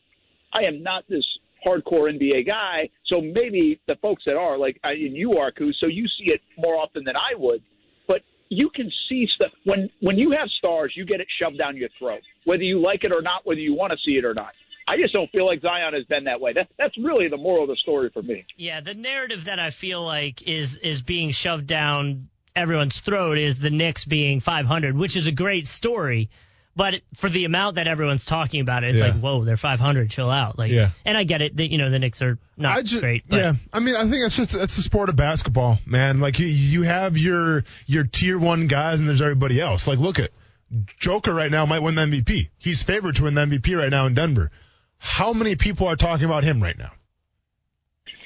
I 0.52 0.64
am 0.64 0.82
not 0.82 1.04
this 1.08 1.24
hardcore 1.66 2.12
NBA 2.12 2.46
guy, 2.46 2.90
so 3.06 3.20
maybe 3.20 3.80
the 3.88 3.96
folks 3.96 4.22
that 4.26 4.36
are 4.36 4.58
like, 4.58 4.78
I, 4.84 4.92
and 4.92 5.16
you 5.16 5.32
are, 5.34 5.50
Kuz, 5.50 5.72
so 5.82 5.88
you 5.88 6.06
see 6.06 6.32
it 6.32 6.42
more 6.58 6.76
often 6.76 7.04
than 7.04 7.16
I 7.16 7.34
would 7.36 7.62
but 8.06 8.22
you 8.48 8.70
can 8.70 8.90
see 9.08 9.26
stuff 9.34 9.52
when 9.64 9.90
when 10.00 10.18
you 10.18 10.30
have 10.32 10.48
stars, 10.58 10.92
you 10.96 11.04
get 11.04 11.20
it 11.20 11.26
shoved 11.42 11.58
down 11.58 11.76
your 11.76 11.88
throat, 11.98 12.22
whether 12.44 12.62
you 12.62 12.80
like 12.80 13.04
it 13.04 13.12
or 13.14 13.22
not, 13.22 13.46
whether 13.46 13.60
you 13.60 13.74
want 13.74 13.92
to 13.92 13.98
see 14.04 14.12
it 14.12 14.24
or 14.24 14.34
not. 14.34 14.52
I 14.86 14.98
just 14.98 15.14
don't 15.14 15.30
feel 15.30 15.46
like 15.46 15.62
Zion 15.62 15.94
has 15.94 16.04
been 16.04 16.24
that 16.24 16.42
way. 16.42 16.52
That, 16.52 16.68
that's 16.78 16.96
really 16.98 17.28
the 17.28 17.38
moral 17.38 17.62
of 17.62 17.68
the 17.68 17.76
story 17.76 18.10
for 18.12 18.22
me. 18.22 18.44
Yeah, 18.58 18.82
the 18.82 18.92
narrative 18.92 19.46
that 19.46 19.58
I 19.58 19.70
feel 19.70 20.04
like 20.04 20.42
is 20.42 20.76
is 20.78 21.02
being 21.02 21.30
shoved 21.30 21.66
down 21.66 22.28
everyone's 22.54 23.00
throat 23.00 23.38
is 23.38 23.58
the 23.58 23.70
Knicks 23.70 24.04
being 24.04 24.40
500, 24.40 24.96
which 24.96 25.16
is 25.16 25.26
a 25.26 25.32
great 25.32 25.66
story. 25.66 26.28
But 26.76 27.02
for 27.14 27.28
the 27.28 27.44
amount 27.44 27.76
that 27.76 27.86
everyone's 27.86 28.24
talking 28.24 28.60
about 28.60 28.82
it, 28.82 28.94
it's 28.94 29.00
Yeah. 29.00 29.10
like, 29.10 29.20
whoa, 29.20 29.44
they're 29.44 29.56
500. 29.56 30.10
Chill 30.10 30.28
out. 30.28 30.58
Like, 30.58 30.72
Yeah. 30.72 30.90
and 31.04 31.16
I 31.16 31.22
get 31.22 31.40
it. 31.40 31.56
That, 31.56 31.70
you 31.70 31.78
know, 31.78 31.88
the 31.88 32.00
Knicks 32.00 32.20
are 32.20 32.36
not 32.56 32.76
I 32.78 32.82
ju- 32.82 32.98
great. 33.00 33.22
But 33.28 33.36
yeah, 33.36 33.52
I 33.72 33.78
mean, 33.78 33.94
I 33.94 34.02
think 34.08 34.24
it's 34.24 34.36
just 34.36 34.54
it's 34.54 34.74
the 34.76 34.82
sport 34.82 35.08
of 35.08 35.14
basketball, 35.16 35.78
man. 35.86 36.18
Like 36.18 36.38
you, 36.40 36.46
you 36.46 36.82
have 36.82 37.16
your 37.16 37.64
your 37.86 38.02
tier 38.04 38.38
one 38.38 38.66
guys, 38.66 38.98
and 39.00 39.08
there's 39.08 39.22
everybody 39.22 39.60
else. 39.60 39.86
Like, 39.86 39.98
look 40.00 40.18
at 40.18 40.30
Joker 40.98 41.32
right 41.32 41.50
now 41.50 41.64
might 41.66 41.80
win 41.82 41.94
the 41.94 42.02
MVP. 42.02 42.48
He's 42.58 42.82
favored 42.82 43.14
to 43.16 43.24
win 43.24 43.34
the 43.34 43.42
MVP 43.42 43.78
right 43.78 43.90
now 43.90 44.06
in 44.06 44.14
Denver. 44.14 44.50
How 44.98 45.32
many 45.32 45.54
people 45.54 45.86
are 45.86 45.96
talking 45.96 46.24
about 46.24 46.42
him 46.42 46.60
right 46.60 46.76
now? 46.76 46.90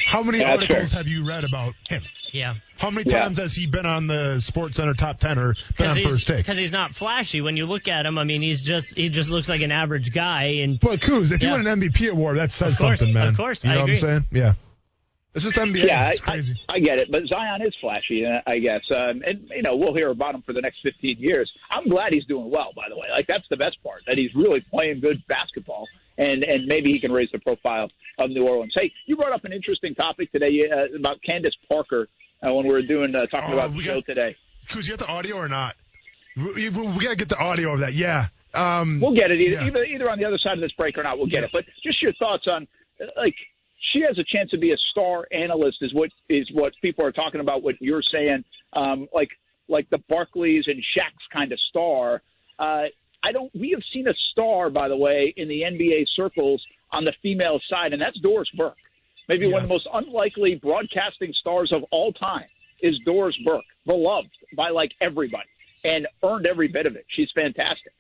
How 0.07 0.23
many 0.23 0.39
that's 0.39 0.51
articles 0.51 0.93
fair. 0.93 0.99
have 1.01 1.09
you 1.09 1.27
read 1.27 1.45
about 1.45 1.75
him? 1.89 2.03
Yeah, 2.33 2.55
How 2.77 2.91
many 2.91 3.11
Yeah. 3.11 3.21
times 3.23 3.39
has 3.39 3.55
he 3.55 3.67
been 3.67 3.87
on 3.87 4.07
the 4.07 4.41
Sports 4.41 4.77
Center 4.77 4.95
top 4.95 5.19
ten 5.21 5.39
or 5.39 5.55
been 5.77 5.89
on 5.91 5.97
first 6.03 6.27
take? 6.27 6.39
because 6.39 6.57
he's 6.57 6.73
not 6.73 6.95
flashy. 6.95 7.41
When 7.41 7.57
you 7.57 7.67
look 7.67 7.89
at 7.89 8.07
him, 8.07 8.19
I 8.19 8.25
mean, 8.25 8.43
he's 8.43 8.63
just 8.63 8.97
he 8.97 9.09
just 9.09 9.31
looks 9.31 9.49
like 9.49 9.61
an 9.63 9.73
average 9.73 10.13
guy. 10.13 10.45
And 10.63 10.79
But 10.81 11.01
Kuz, 11.01 11.33
if 11.33 11.43
you 11.43 11.51
win 11.51 11.67
an 11.67 11.81
MVP 11.81 12.11
award, 12.11 12.37
that 12.39 12.53
says 12.53 12.79
course, 12.79 13.01
something, 13.01 13.15
man. 13.15 13.29
of 13.29 13.37
course, 13.37 13.65
you 13.65 13.71
I 13.71 13.75
know 13.75 13.81
agree. 13.83 13.95
what 13.95 14.05
I'm 14.05 14.09
saying? 14.09 14.25
Yeah. 14.31 14.55
It's 15.35 15.45
just 15.45 15.57
NBA. 15.57 15.85
Yeah, 15.87 16.09
it's 16.09 16.23
I, 16.23 16.25
crazy. 16.25 16.55
I, 16.69 16.75
I 16.75 16.79
get 16.81 16.99
it, 16.99 17.13
but 17.13 17.23
Zion 17.29 17.63
is 17.63 17.75
flashy, 17.81 18.25
uh, 18.25 18.41
I 18.47 18.59
guess, 18.59 18.81
um, 18.91 19.23
and 19.25 19.49
you 19.55 19.63
know 19.63 19.77
we'll 19.77 19.95
hear 19.95 20.09
about 20.09 20.35
him 20.35 20.43
for 20.43 20.53
the 20.53 20.61
next 20.63 20.79
15 20.83 21.17
years. 21.19 21.53
I'm 21.71 21.87
glad 21.89 22.13
he's 22.15 22.25
doing 22.25 22.51
well, 22.51 22.71
by 22.75 22.85
the 22.89 22.97
way. 22.97 23.07
Like 23.15 23.27
that's 23.27 23.47
the 23.51 23.57
best 23.59 23.81
part 23.85 24.03
that 24.09 24.17
he's 24.17 24.35
really 24.35 24.65
playing 24.73 25.01
good 25.01 25.23
basketball, 25.29 25.87
and 26.19 26.45
and 26.45 26.67
maybe 26.67 26.93
he 26.93 27.01
can 27.01 27.13
raise 27.13 27.31
the 27.33 27.39
profile 27.39 27.89
of 28.19 28.31
New 28.31 28.47
Orleans. 28.47 28.73
Hey, 28.77 28.93
you 29.07 29.17
brought 29.17 29.33
up 29.33 29.45
an 29.45 29.53
interesting 29.53 29.95
topic 29.95 30.31
today 30.33 30.63
uh, 30.71 30.97
about 30.97 31.23
Candace 31.23 31.55
Parker 31.69 32.09
uh, 32.47 32.53
when 32.53 32.67
we 32.67 32.73
were 32.73 32.83
doing 32.83 33.15
uh, 33.15 33.25
talking 33.27 33.51
Oh, 33.51 33.55
about 33.55 33.71
the 33.71 33.77
we 33.79 33.85
show 33.85 34.01
today. 34.03 34.37
Kuz, 34.67 34.87
you 34.87 34.97
got 34.97 35.07
the 35.07 35.13
audio 35.13 35.37
or 35.37 35.49
not? 35.49 35.77
We, 36.37 36.69
we, 36.69 36.69
we 36.71 37.03
got 37.03 37.11
to 37.11 37.17
get 37.17 37.29
the 37.29 37.39
audio 37.39 37.73
of 37.73 37.81
that. 37.81 37.95
Yeah. 37.95 38.27
Um, 38.55 39.01
We'll 39.01 39.15
get 39.15 39.31
it 39.31 39.41
either, 39.41 39.53
yeah. 39.63 39.67
either 39.67 39.85
either 39.85 40.11
on 40.11 40.19
the 40.19 40.25
other 40.25 40.39
side 40.39 40.55
of 40.55 40.61
this 40.61 40.73
break 40.73 40.97
or 40.99 41.03
not. 41.03 41.19
We'll 41.19 41.27
get 41.27 41.45
it. 41.45 41.51
But 41.53 41.65
just 41.83 42.03
your 42.03 42.13
thoughts 42.15 42.45
on 42.51 42.67
uh, 43.01 43.07
like 43.17 43.35
she 43.93 44.03
has 44.03 44.19
a 44.19 44.25
chance 44.25 44.51
to 44.51 44.59
be 44.59 44.71
a 44.71 44.77
star 44.91 45.27
analyst 45.33 45.79
is 45.81 45.95
what 45.95 46.11
is 46.29 46.49
what 46.53 46.75
people 46.83 47.05
are 47.07 47.13
talking 47.13 47.41
about. 47.41 47.63
What 47.63 47.77
you're 47.81 48.03
saying, 48.03 48.45
um, 48.73 49.09
like 49.13 49.31
like 49.69 49.89
the 49.91 49.99
Barkleys 50.11 50.63
and 50.67 50.83
Shaq's 50.97 51.27
kind 51.33 51.53
of 51.53 51.61
star. 51.61 52.23
Uh, 52.59 52.85
I 53.23 53.33
don't. 53.33 53.51
We 53.55 53.71
have 53.71 53.83
seen 53.93 54.07
a 54.09 54.15
star, 54.33 54.71
by 54.71 54.89
the 54.89 54.97
way, 54.97 55.33
in 55.37 55.49
the 55.49 55.63
NBA 55.63 56.07
circles 56.15 56.65
on 56.93 57.05
the 57.05 57.13
female 57.23 57.61
side, 57.69 57.93
and 57.93 58.01
that's 58.01 58.19
Doris 58.21 58.49
Burke. 58.57 58.77
Maybe 59.29 59.47
one 59.47 59.63
of 59.63 59.69
the 59.69 59.75
most 59.75 59.87
unlikely 59.93 60.55
broadcasting 60.55 61.35
stars 61.39 61.71
of 61.75 61.85
all 61.91 62.13
time 62.13 62.47
is 62.81 62.99
Doris 63.05 63.37
Burke, 63.45 63.65
beloved 63.85 64.31
by 64.57 64.71
like 64.71 64.93
everybody 65.01 65.49
and 65.85 66.07
earned 66.25 66.47
every 66.47 66.69
bit 66.69 66.87
of 66.87 66.97
it. 66.97 67.05
She's 67.09 67.29
fantastic. 67.39 67.93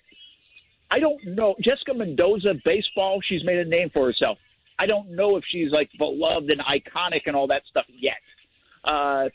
I 0.91 1.01
don't 1.01 1.23
know. 1.25 1.55
Jessica 1.63 1.95
Mendoza, 1.95 2.55
baseball, 2.65 3.21
she's 3.27 3.45
made 3.45 3.59
a 3.59 3.65
name 3.65 3.91
for 3.95 4.07
herself. 4.07 4.39
I 4.79 4.87
don't 4.87 5.11
know 5.11 5.37
if 5.37 5.45
she's 5.47 5.71
like 5.71 5.91
beloved 5.99 6.51
and 6.51 6.61
iconic 6.61 7.23
and 7.27 7.37
all 7.37 7.49
that 7.49 7.63
stuff 7.69 7.85
yet. 7.89 8.15
Uh, 8.85 9.29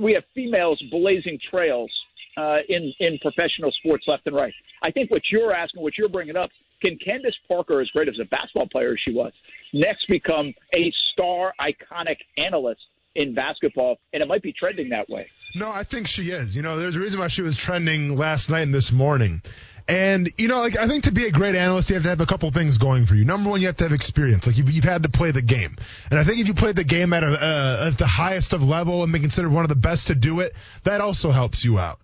we 0.00 0.14
have 0.14 0.24
females 0.34 0.82
blazing 0.90 1.38
trails 1.50 1.90
uh, 2.36 2.58
in 2.68 2.92
in 3.00 3.18
professional 3.18 3.72
sports 3.72 4.04
left 4.06 4.26
and 4.26 4.36
right. 4.36 4.54
I 4.82 4.90
think 4.90 5.10
what 5.10 5.22
you're 5.30 5.54
asking, 5.54 5.82
what 5.82 5.96
you're 5.98 6.08
bringing 6.08 6.36
up, 6.36 6.50
can 6.84 6.98
Candace 6.98 7.36
Parker, 7.48 7.80
as 7.80 7.88
great 7.88 8.08
as 8.08 8.18
a 8.20 8.24
basketball 8.24 8.68
player 8.68 8.92
as 8.92 8.98
she 9.04 9.12
was, 9.12 9.32
next 9.72 10.06
become 10.08 10.54
a 10.74 10.92
star, 11.12 11.54
iconic 11.60 12.18
analyst 12.36 12.82
in 13.14 13.34
basketball? 13.34 13.96
And 14.12 14.22
it 14.22 14.28
might 14.28 14.42
be 14.42 14.52
trending 14.52 14.90
that 14.90 15.08
way. 15.08 15.28
No, 15.54 15.70
I 15.70 15.84
think 15.84 16.06
she 16.06 16.30
is. 16.30 16.54
You 16.54 16.62
know, 16.62 16.78
there's 16.78 16.96
a 16.96 17.00
reason 17.00 17.18
why 17.18 17.28
she 17.28 17.42
was 17.42 17.56
trending 17.56 18.16
last 18.16 18.50
night 18.50 18.62
and 18.62 18.74
this 18.74 18.92
morning. 18.92 19.40
And, 19.88 20.28
you 20.36 20.48
know, 20.48 20.58
like, 20.58 20.76
I 20.76 20.88
think 20.88 21.04
to 21.04 21.12
be 21.12 21.26
a 21.26 21.30
great 21.30 21.54
analyst, 21.54 21.90
you 21.90 21.94
have 21.94 22.02
to 22.02 22.08
have 22.08 22.20
a 22.20 22.26
couple 22.26 22.50
things 22.50 22.76
going 22.76 23.06
for 23.06 23.14
you. 23.14 23.24
Number 23.24 23.50
one, 23.50 23.60
you 23.60 23.68
have 23.68 23.76
to 23.76 23.84
have 23.84 23.92
experience. 23.92 24.46
Like, 24.46 24.58
you've, 24.58 24.68
you've 24.68 24.84
had 24.84 25.04
to 25.04 25.08
play 25.08 25.30
the 25.30 25.42
game. 25.42 25.76
And 26.10 26.18
I 26.18 26.24
think 26.24 26.40
if 26.40 26.48
you 26.48 26.54
played 26.54 26.74
the 26.74 26.84
game 26.84 27.12
at, 27.12 27.22
a, 27.22 27.28
uh, 27.28 27.88
at 27.92 27.96
the 27.96 28.06
highest 28.06 28.52
of 28.52 28.64
level 28.64 29.04
and 29.04 29.12
be 29.12 29.20
considered 29.20 29.52
one 29.52 29.64
of 29.64 29.68
the 29.68 29.76
best 29.76 30.08
to 30.08 30.16
do 30.16 30.40
it, 30.40 30.56
that 30.82 31.00
also 31.00 31.30
helps 31.30 31.64
you 31.64 31.78
out. 31.78 32.00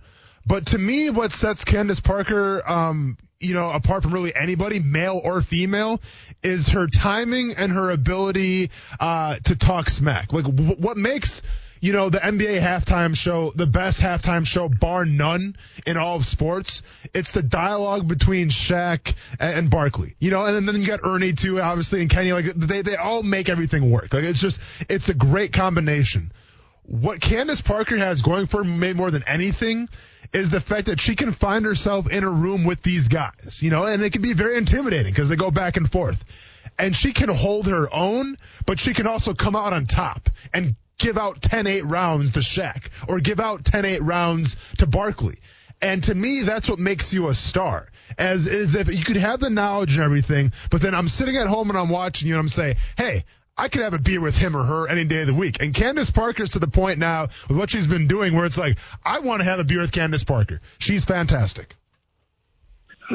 But 0.47 0.67
to 0.67 0.79
me, 0.79 1.11
what 1.11 1.33
sets 1.33 1.65
Candace 1.65 2.01
Parker, 2.01 2.63
um, 2.69 3.17
you 3.41 3.55
know, 3.55 3.71
apart 3.71 4.03
from 4.03 4.13
really 4.13 4.35
anybody, 4.35 4.81
male 4.81 5.21
or 5.23 5.41
female, 5.41 6.01
is 6.43 6.69
her 6.69 6.87
timing 6.87 7.55
and 7.57 7.73
her 7.73 7.91
ability 7.91 8.71
uh, 9.01 9.37
to 9.45 9.57
talk 9.57 9.91
smack. 9.91 10.33
Like, 10.33 10.45
w- 10.45 10.77
what 10.77 10.97
makes 10.97 11.43
you 11.81 11.93
know 11.93 12.11
the 12.11 12.19
NBA 12.19 12.61
halftime 12.61 13.17
show 13.17 13.53
the 13.57 13.67
best 13.67 14.01
halftime 14.01 14.47
show, 14.47 14.69
bar 14.69 15.05
none, 15.05 15.57
in 15.87 15.97
all 15.97 16.17
of 16.17 16.25
sports? 16.25 16.83
It's 17.13 17.33
the 17.33 17.43
dialogue 17.43 18.07
between 18.07 18.49
Shaq 18.49 19.15
and, 19.41 19.69
Barkley. 19.71 20.15
You 20.21 20.31
know, 20.31 20.45
and 20.45 20.69
then 20.69 20.81
you 20.81 20.87
got 20.87 21.01
Ernie 21.05 21.33
too, 21.33 21.61
obviously, 21.61 22.01
and 22.01 22.11
Kenny. 22.11 22.33
Like, 22.33 22.47
they 22.55 22.83
they 22.83 22.97
all 22.97 23.23
make 23.23 23.49
everything 23.49 23.91
work. 23.91 24.15
Like, 24.15 24.25
it's 24.25 24.41
just 24.41 24.61
it's 24.89 25.09
a 25.09 25.15
great 25.15 25.53
combination 25.53 26.33
what 26.85 27.21
Candace 27.21 27.61
Parker 27.61 27.97
has 27.97 28.23
going 28.23 28.47
for 28.47 28.65
maybe 28.65 28.97
more 28.97 29.11
than 29.11 29.25
anything 29.27 29.89
is 30.33 30.51
the 30.51 30.61
fact 30.61 30.87
that 30.87 31.01
she 31.01 31.15
can 31.15 31.33
find 31.33 31.65
herself 31.65 32.11
in 32.11 32.25
a 32.25 32.31
room 32.31 32.65
with 32.65 32.83
these 32.83 33.09
guys, 33.09 33.61
you 33.63 33.71
know, 33.71 33.85
and 33.85 34.03
it 34.03 34.13
can 34.13 34.23
be 34.23 34.33
very 34.33 34.57
intimidating 34.57 35.13
because 35.13 35.29
they 35.29 35.37
go 35.37 35.51
back 35.51 35.77
and 35.77 35.91
forth. 35.91 36.25
And 36.79 36.97
she 36.97 37.13
can 37.13 37.29
hold 37.29 37.67
her 37.67 37.93
own, 37.95 38.37
but 38.65 38.81
she 38.81 38.95
can 38.95 39.07
also 39.07 39.35
come 39.35 39.55
out 39.55 39.73
on 39.73 39.87
top 39.87 40.31
and 40.55 40.75
give 40.99 41.19
out 41.19 41.41
10-8 41.41 41.83
rounds 41.85 42.33
to 42.33 42.41
Shaq 42.41 42.89
or 43.09 43.21
give 43.21 43.41
out 43.41 43.63
10-8 43.63 43.99
rounds 44.01 44.57
to 44.79 44.87
Barkley. 44.87 45.39
And 45.83 46.03
to 46.05 46.15
me, 46.15 46.43
that's 46.43 46.69
what 46.69 46.79
makes 46.79 47.13
you 47.13 47.29
a 47.29 47.35
star. 47.35 47.89
As 48.17 48.47
is 48.47 48.75
if 48.75 48.95
you 48.95 49.05
could 49.05 49.17
have 49.17 49.41
the 49.41 49.51
knowledge 49.51 49.97
and 49.97 50.05
everything, 50.05 50.53
but 50.71 50.81
then 50.81 50.95
I'm 50.95 51.09
sitting 51.09 51.37
at 51.37 51.47
home 51.47 51.71
and 51.71 51.79
I'm 51.79 51.89
watching 51.89 52.29
you 52.29 52.35
and 52.35 52.41
I'm 52.41 52.49
saying, 52.49 52.77
hey, 52.97 53.25
I 53.63 53.69
could 53.69 53.83
have 53.83 53.95
a 53.95 53.99
beer 54.01 54.21
with 54.21 54.37
him 54.37 54.57
or 54.57 54.65
her 54.65 54.89
any 54.89 55.05
day 55.05 55.21
of 55.21 55.29
the 55.29 55.35
week. 55.35 55.63
And 55.63 55.73
Candace 55.73 56.11
Parker's 56.11 56.51
to 56.51 56.59
the 56.59 56.67
point 56.67 56.99
now 56.99 57.29
with 57.49 57.57
what 57.57 57.71
she's 57.71 57.87
been 57.87 58.09
doing 58.09 58.35
where 58.35 58.45
it's 58.45 58.59
like, 58.59 58.77
I 59.05 59.21
want 59.21 59.41
to 59.41 59.45
have 59.45 59.61
a 59.61 59.65
beer 59.65 59.81
with 59.81 59.93
Candace 59.93 60.25
Parker. 60.25 60.59
She's 60.79 61.05
fantastic. 61.05 61.77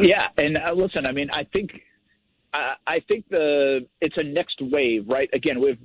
Yeah, 0.01 0.25
and 0.38 0.57
uh, 0.57 0.71
listen, 0.73 1.05
I 1.05 1.12
mean, 1.12 1.29
I 1.33 1.43
think 1.43 1.71
uh, 2.53 2.75
I 2.86 2.99
think 3.10 3.25
the 3.29 3.88
it's 3.99 4.15
a 4.17 4.23
next 4.23 4.62
wave, 4.62 5.10
right? 5.10 5.29
Again, 5.33 5.60
we 5.60 5.71
have 5.71 5.79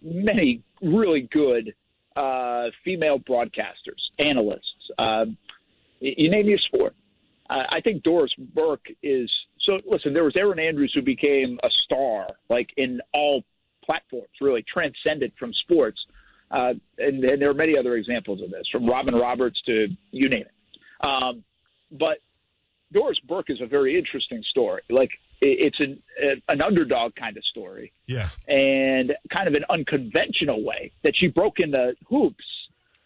many 0.00 0.62
really 0.80 1.22
good 1.22 1.74
uh, 2.14 2.66
female 2.84 3.18
broadcasters, 3.18 3.98
analysts. 4.20 4.90
Um, 5.00 5.36
you 5.98 6.30
name 6.30 6.46
your 6.46 6.58
sport. 6.58 6.94
Uh, 7.50 7.64
I 7.70 7.80
think 7.80 8.04
Doris 8.04 8.32
Burke 8.38 8.86
is 9.02 9.32
so. 9.62 9.80
Listen, 9.84 10.14
there 10.14 10.24
was 10.24 10.36
Erin 10.36 10.60
Andrews 10.60 10.92
who 10.94 11.02
became 11.02 11.58
a 11.64 11.70
star, 11.70 12.28
like 12.48 12.68
in 12.76 13.00
all 13.12 13.42
platforms, 13.86 14.28
really 14.40 14.62
transcended 14.62 15.32
from 15.38 15.52
sports. 15.54 15.98
Uh, 16.50 16.74
and, 16.98 17.24
and 17.24 17.40
there 17.42 17.50
are 17.50 17.54
many 17.54 17.76
other 17.76 17.96
examples 17.96 18.40
of 18.42 18.50
this, 18.50 18.64
from 18.70 18.86
Robin 18.86 19.14
Roberts 19.14 19.60
to 19.66 19.88
you 20.12 20.28
name 20.28 20.42
it. 20.42 21.06
Um, 21.06 21.42
but 21.90 22.18
Doris 22.92 23.18
Burke 23.26 23.50
is 23.50 23.60
a 23.60 23.66
very 23.66 23.98
interesting 23.98 24.42
story. 24.50 24.82
Like 24.90 25.10
it- 25.40 25.58
it's 25.66 25.80
an 25.80 26.02
an 26.48 26.62
underdog 26.62 27.14
kind 27.16 27.36
of 27.36 27.44
story, 27.44 27.92
Yeah. 28.06 28.28
and 28.48 29.12
kind 29.32 29.48
of 29.48 29.54
an 29.54 29.64
unconventional 29.68 30.62
way 30.62 30.92
that 31.02 31.14
she 31.16 31.26
broke 31.26 31.58
into 31.60 31.94
hoops 32.08 32.44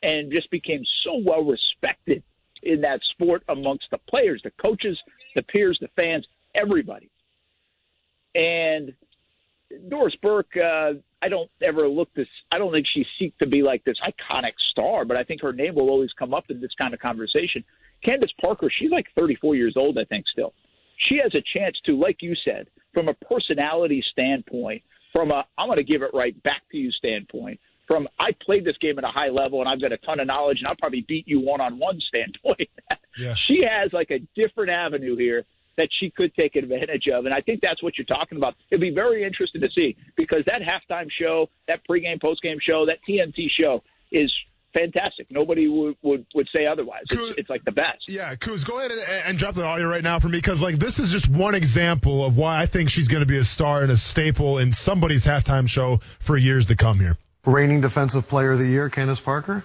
and 0.02 0.30
just 0.32 0.50
became 0.50 0.82
so 1.04 1.16
well 1.16 1.42
respected 1.44 2.22
in 2.62 2.82
that 2.82 3.00
sport 3.12 3.42
amongst 3.48 3.86
the 3.90 3.98
players, 4.06 4.42
the 4.44 4.50
coaches, 4.64 4.98
the 5.34 5.42
peers, 5.42 5.78
the 5.80 5.88
fans, 6.00 6.26
everybody. 6.54 7.08
And 8.34 8.94
Doris 9.88 10.14
Burke, 10.22 10.56
uh, 10.56 10.92
I 11.22 11.28
don't 11.28 11.50
ever 11.62 11.88
look 11.88 12.12
this. 12.14 12.26
I 12.50 12.58
don't 12.58 12.72
think 12.72 12.86
she 12.92 13.04
seek 13.18 13.36
to 13.38 13.46
be 13.46 13.62
like 13.62 13.84
this 13.84 13.98
iconic 14.00 14.52
star, 14.70 15.04
but 15.04 15.18
I 15.18 15.24
think 15.24 15.42
her 15.42 15.52
name 15.52 15.74
will 15.74 15.90
always 15.90 16.10
come 16.18 16.34
up 16.34 16.44
in 16.48 16.60
this 16.60 16.72
kind 16.80 16.94
of 16.94 17.00
conversation. 17.00 17.64
Candace 18.04 18.32
Parker, 18.42 18.68
she's 18.70 18.90
like 18.90 19.06
34 19.18 19.54
years 19.54 19.74
old, 19.76 19.98
I 19.98 20.04
think, 20.04 20.26
still. 20.28 20.54
She 20.96 21.18
has 21.18 21.34
a 21.34 21.58
chance 21.58 21.76
to, 21.86 21.96
like 21.96 22.18
you 22.20 22.34
said, 22.44 22.68
from 22.94 23.08
a 23.08 23.14
personality 23.14 24.02
standpoint, 24.10 24.82
from 25.14 25.30
a 25.30 25.44
I'm 25.56 25.68
going 25.68 25.78
to 25.78 25.84
give 25.84 26.02
it 26.02 26.10
right 26.14 26.40
back 26.42 26.62
to 26.72 26.78
you 26.78 26.90
standpoint, 26.90 27.60
from 27.86 28.08
I 28.18 28.30
played 28.44 28.64
this 28.64 28.76
game 28.80 28.98
at 28.98 29.04
a 29.04 29.12
high 29.12 29.28
level 29.28 29.60
and 29.60 29.68
I've 29.68 29.82
got 29.82 29.92
a 29.92 29.98
ton 29.98 30.20
of 30.20 30.26
knowledge 30.26 30.58
and 30.58 30.68
I'll 30.68 30.76
probably 30.76 31.04
beat 31.06 31.26
you 31.26 31.40
one 31.40 31.60
on 31.60 31.78
one 31.78 32.00
standpoint. 32.08 32.68
Yeah. 33.18 33.34
She 33.48 33.64
has 33.64 33.92
like 33.92 34.12
a 34.12 34.20
different 34.40 34.70
avenue 34.70 35.16
here 35.16 35.44
that 35.80 35.88
she 35.98 36.10
could 36.10 36.34
take 36.34 36.56
advantage 36.56 37.08
of. 37.10 37.24
And 37.24 37.32
I 37.32 37.40
think 37.40 37.62
that's 37.62 37.82
what 37.82 37.96
you're 37.96 38.04
talking 38.04 38.36
about. 38.36 38.54
It'd 38.70 38.82
be 38.82 38.90
very 38.90 39.24
interesting 39.24 39.62
to 39.62 39.68
see 39.74 39.96
because 40.14 40.42
that 40.44 40.60
halftime 40.60 41.08
show, 41.10 41.48
that 41.68 41.80
pregame, 41.88 42.20
postgame 42.20 42.58
show, 42.60 42.84
that 42.84 42.98
TNT 43.08 43.46
show 43.58 43.82
is 44.12 44.30
fantastic. 44.76 45.28
Nobody 45.30 45.68
would, 45.68 45.96
would, 46.02 46.26
would 46.34 46.48
say 46.54 46.66
otherwise. 46.70 47.04
It's, 47.10 47.38
it's 47.38 47.48
like 47.48 47.64
the 47.64 47.72
best. 47.72 48.04
Yeah, 48.08 48.34
Kuz, 48.34 48.66
go 48.66 48.78
ahead 48.78 48.92
and, 48.92 49.00
and 49.24 49.38
drop 49.38 49.54
the 49.54 49.64
audio 49.64 49.88
right 49.88 50.04
now 50.04 50.18
for 50.18 50.28
me 50.28 50.36
because 50.36 50.60
like 50.60 50.78
this 50.78 50.98
is 50.98 51.10
just 51.10 51.30
one 51.30 51.54
example 51.54 52.26
of 52.26 52.36
why 52.36 52.60
I 52.60 52.66
think 52.66 52.90
she's 52.90 53.08
going 53.08 53.22
to 53.22 53.26
be 53.26 53.38
a 53.38 53.44
star 53.44 53.80
and 53.82 53.90
a 53.90 53.96
staple 53.96 54.58
in 54.58 54.72
somebody's 54.72 55.24
halftime 55.24 55.66
show 55.66 56.00
for 56.18 56.36
years 56.36 56.66
to 56.66 56.76
come 56.76 57.00
here. 57.00 57.16
Reigning 57.44 57.80
Defensive 57.80 58.28
Player 58.28 58.52
of 58.52 58.58
the 58.58 58.66
Year, 58.66 58.90
Candace 58.90 59.20
Parker. 59.20 59.64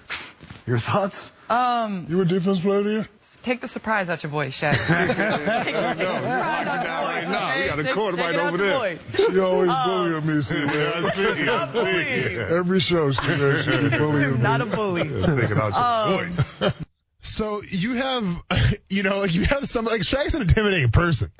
Your 0.66 0.78
thoughts? 0.78 1.30
Um, 1.48 2.06
You 2.08 2.16
were 2.16 2.24
defense 2.24 2.58
player 2.58 2.78
of 2.78 2.84
the 2.84 2.90
year? 2.90 3.08
take 3.42 3.60
the 3.60 3.68
surprise 3.68 4.10
out 4.10 4.22
your 4.24 4.30
voice, 4.30 4.58
Shaq. 4.60 4.72
Take 4.88 5.16
the 5.16 5.30
surprise 5.30 6.66
out 6.66 6.84
your 6.84 7.22
voice, 7.22 7.28
now. 7.30 7.60
We 7.60 7.66
got 7.68 7.78
a 7.78 7.82
Take- 7.84 7.92
quarter 7.94 8.16
take 8.16 8.26
right 8.26 8.34
over 8.36 8.56
there. 8.56 8.78
voice. 8.78 8.98
She 9.14 9.38
always 9.38 9.68
Um, 9.68 9.88
bullying 9.88 10.26
me, 10.26 10.42
see, 10.42 10.58
man. 10.58 11.48
I'm 11.48 11.72
bullying. 11.72 12.38
Every 12.38 12.80
show 12.80 13.10
she 13.12 13.26
does, 13.36 13.64
she 13.64 13.70
be 13.70 13.90
bullying 13.96 14.32
me. 14.32 14.38
Not 14.38 14.60
a 14.62 14.66
bully. 14.66 15.02
Take 15.04 15.50
it 15.50 15.58
out 15.58 15.72
your 16.10 16.18
Um, 16.24 16.30
voice. 16.30 16.72
So 17.20 17.62
you 17.62 17.94
have, 17.94 18.42
you 18.88 19.02
know, 19.04 19.18
like 19.18 19.34
you 19.34 19.44
have 19.44 19.68
some 19.68 19.84
like 19.84 20.00
Shaq's 20.00 20.34
an 20.34 20.42
intimidating 20.42 20.90
person. 20.90 21.30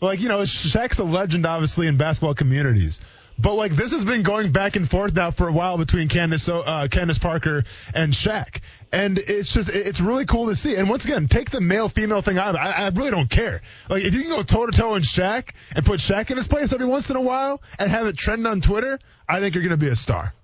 Like 0.00 0.20
you 0.20 0.28
know, 0.28 0.40
Shaq's 0.40 0.98
a 0.98 1.04
legend, 1.04 1.46
obviously, 1.46 1.86
in 1.86 1.96
basketball 1.98 2.34
communities. 2.34 3.00
But 3.38 3.54
like 3.54 3.72
this 3.72 3.92
has 3.92 4.04
been 4.04 4.22
going 4.22 4.52
back 4.52 4.76
and 4.76 4.88
forth 4.88 5.14
now 5.14 5.30
for 5.30 5.48
a 5.48 5.52
while 5.52 5.78
between 5.78 6.08
Candace, 6.08 6.48
uh, 6.48 6.86
Candace 6.90 7.18
Parker 7.18 7.64
and 7.94 8.12
Shaq, 8.12 8.60
and 8.92 9.18
it's 9.18 9.52
just 9.52 9.70
it's 9.70 10.00
really 10.00 10.26
cool 10.26 10.46
to 10.46 10.54
see. 10.54 10.76
And 10.76 10.88
once 10.88 11.04
again, 11.04 11.28
take 11.28 11.50
the 11.50 11.60
male 11.60 11.88
female 11.88 12.22
thing 12.22 12.38
out. 12.38 12.56
I, 12.56 12.70
I 12.70 12.88
really 12.90 13.10
don't 13.10 13.30
care. 13.30 13.62
Like 13.88 14.04
if 14.04 14.14
you 14.14 14.22
can 14.22 14.30
go 14.30 14.42
toe 14.42 14.66
to 14.66 14.72
toe 14.72 14.94
in 14.94 15.02
Shaq 15.02 15.50
and 15.74 15.84
put 15.84 16.00
Shaq 16.00 16.30
in 16.30 16.36
his 16.36 16.46
place 16.46 16.72
every 16.72 16.86
once 16.86 17.10
in 17.10 17.16
a 17.16 17.22
while 17.22 17.62
and 17.78 17.90
have 17.90 18.06
it 18.06 18.16
trend 18.16 18.46
on 18.46 18.60
Twitter, 18.60 18.98
I 19.28 19.40
think 19.40 19.54
you're 19.54 19.64
gonna 19.64 19.76
be 19.76 19.88
a 19.88 19.96
star. 19.96 20.34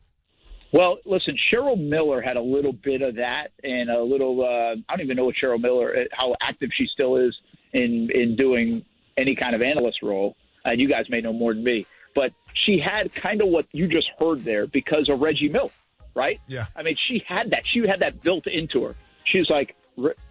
Well, 0.72 0.98
listen, 1.06 1.34
Cheryl 1.52 1.78
Miller 1.78 2.20
had 2.20 2.36
a 2.36 2.42
little 2.42 2.74
bit 2.74 3.00
of 3.00 3.16
that, 3.16 3.52
and 3.62 3.88
a 3.90 4.02
little. 4.02 4.44
Uh, 4.44 4.76
I 4.88 4.96
don't 4.96 5.04
even 5.04 5.16
know 5.16 5.24
what 5.24 5.34
Cheryl 5.42 5.60
Miller, 5.60 5.94
uh, 5.94 6.00
how 6.12 6.34
active 6.42 6.70
she 6.76 6.86
still 6.92 7.16
is 7.16 7.36
in 7.72 8.10
in 8.14 8.36
doing 8.36 8.84
any 9.16 9.34
kind 9.34 9.54
of 9.54 9.62
analyst 9.62 10.02
role. 10.02 10.36
And 10.64 10.80
you 10.80 10.88
guys 10.88 11.04
may 11.08 11.20
know 11.20 11.32
more 11.32 11.54
than 11.54 11.64
me, 11.64 11.86
but 12.18 12.32
she 12.52 12.82
had 12.84 13.14
kind 13.14 13.40
of 13.40 13.48
what 13.48 13.66
you 13.70 13.86
just 13.86 14.08
heard 14.18 14.40
there 14.40 14.66
because 14.66 15.08
of 15.08 15.20
Reggie 15.20 15.48
Miller, 15.48 15.70
right? 16.16 16.40
Yeah. 16.48 16.66
I 16.74 16.82
mean, 16.82 16.96
she 16.96 17.22
had 17.24 17.52
that. 17.52 17.62
She 17.64 17.86
had 17.86 18.00
that 18.00 18.22
built 18.22 18.48
into 18.48 18.82
her. 18.82 18.96
She's 19.22 19.48
like, 19.48 19.76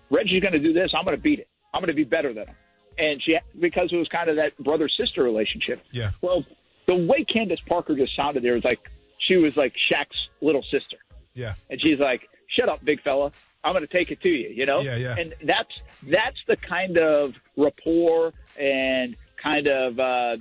Reggie's 0.10 0.44
going 0.44 0.52
to 0.52 0.60
do 0.60 0.74
this. 0.74 0.92
I'm 0.94 1.06
going 1.06 1.16
to 1.16 1.24
beat 1.24 1.40
it. 1.40 1.48
I'm 1.74 1.80
going 1.80 1.88
to 1.88 1.94
be 1.96 2.04
better 2.04 2.34
than 2.34 2.46
him. 2.46 2.56
And 2.98 3.24
she, 3.24 3.38
because 3.58 3.94
it 3.94 3.96
was 3.96 4.10
kind 4.10 4.30
of 4.30 4.36
that 4.36 4.58
brother 4.58 4.90
sister 4.90 5.24
relationship. 5.24 5.82
Yeah. 5.94 6.12
Well, 6.22 6.44
the 6.88 6.96
way 6.96 7.24
Candace 7.24 7.62
Parker 7.62 7.96
just 7.96 8.14
sounded 8.18 8.44
there 8.44 8.56
was 8.56 8.66
like 8.66 8.80
she 9.26 9.38
was 9.38 9.56
like 9.56 9.74
Shaq's 9.90 10.28
little 10.42 10.64
sister. 10.70 10.98
Yeah. 11.36 11.54
And 11.70 11.80
she's 11.80 12.00
like, 12.00 12.28
"Shut 12.50 12.70
up, 12.70 12.84
big 12.84 13.02
fella. 13.02 13.32
I'm 13.64 13.72
going 13.72 13.88
to 13.88 13.98
take 13.98 14.12
it 14.12 14.20
to 14.24 14.30
you." 14.30 14.50
You 14.50 14.66
know. 14.66 14.82
Yeah, 14.82 14.98
yeah. 14.98 15.16
And 15.18 15.34
that's 15.42 15.72
that's 16.04 16.38
the 16.48 16.58
kind 16.58 16.98
of 16.98 17.36
rapport 17.56 18.34
and 18.60 19.16
kind 19.42 19.68
of 19.68 20.00
uh, 20.00 20.38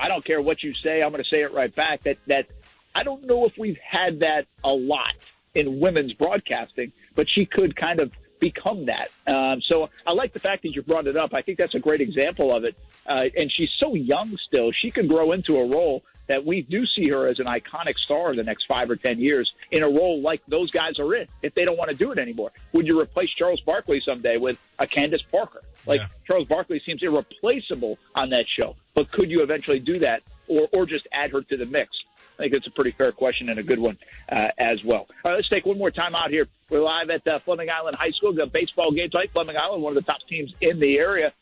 I 0.00 0.08
don't 0.08 0.24
care 0.24 0.40
what 0.40 0.62
you 0.62 0.72
say. 0.72 1.02
I'm 1.02 1.12
going 1.12 1.22
to 1.22 1.28
say 1.28 1.42
it 1.42 1.52
right 1.52 1.72
back. 1.74 2.02
That 2.04 2.16
that 2.26 2.46
I 2.94 3.02
don't 3.02 3.26
know 3.26 3.44
if 3.44 3.56
we've 3.58 3.78
had 3.78 4.20
that 4.20 4.46
a 4.64 4.72
lot 4.72 5.14
in 5.54 5.78
women's 5.78 6.14
broadcasting, 6.14 6.92
but 7.14 7.28
she 7.28 7.44
could 7.44 7.76
kind 7.76 8.00
of 8.00 8.10
become 8.40 8.86
that. 8.86 9.10
Um, 9.26 9.60
so 9.60 9.90
I 10.06 10.14
like 10.14 10.32
the 10.32 10.38
fact 10.38 10.62
that 10.62 10.70
you 10.70 10.82
brought 10.82 11.06
it 11.06 11.16
up. 11.16 11.34
I 11.34 11.42
think 11.42 11.58
that's 11.58 11.74
a 11.74 11.78
great 11.78 12.00
example 12.00 12.54
of 12.56 12.64
it. 12.64 12.74
Uh, 13.06 13.26
and 13.36 13.52
she's 13.52 13.70
so 13.78 13.94
young 13.94 14.36
still; 14.48 14.72
she 14.72 14.90
could 14.90 15.08
grow 15.08 15.32
into 15.32 15.58
a 15.58 15.66
role 15.66 16.02
that 16.30 16.44
we 16.46 16.62
do 16.62 16.86
see 16.86 17.08
her 17.10 17.26
as 17.26 17.38
an 17.38 17.46
iconic 17.46 17.96
star 17.98 18.30
in 18.30 18.36
the 18.36 18.42
next 18.42 18.64
five 18.66 18.90
or 18.90 18.96
ten 18.96 19.18
years 19.18 19.52
in 19.70 19.82
a 19.82 19.88
role 19.88 20.20
like 20.20 20.40
those 20.48 20.70
guys 20.70 20.98
are 20.98 21.14
in. 21.14 21.26
If 21.42 21.54
they 21.54 21.64
don't 21.64 21.76
want 21.76 21.90
to 21.90 21.96
do 21.96 22.12
it 22.12 22.18
anymore, 22.18 22.52
would 22.72 22.86
you 22.86 23.00
replace 23.00 23.30
Charles 23.30 23.60
Barkley 23.60 24.00
someday 24.04 24.36
with 24.36 24.58
a 24.78 24.86
Candace 24.86 25.22
Parker? 25.22 25.62
Like 25.86 26.00
Yeah. 26.00 26.06
Charles 26.26 26.48
Barkley 26.48 26.80
seems 26.86 27.02
irreplaceable 27.02 27.98
on 28.14 28.30
that 28.30 28.46
show, 28.58 28.76
but 28.94 29.10
could 29.10 29.30
you 29.30 29.42
eventually 29.42 29.78
do 29.80 29.98
that, 30.00 30.22
or 30.48 30.68
or 30.72 30.86
just 30.86 31.06
add 31.12 31.30
her 31.32 31.42
to 31.42 31.56
the 31.56 31.66
mix? 31.66 31.90
I 32.38 32.44
think 32.44 32.54
it's 32.54 32.66
a 32.66 32.70
pretty 32.70 32.92
fair 32.92 33.12
question 33.12 33.48
and 33.48 33.58
a 33.58 33.62
good 33.62 33.78
one 33.78 33.98
uh, 34.30 34.48
as 34.58 34.84
well. 34.84 35.06
All 35.24 35.30
right, 35.30 35.36
let's 35.36 35.48
take 35.48 35.66
one 35.66 35.78
more 35.78 35.90
time 35.90 36.14
out 36.14 36.30
here. 36.30 36.46
We're 36.70 36.80
live 36.80 37.10
at 37.10 37.26
uh, 37.26 37.38
Fleming 37.40 37.68
Island 37.70 37.96
High 37.96 38.10
School. 38.12 38.32
The 38.32 38.46
baseball 38.46 38.92
game 38.92 39.10
tonight. 39.10 39.30
Fleming 39.30 39.56
Island, 39.56 39.82
one 39.82 39.96
of 39.96 40.04
the 40.04 40.10
top 40.10 40.20
teams 40.28 40.52
in 40.60 40.78
the 40.78 40.98
area. 40.98 41.32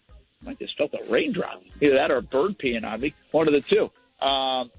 I 0.47 0.55
just 0.55 0.77
felt 0.79 0.95
a 0.95 1.11
raindrop. 1.11 1.63
Either 1.81 1.95
that 1.97 2.11
or 2.13 2.19
a 2.19 2.23
bird 2.23 2.59
peeing 2.59 2.85
on 2.85 3.01
me. 3.01 3.13
One 3.33 3.49
of 3.49 3.55
the 3.55 3.61
two. 3.61 3.91
Um, 4.25 4.71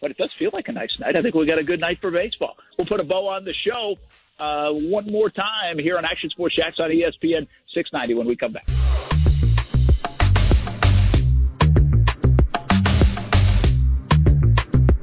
but 0.00 0.10
it 0.10 0.16
does 0.16 0.32
feel 0.32 0.50
like 0.52 0.68
a 0.68 0.72
nice 0.72 0.98
night. 0.98 1.16
I 1.16 1.22
think 1.22 1.34
we 1.34 1.46
got 1.46 1.58
a 1.58 1.64
good 1.64 1.80
night 1.80 2.00
for 2.00 2.10
baseball. 2.10 2.56
We'll 2.76 2.86
put 2.86 3.00
a 3.00 3.04
bow 3.04 3.28
on 3.28 3.44
the 3.44 3.54
show 3.54 3.96
uh, 4.38 4.72
one 4.72 5.06
more 5.10 5.30
time 5.30 5.78
here 5.78 5.96
on 5.96 6.04
Action 6.04 6.30
Sports 6.30 6.56
Jax 6.56 6.78
on 6.78 6.90
ESPN 6.90 7.46
690 7.72 8.14
when 8.14 8.26
we 8.26 8.36
come 8.36 8.52
back. 8.52 8.66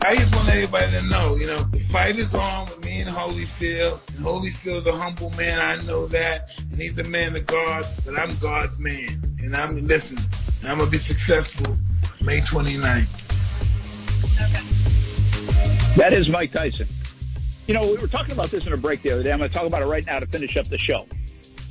I 0.05 0.17
just 0.17 0.35
want 0.35 0.49
everybody 0.49 0.91
to 0.91 1.01
know, 1.03 1.37
you 1.37 1.47
know, 1.47 1.63
the 1.63 1.79
fight 1.79 2.19
is 2.19 2.35
on 2.35 2.65
with 2.65 2.83
me 2.83 2.99
and 2.99 3.09
Holyfield. 3.09 4.01
And 4.09 4.25
Holyfield's 4.25 4.85
a 4.85 4.91
humble 4.91 5.29
man, 5.31 5.59
I 5.59 5.81
know 5.85 6.07
that. 6.07 6.49
And 6.71 6.81
he's 6.81 6.99
a 6.99 7.05
man 7.05 7.37
of 7.37 7.45
God, 7.45 7.87
but 8.05 8.19
I'm 8.19 8.35
God's 8.35 8.77
man. 8.79 9.37
And 9.41 9.55
I'm, 9.55 9.87
listen, 9.87 10.19
I'm 10.65 10.77
going 10.77 10.87
to 10.87 10.91
be 10.91 10.97
successful 10.97 11.77
May 12.21 12.41
29th. 12.41 13.32
That 15.95 16.11
is 16.11 16.27
Mike 16.27 16.51
Tyson. 16.51 16.87
You 17.67 17.73
know, 17.75 17.81
we 17.81 17.97
were 17.97 18.07
talking 18.07 18.33
about 18.33 18.49
this 18.49 18.65
in 18.67 18.73
a 18.73 18.77
break 18.77 19.01
the 19.03 19.11
other 19.11 19.23
day. 19.23 19.31
I'm 19.31 19.37
going 19.37 19.49
to 19.49 19.55
talk 19.55 19.65
about 19.65 19.81
it 19.81 19.87
right 19.87 20.05
now 20.05 20.19
to 20.19 20.25
finish 20.25 20.57
up 20.57 20.67
the 20.67 20.77
show. 20.77 21.07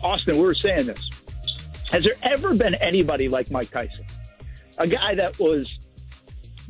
Austin, 0.02 0.36
we 0.36 0.42
were 0.42 0.54
saying 0.54 0.86
this. 0.86 1.08
Has 1.90 2.04
there 2.04 2.14
ever 2.22 2.54
been 2.54 2.74
anybody 2.76 3.28
like 3.28 3.50
Mike 3.50 3.70
Tyson? 3.70 4.06
A 4.78 4.86
guy 4.86 5.16
that 5.16 5.38
was 5.38 5.68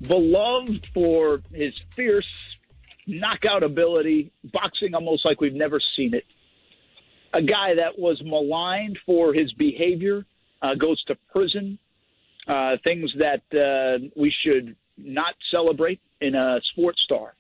beloved 0.01 0.89
for 0.93 1.43
his 1.53 1.79
fierce 1.95 2.27
knockout 3.07 3.65
ability, 3.65 4.33
boxing 4.45 4.95
almost 4.95 5.25
like 5.25 5.41
we've 5.41 5.55
never 5.55 5.79
seen 5.97 6.15
it. 6.15 6.25
A 7.33 7.43
guy 7.43 7.75
that 7.77 7.99
was 7.99 8.21
maligned 8.25 8.99
for 9.07 9.33
his 9.33 9.53
behavior, 9.53 10.25
uh, 10.61 10.75
goes 10.75 11.03
to 11.05 11.17
prison, 11.33 11.79
uh, 12.47 12.77
things 12.85 13.13
that 13.19 13.43
uh, 13.55 14.05
we 14.17 14.33
should 14.45 14.77
not 14.97 15.35
celebrate 15.55 16.01
in 16.21 16.35
a 16.35 16.61
sports 16.73 17.01
star. 17.03 17.35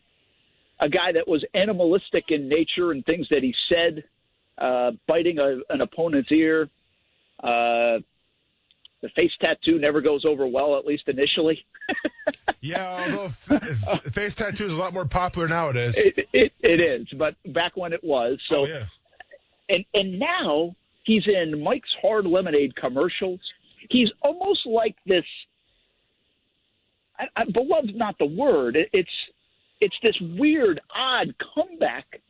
A 0.80 0.88
guy 0.88 1.12
that 1.14 1.28
was 1.28 1.44
animalistic 1.55 2.24
in 2.28 2.48
nature 2.48 2.90
and 2.90 3.05
things 3.05 3.26
that 3.30 3.42
he 3.42 3.55
said, 3.72 4.05
uh, 4.59 4.92
biting 5.07 5.38
a, 5.38 5.59
an 5.72 5.80
opponent's 5.80 6.28
ear. 6.32 6.68
Uh, 7.42 7.98
the 9.00 9.09
face 9.16 9.32
tattoo 9.40 9.78
never 9.78 10.00
goes 10.00 10.22
over 10.28 10.46
well, 10.46 10.76
at 10.78 10.84
least 10.86 11.05
initially. 11.09 11.64
Yeah, 12.64 12.86
although 13.11 13.32
f- 13.50 14.03
face 14.14 14.36
tattoo 14.36 14.64
is 14.66 14.72
a 14.72 14.76
lot 14.76 14.94
more 14.94 15.05
popular 15.05 15.48
nowadays. 15.48 15.98
It, 15.98 16.28
it, 16.32 16.53
it 16.61 16.80
is, 16.80 17.09
but 17.18 17.34
back 17.53 17.76
when 17.76 17.92
it 17.92 18.05
was. 18.05 18.38
So, 18.48 18.59
Oh, 18.61 18.66
yeah. 18.66 18.84
and 19.68 19.84
and 19.94 20.20
now 20.20 20.76
he's 21.03 21.24
in 21.26 21.61
Mike's 21.61 21.90
Hard 22.00 22.24
Lemonade 22.24 22.76
commercials. 22.76 23.40
He's 23.90 24.09
almost 24.22 24.64
like 24.64 24.94
this. 25.07 25.24
I, 27.22 27.42
I, 27.42 27.44
beloved's 27.44 27.96
not 27.96 28.16
the 28.18 28.26
word. 28.26 28.76
It, 28.76 28.88
it's 28.92 29.10
it's 29.80 29.96
this 30.02 30.16
weird, 30.38 30.80
odd 30.94 31.34
comeback 31.54 32.20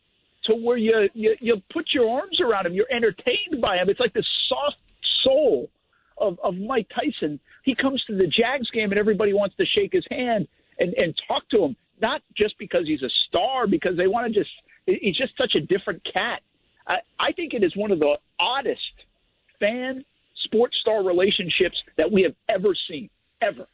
to 0.45 0.57
where 0.57 0.77
you, 0.77 1.09
you 1.15 1.37
you 1.41 1.63
put 1.73 1.87
your 1.93 2.09
arms 2.11 2.41
around 2.41 2.67
him. 2.67 2.75
You're 2.75 2.91
entertained 2.91 3.61
by 3.61 3.77
him. 3.77 3.89
It's 3.89 4.01
like 4.01 4.13
this 4.13 4.27
soft 4.49 4.79
soul 5.25 5.71
of 6.19 6.39
of 6.43 6.55
Mike 6.57 6.89
Tyson. 6.95 7.41
He 7.65 7.75
comes 7.75 8.03
to 8.05 8.17
the 8.17 8.27
Jags 8.27 8.71
game 8.71 8.91
and 8.91 8.99
everybody 8.99 9.33
wants 9.33 9.57
to 9.57 9.67
shake 9.67 9.93
his 9.93 10.07
hand 10.11 10.49
and 10.79 10.95
and 10.97 11.15
talk 11.29 11.49
to 11.51 11.63
him, 11.63 11.77
not 12.01 12.23
just 12.37 12.59
because 12.59 12.87
he's 12.87 13.03
a 13.03 13.11
star, 13.29 13.67
because 13.67 13.97
they 13.97 14.07
want 14.07 14.33
to 14.33 14.39
just. 14.39 14.51
He's 14.85 15.17
just 15.17 15.33
such 15.41 15.55
a 15.55 15.61
different 15.61 16.03
cat. 16.13 16.43
I, 16.89 16.97
I 17.21 17.31
think 17.33 17.55
it 17.55 17.65
is 17.65 17.77
one 17.77 17.93
of 17.93 18.01
the 18.01 18.19
oddest 18.41 18.81
fan 19.61 20.05
sports 20.45 20.77
star 20.81 21.05
relationships 21.05 21.77
that 21.97 22.11
we 22.11 22.23
have 22.23 22.35
ever 22.49 22.75
seen, 22.89 23.09
ever. 23.41 23.69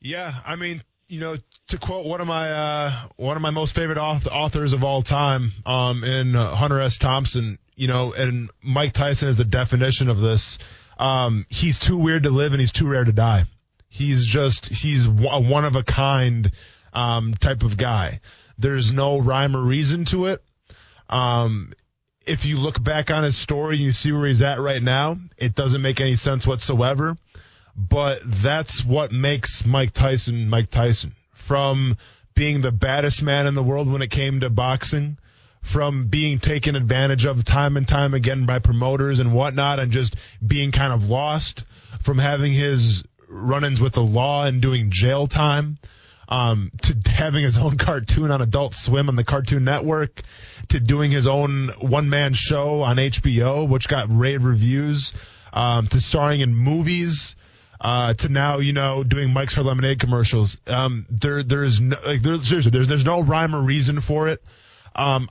Yeah, 0.00 0.34
I 0.46 0.56
mean, 0.56 0.82
you 1.08 1.20
know, 1.20 1.36
to 1.68 1.78
quote 1.78 2.06
one 2.06 2.20
of 2.20 2.26
my 2.26 2.50
uh, 2.50 2.92
one 3.16 3.36
of 3.36 3.42
my 3.42 3.50
most 3.50 3.74
favorite 3.74 3.98
auth- 3.98 4.26
authors 4.26 4.72
of 4.72 4.84
all 4.84 5.02
time, 5.02 5.52
um, 5.64 6.04
in 6.04 6.36
uh, 6.36 6.54
Hunter 6.54 6.80
S. 6.80 6.98
Thompson, 6.98 7.58
you 7.74 7.88
know, 7.88 8.12
and 8.12 8.50
Mike 8.62 8.92
Tyson 8.92 9.28
is 9.28 9.36
the 9.36 9.44
definition 9.44 10.08
of 10.08 10.20
this. 10.20 10.58
Um, 10.98 11.46
he's 11.48 11.78
too 11.78 11.98
weird 11.98 12.24
to 12.24 12.30
live 12.30 12.52
and 12.52 12.60
he's 12.60 12.72
too 12.72 12.88
rare 12.88 13.04
to 13.04 13.12
die. 13.12 13.44
He's 13.88 14.26
just 14.26 14.66
he's 14.66 15.06
a 15.06 15.10
one 15.10 15.64
of 15.64 15.76
a 15.76 15.82
kind 15.82 16.50
um, 16.92 17.34
type 17.34 17.62
of 17.62 17.76
guy. 17.76 18.20
There's 18.58 18.92
no 18.92 19.18
rhyme 19.18 19.56
or 19.56 19.60
reason 19.60 20.04
to 20.06 20.26
it. 20.26 20.42
Um, 21.08 21.72
if 22.26 22.44
you 22.44 22.58
look 22.58 22.82
back 22.82 23.10
on 23.10 23.22
his 23.22 23.36
story 23.36 23.76
and 23.76 23.84
you 23.84 23.92
see 23.92 24.12
where 24.12 24.26
he's 24.26 24.42
at 24.42 24.58
right 24.58 24.82
now, 24.82 25.18
it 25.38 25.54
doesn't 25.54 25.82
make 25.82 26.00
any 26.00 26.16
sense 26.16 26.46
whatsoever. 26.46 27.16
But 27.76 28.20
that's 28.24 28.84
what 28.84 29.12
makes 29.12 29.64
Mike 29.64 29.92
Tyson 29.92 30.48
Mike 30.48 30.70
Tyson. 30.70 31.14
From 31.32 31.98
being 32.34 32.60
the 32.60 32.72
baddest 32.72 33.22
man 33.22 33.46
in 33.46 33.54
the 33.54 33.62
world 33.62 33.90
when 33.90 34.02
it 34.02 34.10
came 34.10 34.40
to 34.40 34.50
boxing, 34.50 35.18
from 35.62 36.06
being 36.06 36.38
taken 36.38 36.76
advantage 36.76 37.24
of 37.24 37.44
time 37.44 37.76
and 37.76 37.86
time 37.86 38.14
again 38.14 38.46
by 38.46 38.60
promoters 38.60 39.18
and 39.18 39.32
whatnot, 39.32 39.80
and 39.80 39.92
just 39.92 40.16
being 40.46 40.70
kind 40.70 40.92
of 40.92 41.08
lost, 41.08 41.64
from 42.02 42.18
having 42.18 42.52
his 42.52 43.04
run-ins 43.28 43.80
with 43.80 43.92
the 43.92 44.02
law 44.02 44.44
and 44.44 44.62
doing 44.62 44.90
jail 44.90 45.26
time, 45.26 45.78
um, 46.28 46.70
to 46.82 46.96
having 47.10 47.42
his 47.42 47.58
own 47.58 47.76
cartoon 47.78 48.30
on 48.30 48.40
Adult 48.40 48.74
Swim 48.74 49.08
on 49.08 49.16
the 49.16 49.24
Cartoon 49.24 49.64
Network, 49.64 50.22
to 50.68 50.80
doing 50.80 51.10
his 51.10 51.26
own 51.26 51.68
one-man 51.80 52.32
show 52.32 52.82
on 52.82 52.96
HBO, 52.96 53.68
which 53.68 53.88
got 53.88 54.06
rave 54.08 54.44
reviews, 54.44 55.12
um, 55.52 55.86
to 55.88 56.00
starring 56.00 56.40
in 56.40 56.54
movies, 56.54 57.36
uh, 57.80 58.14
to 58.14 58.28
now, 58.28 58.58
you 58.58 58.72
know, 58.72 59.04
doing 59.04 59.32
Mike's 59.32 59.54
Hard 59.54 59.66
Lemonade 59.66 59.98
commercials. 59.98 60.56
Um, 60.66 61.06
there, 61.10 61.42
there's 61.42 61.80
no, 61.80 61.96
like, 62.06 62.22
there, 62.22 62.36
seriously, 62.38 62.70
there's, 62.70 62.88
there's 62.88 63.04
no 63.04 63.22
rhyme 63.22 63.54
or 63.54 63.62
reason 63.62 64.00
for 64.00 64.28
it. 64.28 64.42
Um, 64.94 65.28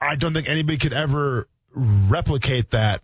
I 0.00 0.16
don't 0.16 0.32
think 0.32 0.48
anybody 0.48 0.78
could 0.78 0.92
ever 0.92 1.48
replicate 1.74 2.70
that. 2.70 3.02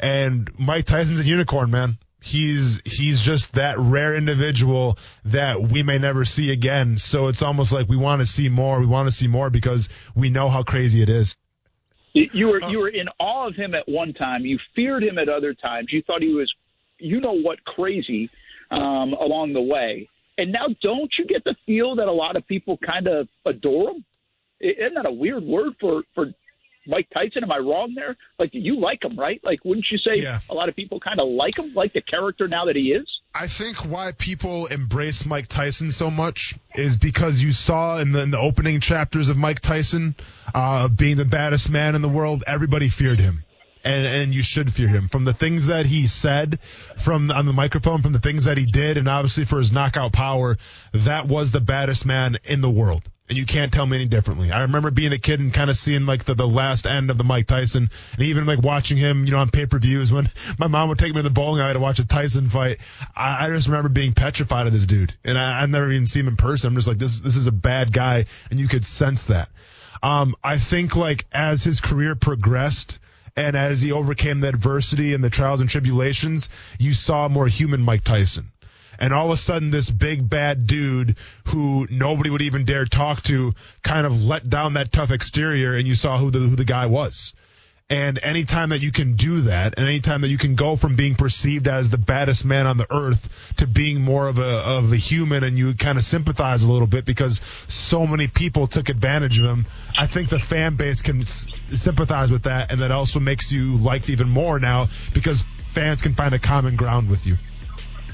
And 0.00 0.50
Mike 0.58 0.86
Tyson's 0.86 1.20
a 1.20 1.24
unicorn, 1.24 1.70
man. 1.70 1.98
He's 2.20 2.80
he's 2.84 3.20
just 3.20 3.52
that 3.52 3.78
rare 3.78 4.14
individual 4.16 4.98
that 5.26 5.62
we 5.62 5.84
may 5.84 5.98
never 5.98 6.24
see 6.24 6.50
again. 6.50 6.96
So 6.98 7.28
it's 7.28 7.42
almost 7.42 7.72
like 7.72 7.88
we 7.88 7.96
want 7.96 8.20
to 8.20 8.26
see 8.26 8.48
more. 8.48 8.80
We 8.80 8.86
want 8.86 9.08
to 9.08 9.14
see 9.14 9.28
more 9.28 9.50
because 9.50 9.88
we 10.16 10.28
know 10.28 10.48
how 10.48 10.64
crazy 10.64 11.00
it 11.00 11.08
is. 11.08 11.36
You 12.14 12.28
you 12.32 12.48
were 12.48 12.60
you 12.70 12.80
were 12.80 12.88
in 12.88 13.08
awe 13.20 13.46
of 13.46 13.54
him 13.54 13.74
at 13.74 13.88
one 13.88 14.14
time. 14.14 14.44
You 14.44 14.58
feared 14.74 15.04
him 15.04 15.18
at 15.18 15.28
other 15.28 15.54
times. 15.54 15.88
You 15.92 16.02
thought 16.02 16.22
he 16.22 16.32
was, 16.32 16.52
you 16.98 17.20
know 17.20 17.32
what, 17.40 17.64
crazy 17.64 18.30
um, 18.70 19.12
along 19.14 19.52
the 19.52 19.62
way. 19.62 20.08
And 20.36 20.52
now, 20.52 20.66
don't 20.82 21.10
you 21.18 21.26
get 21.26 21.42
the 21.44 21.56
feel 21.66 21.96
that 21.96 22.06
a 22.06 22.12
lot 22.12 22.36
of 22.36 22.46
people 22.46 22.78
kind 22.78 23.08
of 23.08 23.28
adore 23.44 23.90
him? 23.90 24.04
Isn't 24.60 24.94
that 24.94 25.08
a 25.08 25.12
weird 25.12 25.42
word 25.44 25.74
for 25.80 26.02
for 26.14 26.32
Mike 26.86 27.08
Tyson? 27.14 27.42
Am 27.44 27.52
I 27.52 27.58
wrong 27.58 27.94
there? 27.96 28.16
Like 28.38 28.50
you 28.52 28.78
like 28.80 29.04
him, 29.04 29.16
right? 29.18 29.40
Like, 29.44 29.64
wouldn't 29.64 29.90
you 29.90 29.98
say 29.98 30.20
Yeah. 30.20 30.40
a 30.48 30.54
lot 30.54 30.68
of 30.68 30.76
people 30.76 31.00
kind 31.00 31.20
of 31.20 31.28
like 31.28 31.58
him, 31.58 31.74
like 31.74 31.92
the 31.92 32.00
character 32.00 32.46
now 32.48 32.64
that 32.66 32.76
he 32.76 32.92
is? 32.92 33.06
I 33.34 33.46
think 33.46 33.76
why 33.84 34.12
people 34.12 34.66
embrace 34.66 35.26
Mike 35.26 35.48
Tyson 35.48 35.90
so 35.92 36.10
much 36.10 36.54
is 36.74 36.96
because 36.96 37.42
you 37.42 37.52
saw 37.52 37.98
in 37.98 38.12
the, 38.12 38.22
in 38.22 38.30
the 38.30 38.38
opening 38.38 38.80
chapters 38.80 39.28
of 39.28 39.36
Mike 39.36 39.60
Tyson 39.60 40.14
uh, 40.54 40.88
being 40.88 41.16
the 41.16 41.24
baddest 41.24 41.68
man 41.68 41.94
in 41.94 42.02
the 42.02 42.08
world, 42.08 42.42
everybody 42.46 42.88
feared 42.88 43.20
him. 43.20 43.44
And, 43.84 44.06
and 44.06 44.34
you 44.34 44.42
should 44.42 44.72
fear 44.72 44.88
him 44.88 45.08
from 45.08 45.24
the 45.24 45.32
things 45.32 45.68
that 45.68 45.86
he 45.86 46.06
said 46.06 46.58
from 47.02 47.30
on 47.30 47.46
the 47.46 47.52
microphone, 47.52 48.02
from 48.02 48.12
the 48.12 48.18
things 48.18 48.44
that 48.44 48.58
he 48.58 48.66
did, 48.66 48.98
and 48.98 49.08
obviously 49.08 49.44
for 49.44 49.58
his 49.58 49.72
knockout 49.72 50.12
power. 50.12 50.56
That 50.92 51.26
was 51.26 51.52
the 51.52 51.60
baddest 51.60 52.04
man 52.04 52.36
in 52.44 52.60
the 52.60 52.70
world 52.70 53.02
and 53.28 53.36
you 53.36 53.44
can't 53.44 53.72
tell 53.72 53.84
me 53.84 53.96
any 53.96 54.06
differently. 54.06 54.50
I 54.50 54.60
remember 54.60 54.90
being 54.90 55.12
a 55.12 55.18
kid 55.18 55.40
and 55.40 55.52
kind 55.52 55.68
of 55.68 55.76
seeing 55.76 56.06
like 56.06 56.24
the, 56.24 56.34
the 56.34 56.48
last 56.48 56.86
end 56.86 57.10
of 57.10 57.18
the 57.18 57.24
Mike 57.24 57.46
Tyson 57.46 57.90
and 58.12 58.22
even 58.22 58.46
like 58.46 58.62
watching 58.62 58.96
him, 58.96 59.24
you 59.24 59.32
know, 59.32 59.38
on 59.38 59.50
pay-per-views 59.50 60.12
when 60.12 60.28
my 60.58 60.66
mom 60.66 60.88
would 60.88 60.98
take 60.98 61.14
me 61.14 61.18
to 61.18 61.22
the 61.22 61.30
bowling 61.30 61.60
alley 61.60 61.74
to 61.74 61.80
watch 61.80 61.98
a 61.98 62.06
Tyson 62.06 62.48
fight. 62.48 62.78
I, 63.14 63.46
I 63.46 63.50
just 63.50 63.68
remember 63.68 63.90
being 63.90 64.14
petrified 64.14 64.66
of 64.66 64.72
this 64.72 64.86
dude 64.86 65.14
and 65.24 65.36
I, 65.36 65.62
I've 65.62 65.70
never 65.70 65.90
even 65.90 66.06
seen 66.06 66.22
him 66.22 66.28
in 66.28 66.36
person. 66.36 66.68
I'm 66.68 66.74
just 66.74 66.88
like, 66.88 66.98
this, 66.98 67.20
this 67.20 67.36
is 67.36 67.46
a 67.46 67.52
bad 67.52 67.92
guy 67.92 68.24
and 68.50 68.58
you 68.58 68.68
could 68.68 68.84
sense 68.84 69.26
that. 69.26 69.48
Um, 70.02 70.34
I 70.42 70.58
think 70.58 70.96
like 70.96 71.26
as 71.32 71.64
his 71.64 71.80
career 71.80 72.14
progressed, 72.14 72.98
and 73.38 73.56
as 73.56 73.80
he 73.80 73.92
overcame 73.92 74.40
the 74.40 74.48
adversity 74.48 75.14
and 75.14 75.22
the 75.22 75.30
trials 75.30 75.60
and 75.60 75.70
tribulations, 75.70 76.48
you 76.78 76.92
saw 76.92 77.28
more 77.28 77.46
human 77.46 77.80
Mike 77.80 78.02
Tyson 78.02 78.50
and 78.98 79.12
all 79.12 79.26
of 79.26 79.30
a 79.32 79.36
sudden 79.36 79.70
this 79.70 79.88
big 79.90 80.28
bad 80.28 80.66
dude 80.66 81.16
who 81.44 81.86
nobody 81.88 82.30
would 82.30 82.42
even 82.42 82.64
dare 82.64 82.84
talk 82.84 83.22
to 83.22 83.54
kind 83.82 84.06
of 84.06 84.24
let 84.24 84.50
down 84.50 84.74
that 84.74 84.90
tough 84.90 85.12
exterior 85.12 85.74
and 85.74 85.86
you 85.86 85.94
saw 85.94 86.18
who 86.18 86.32
the 86.32 86.40
who 86.40 86.56
the 86.56 86.64
guy 86.64 86.86
was. 86.86 87.32
And 87.90 88.22
anytime 88.22 88.68
that 88.68 88.82
you 88.82 88.92
can 88.92 89.16
do 89.16 89.42
that, 89.42 89.78
and 89.78 89.88
anytime 89.88 90.20
that 90.20 90.28
you 90.28 90.36
can 90.36 90.56
go 90.56 90.76
from 90.76 90.94
being 90.94 91.14
perceived 91.14 91.66
as 91.68 91.88
the 91.88 91.96
baddest 91.96 92.44
man 92.44 92.66
on 92.66 92.76
the 92.76 92.86
earth 92.92 93.30
to 93.56 93.66
being 93.66 94.02
more 94.02 94.28
of 94.28 94.38
a 94.38 94.42
of 94.42 94.92
a 94.92 94.96
human, 94.96 95.42
and 95.42 95.56
you 95.56 95.72
kind 95.72 95.96
of 95.96 96.04
sympathize 96.04 96.62
a 96.62 96.70
little 96.70 96.86
bit 96.86 97.06
because 97.06 97.40
so 97.66 98.06
many 98.06 98.28
people 98.28 98.66
took 98.66 98.90
advantage 98.90 99.38
of 99.38 99.46
him, 99.46 99.64
I 99.96 100.06
think 100.06 100.28
the 100.28 100.38
fan 100.38 100.74
base 100.74 101.00
can 101.00 101.22
s- 101.22 101.46
sympathize 101.72 102.30
with 102.30 102.42
that, 102.42 102.70
and 102.70 102.80
that 102.80 102.90
also 102.90 103.20
makes 103.20 103.50
you 103.50 103.76
liked 103.76 104.10
even 104.10 104.28
more 104.28 104.58
now 104.60 104.88
because 105.14 105.42
fans 105.72 106.02
can 106.02 106.14
find 106.14 106.34
a 106.34 106.38
common 106.38 106.76
ground 106.76 107.08
with 107.08 107.26
you. 107.26 107.36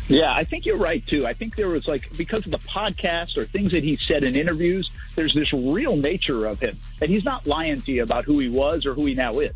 Yeah, 0.08 0.32
I 0.32 0.44
think 0.44 0.66
you're 0.66 0.76
right 0.76 1.04
too. 1.06 1.26
I 1.26 1.32
think 1.32 1.56
there 1.56 1.68
was 1.68 1.88
like 1.88 2.14
because 2.16 2.44
of 2.44 2.52
the 2.52 2.58
podcast 2.58 3.38
or 3.38 3.44
things 3.46 3.72
that 3.72 3.82
he 3.82 3.96
said 3.96 4.24
in 4.24 4.36
interviews, 4.36 4.90
there's 5.14 5.32
this 5.32 5.52
real 5.52 5.96
nature 5.96 6.46
of 6.46 6.60
him 6.60 6.76
that 6.98 7.08
he's 7.08 7.24
not 7.24 7.46
lying 7.46 7.80
to 7.82 7.92
you 7.92 8.02
about 8.02 8.24
who 8.24 8.38
he 8.38 8.48
was 8.48 8.84
or 8.84 8.94
who 8.94 9.06
he 9.06 9.14
now 9.14 9.38
is. 9.38 9.54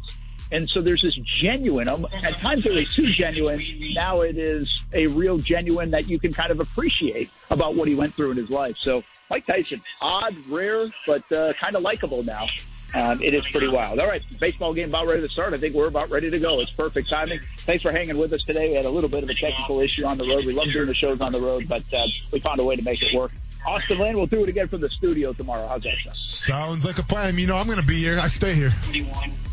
And 0.50 0.68
so 0.68 0.80
there's 0.80 1.02
this 1.02 1.14
genuine, 1.16 1.88
um, 1.88 2.06
at 2.22 2.38
times 2.38 2.64
it 2.64 2.72
was 2.72 2.94
too 2.94 3.12
genuine. 3.12 3.62
Now 3.92 4.22
it 4.22 4.38
is 4.38 4.82
a 4.94 5.06
real 5.08 5.36
genuine 5.36 5.90
that 5.90 6.08
you 6.08 6.18
can 6.18 6.32
kind 6.32 6.50
of 6.50 6.60
appreciate 6.60 7.30
about 7.50 7.74
what 7.74 7.86
he 7.86 7.94
went 7.94 8.14
through 8.14 8.30
in 8.30 8.38
his 8.38 8.48
life. 8.48 8.78
So 8.78 9.04
Mike 9.28 9.44
Tyson, 9.44 9.80
odd, 10.00 10.34
rare, 10.48 10.86
but 11.06 11.30
uh, 11.30 11.52
kind 11.52 11.76
of 11.76 11.82
likable 11.82 12.22
now. 12.22 12.46
Um, 12.94 13.22
it 13.22 13.34
is 13.34 13.46
pretty 13.48 13.68
wild. 13.68 13.98
All 13.98 14.06
right, 14.06 14.22
baseball 14.40 14.72
game 14.72 14.88
about 14.88 15.06
ready 15.08 15.20
to 15.22 15.28
start. 15.28 15.52
I 15.52 15.58
think 15.58 15.74
we're 15.74 15.88
about 15.88 16.10
ready 16.10 16.30
to 16.30 16.38
go. 16.38 16.60
It's 16.60 16.70
perfect 16.70 17.10
timing. 17.10 17.38
Thanks 17.58 17.82
for 17.82 17.92
hanging 17.92 18.16
with 18.16 18.32
us 18.32 18.42
today. 18.42 18.68
We 18.70 18.74
had 18.74 18.86
a 18.86 18.90
little 18.90 19.10
bit 19.10 19.22
of 19.22 19.28
a 19.28 19.34
technical 19.34 19.80
issue 19.80 20.06
on 20.06 20.16
the 20.16 20.26
road. 20.26 20.46
We 20.46 20.54
love 20.54 20.72
doing 20.72 20.86
the 20.86 20.94
shows 20.94 21.20
on 21.20 21.32
the 21.32 21.40
road, 21.40 21.68
but 21.68 21.82
uh, 21.92 22.06
we 22.32 22.40
found 22.40 22.60
a 22.60 22.64
way 22.64 22.76
to 22.76 22.82
make 22.82 23.02
it 23.02 23.14
work. 23.14 23.32
Austin 23.66 23.98
Lane, 23.98 24.16
we'll 24.16 24.26
do 24.26 24.42
it 24.42 24.48
again 24.48 24.68
from 24.68 24.80
the 24.80 24.88
studio 24.88 25.32
tomorrow. 25.34 25.66
How's 25.66 25.82
that 25.82 25.96
sound? 26.02 26.16
Sounds 26.16 26.84
like 26.86 26.98
a 26.98 27.02
plan. 27.02 27.36
You 27.36 27.46
know, 27.46 27.56
I'm 27.56 27.66
going 27.66 27.80
to 27.80 27.86
be 27.86 27.98
here. 27.98 28.18
I 28.18 28.28
stay 28.28 28.54
here. 28.54 28.72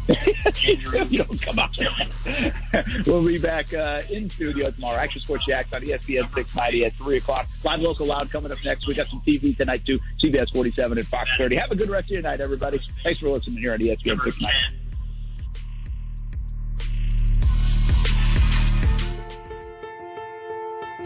You 0.07 1.17
don't 1.23 1.41
come 1.41 1.59
out. 1.59 1.75
we'll 3.07 3.25
be 3.25 3.39
back 3.39 3.73
uh, 3.73 4.03
in 4.09 4.29
studio 4.29 4.69
tomorrow. 4.71 4.97
Action 4.97 5.21
Sports 5.21 5.45
Jax 5.45 5.73
on 5.73 5.81
ESPN 5.81 6.31
690 6.33 6.85
at 6.85 6.93
3 6.93 7.17
o'clock. 7.17 7.47
Live 7.63 7.81
Local 7.81 8.05
Loud 8.05 8.29
coming 8.31 8.51
up 8.51 8.59
next. 8.63 8.87
We 8.87 8.93
got 8.93 9.07
some 9.09 9.21
TV 9.21 9.57
tonight, 9.57 9.85
too. 9.85 9.99
CBS 10.23 10.53
47 10.53 10.97
and 10.99 11.07
Fox 11.07 11.29
30. 11.37 11.55
Have 11.55 11.71
a 11.71 11.75
good 11.75 11.89
rest 11.89 12.05
of 12.05 12.11
your 12.11 12.21
night, 12.21 12.39
everybody. 12.41 12.79
Thanks 13.03 13.19
for 13.19 13.29
listening 13.29 13.57
here 13.57 13.73
on 13.73 13.79
ESPN 13.79 14.21
690. 14.23 14.85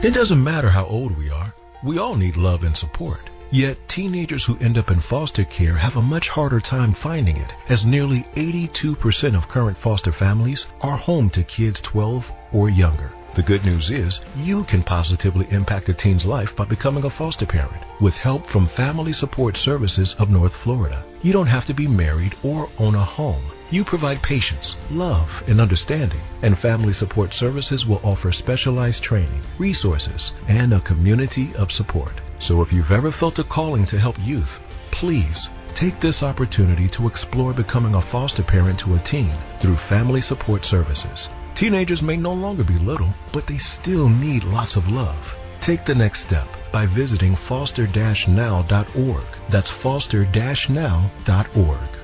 It 0.01 0.13
doesn't 0.13 0.41
matter 0.41 0.69
how 0.69 0.85
old 0.85 1.17
we 1.17 1.29
are, 1.29 1.53
we 1.83 1.97
all 1.97 2.15
need 2.15 2.37
love 2.37 2.63
and 2.63 2.75
support. 2.75 3.29
Yet 3.51 3.89
teenagers 3.89 4.45
who 4.45 4.59
end 4.59 4.77
up 4.77 4.91
in 4.91 4.99
foster 4.99 5.43
care 5.43 5.75
have 5.75 5.97
a 5.97 6.03
much 6.03 6.29
harder 6.29 6.59
time 6.59 6.93
finding 6.93 7.37
it, 7.37 7.51
as 7.67 7.83
nearly 7.83 8.25
82% 8.35 9.35
of 9.35 9.47
current 9.47 9.75
foster 9.75 10.11
families 10.11 10.67
are 10.81 10.95
home 10.95 11.31
to 11.31 11.43
kids 11.43 11.81
12 11.81 12.31
or 12.53 12.69
younger. 12.69 13.11
The 13.33 13.41
good 13.41 13.65
news 13.65 13.89
is 13.89 14.21
you 14.37 14.65
can 14.65 14.83
positively 14.83 15.47
impact 15.49 15.89
a 15.89 15.93
teen's 15.93 16.27
life 16.27 16.55
by 16.55 16.65
becoming 16.65 17.05
a 17.05 17.09
foster 17.09 17.47
parent 17.47 17.81
with 17.99 18.17
help 18.17 18.45
from 18.45 18.67
Family 18.67 19.13
Support 19.13 19.57
Services 19.57 20.13
of 20.19 20.29
North 20.29 20.55
Florida. 20.55 21.03
You 21.23 21.33
don't 21.33 21.47
have 21.47 21.65
to 21.65 21.73
be 21.73 21.87
married 21.87 22.35
or 22.43 22.69
own 22.77 22.93
a 22.93 23.03
home. 23.03 23.41
You 23.71 23.83
provide 23.83 24.21
patience, 24.21 24.77
love, 24.91 25.43
and 25.47 25.59
understanding, 25.59 26.21
and 26.43 26.55
Family 26.55 26.93
Support 26.93 27.33
Services 27.33 27.87
will 27.87 28.01
offer 28.03 28.31
specialized 28.31 29.01
training, 29.01 29.41
resources, 29.57 30.33
and 30.47 30.73
a 30.73 30.81
community 30.81 31.55
of 31.55 31.71
support. 31.71 32.13
So 32.39 32.61
if 32.61 32.73
you've 32.73 32.91
ever 32.91 33.11
felt 33.11 33.39
a 33.39 33.43
calling 33.43 33.85
to 33.87 33.99
help 33.99 34.17
youth, 34.19 34.59
please 34.91 35.49
take 35.75 35.99
this 35.99 36.23
opportunity 36.23 36.87
to 36.89 37.07
explore 37.07 37.53
becoming 37.53 37.95
a 37.95 38.01
foster 38.01 38.43
parent 38.43 38.79
to 38.79 38.95
a 38.95 38.99
teen 38.99 39.33
through 39.59 39.75
Family 39.75 40.21
Support 40.21 40.65
Services. 40.65 41.29
Teenagers 41.53 42.01
may 42.01 42.17
no 42.17 42.33
longer 42.33 42.63
be 42.63 42.79
little, 42.79 43.13
but 43.33 43.45
they 43.45 43.57
still 43.57 44.07
need 44.07 44.45
lots 44.45 44.77
of 44.77 44.89
love. 44.89 45.35
Take 45.59 45.85
the 45.85 45.95
next 45.95 46.21
step 46.21 46.47
by 46.71 46.85
visiting 46.85 47.35
foster-now.org. 47.35 49.25
That's 49.49 49.71
foster-now.org. 49.71 51.98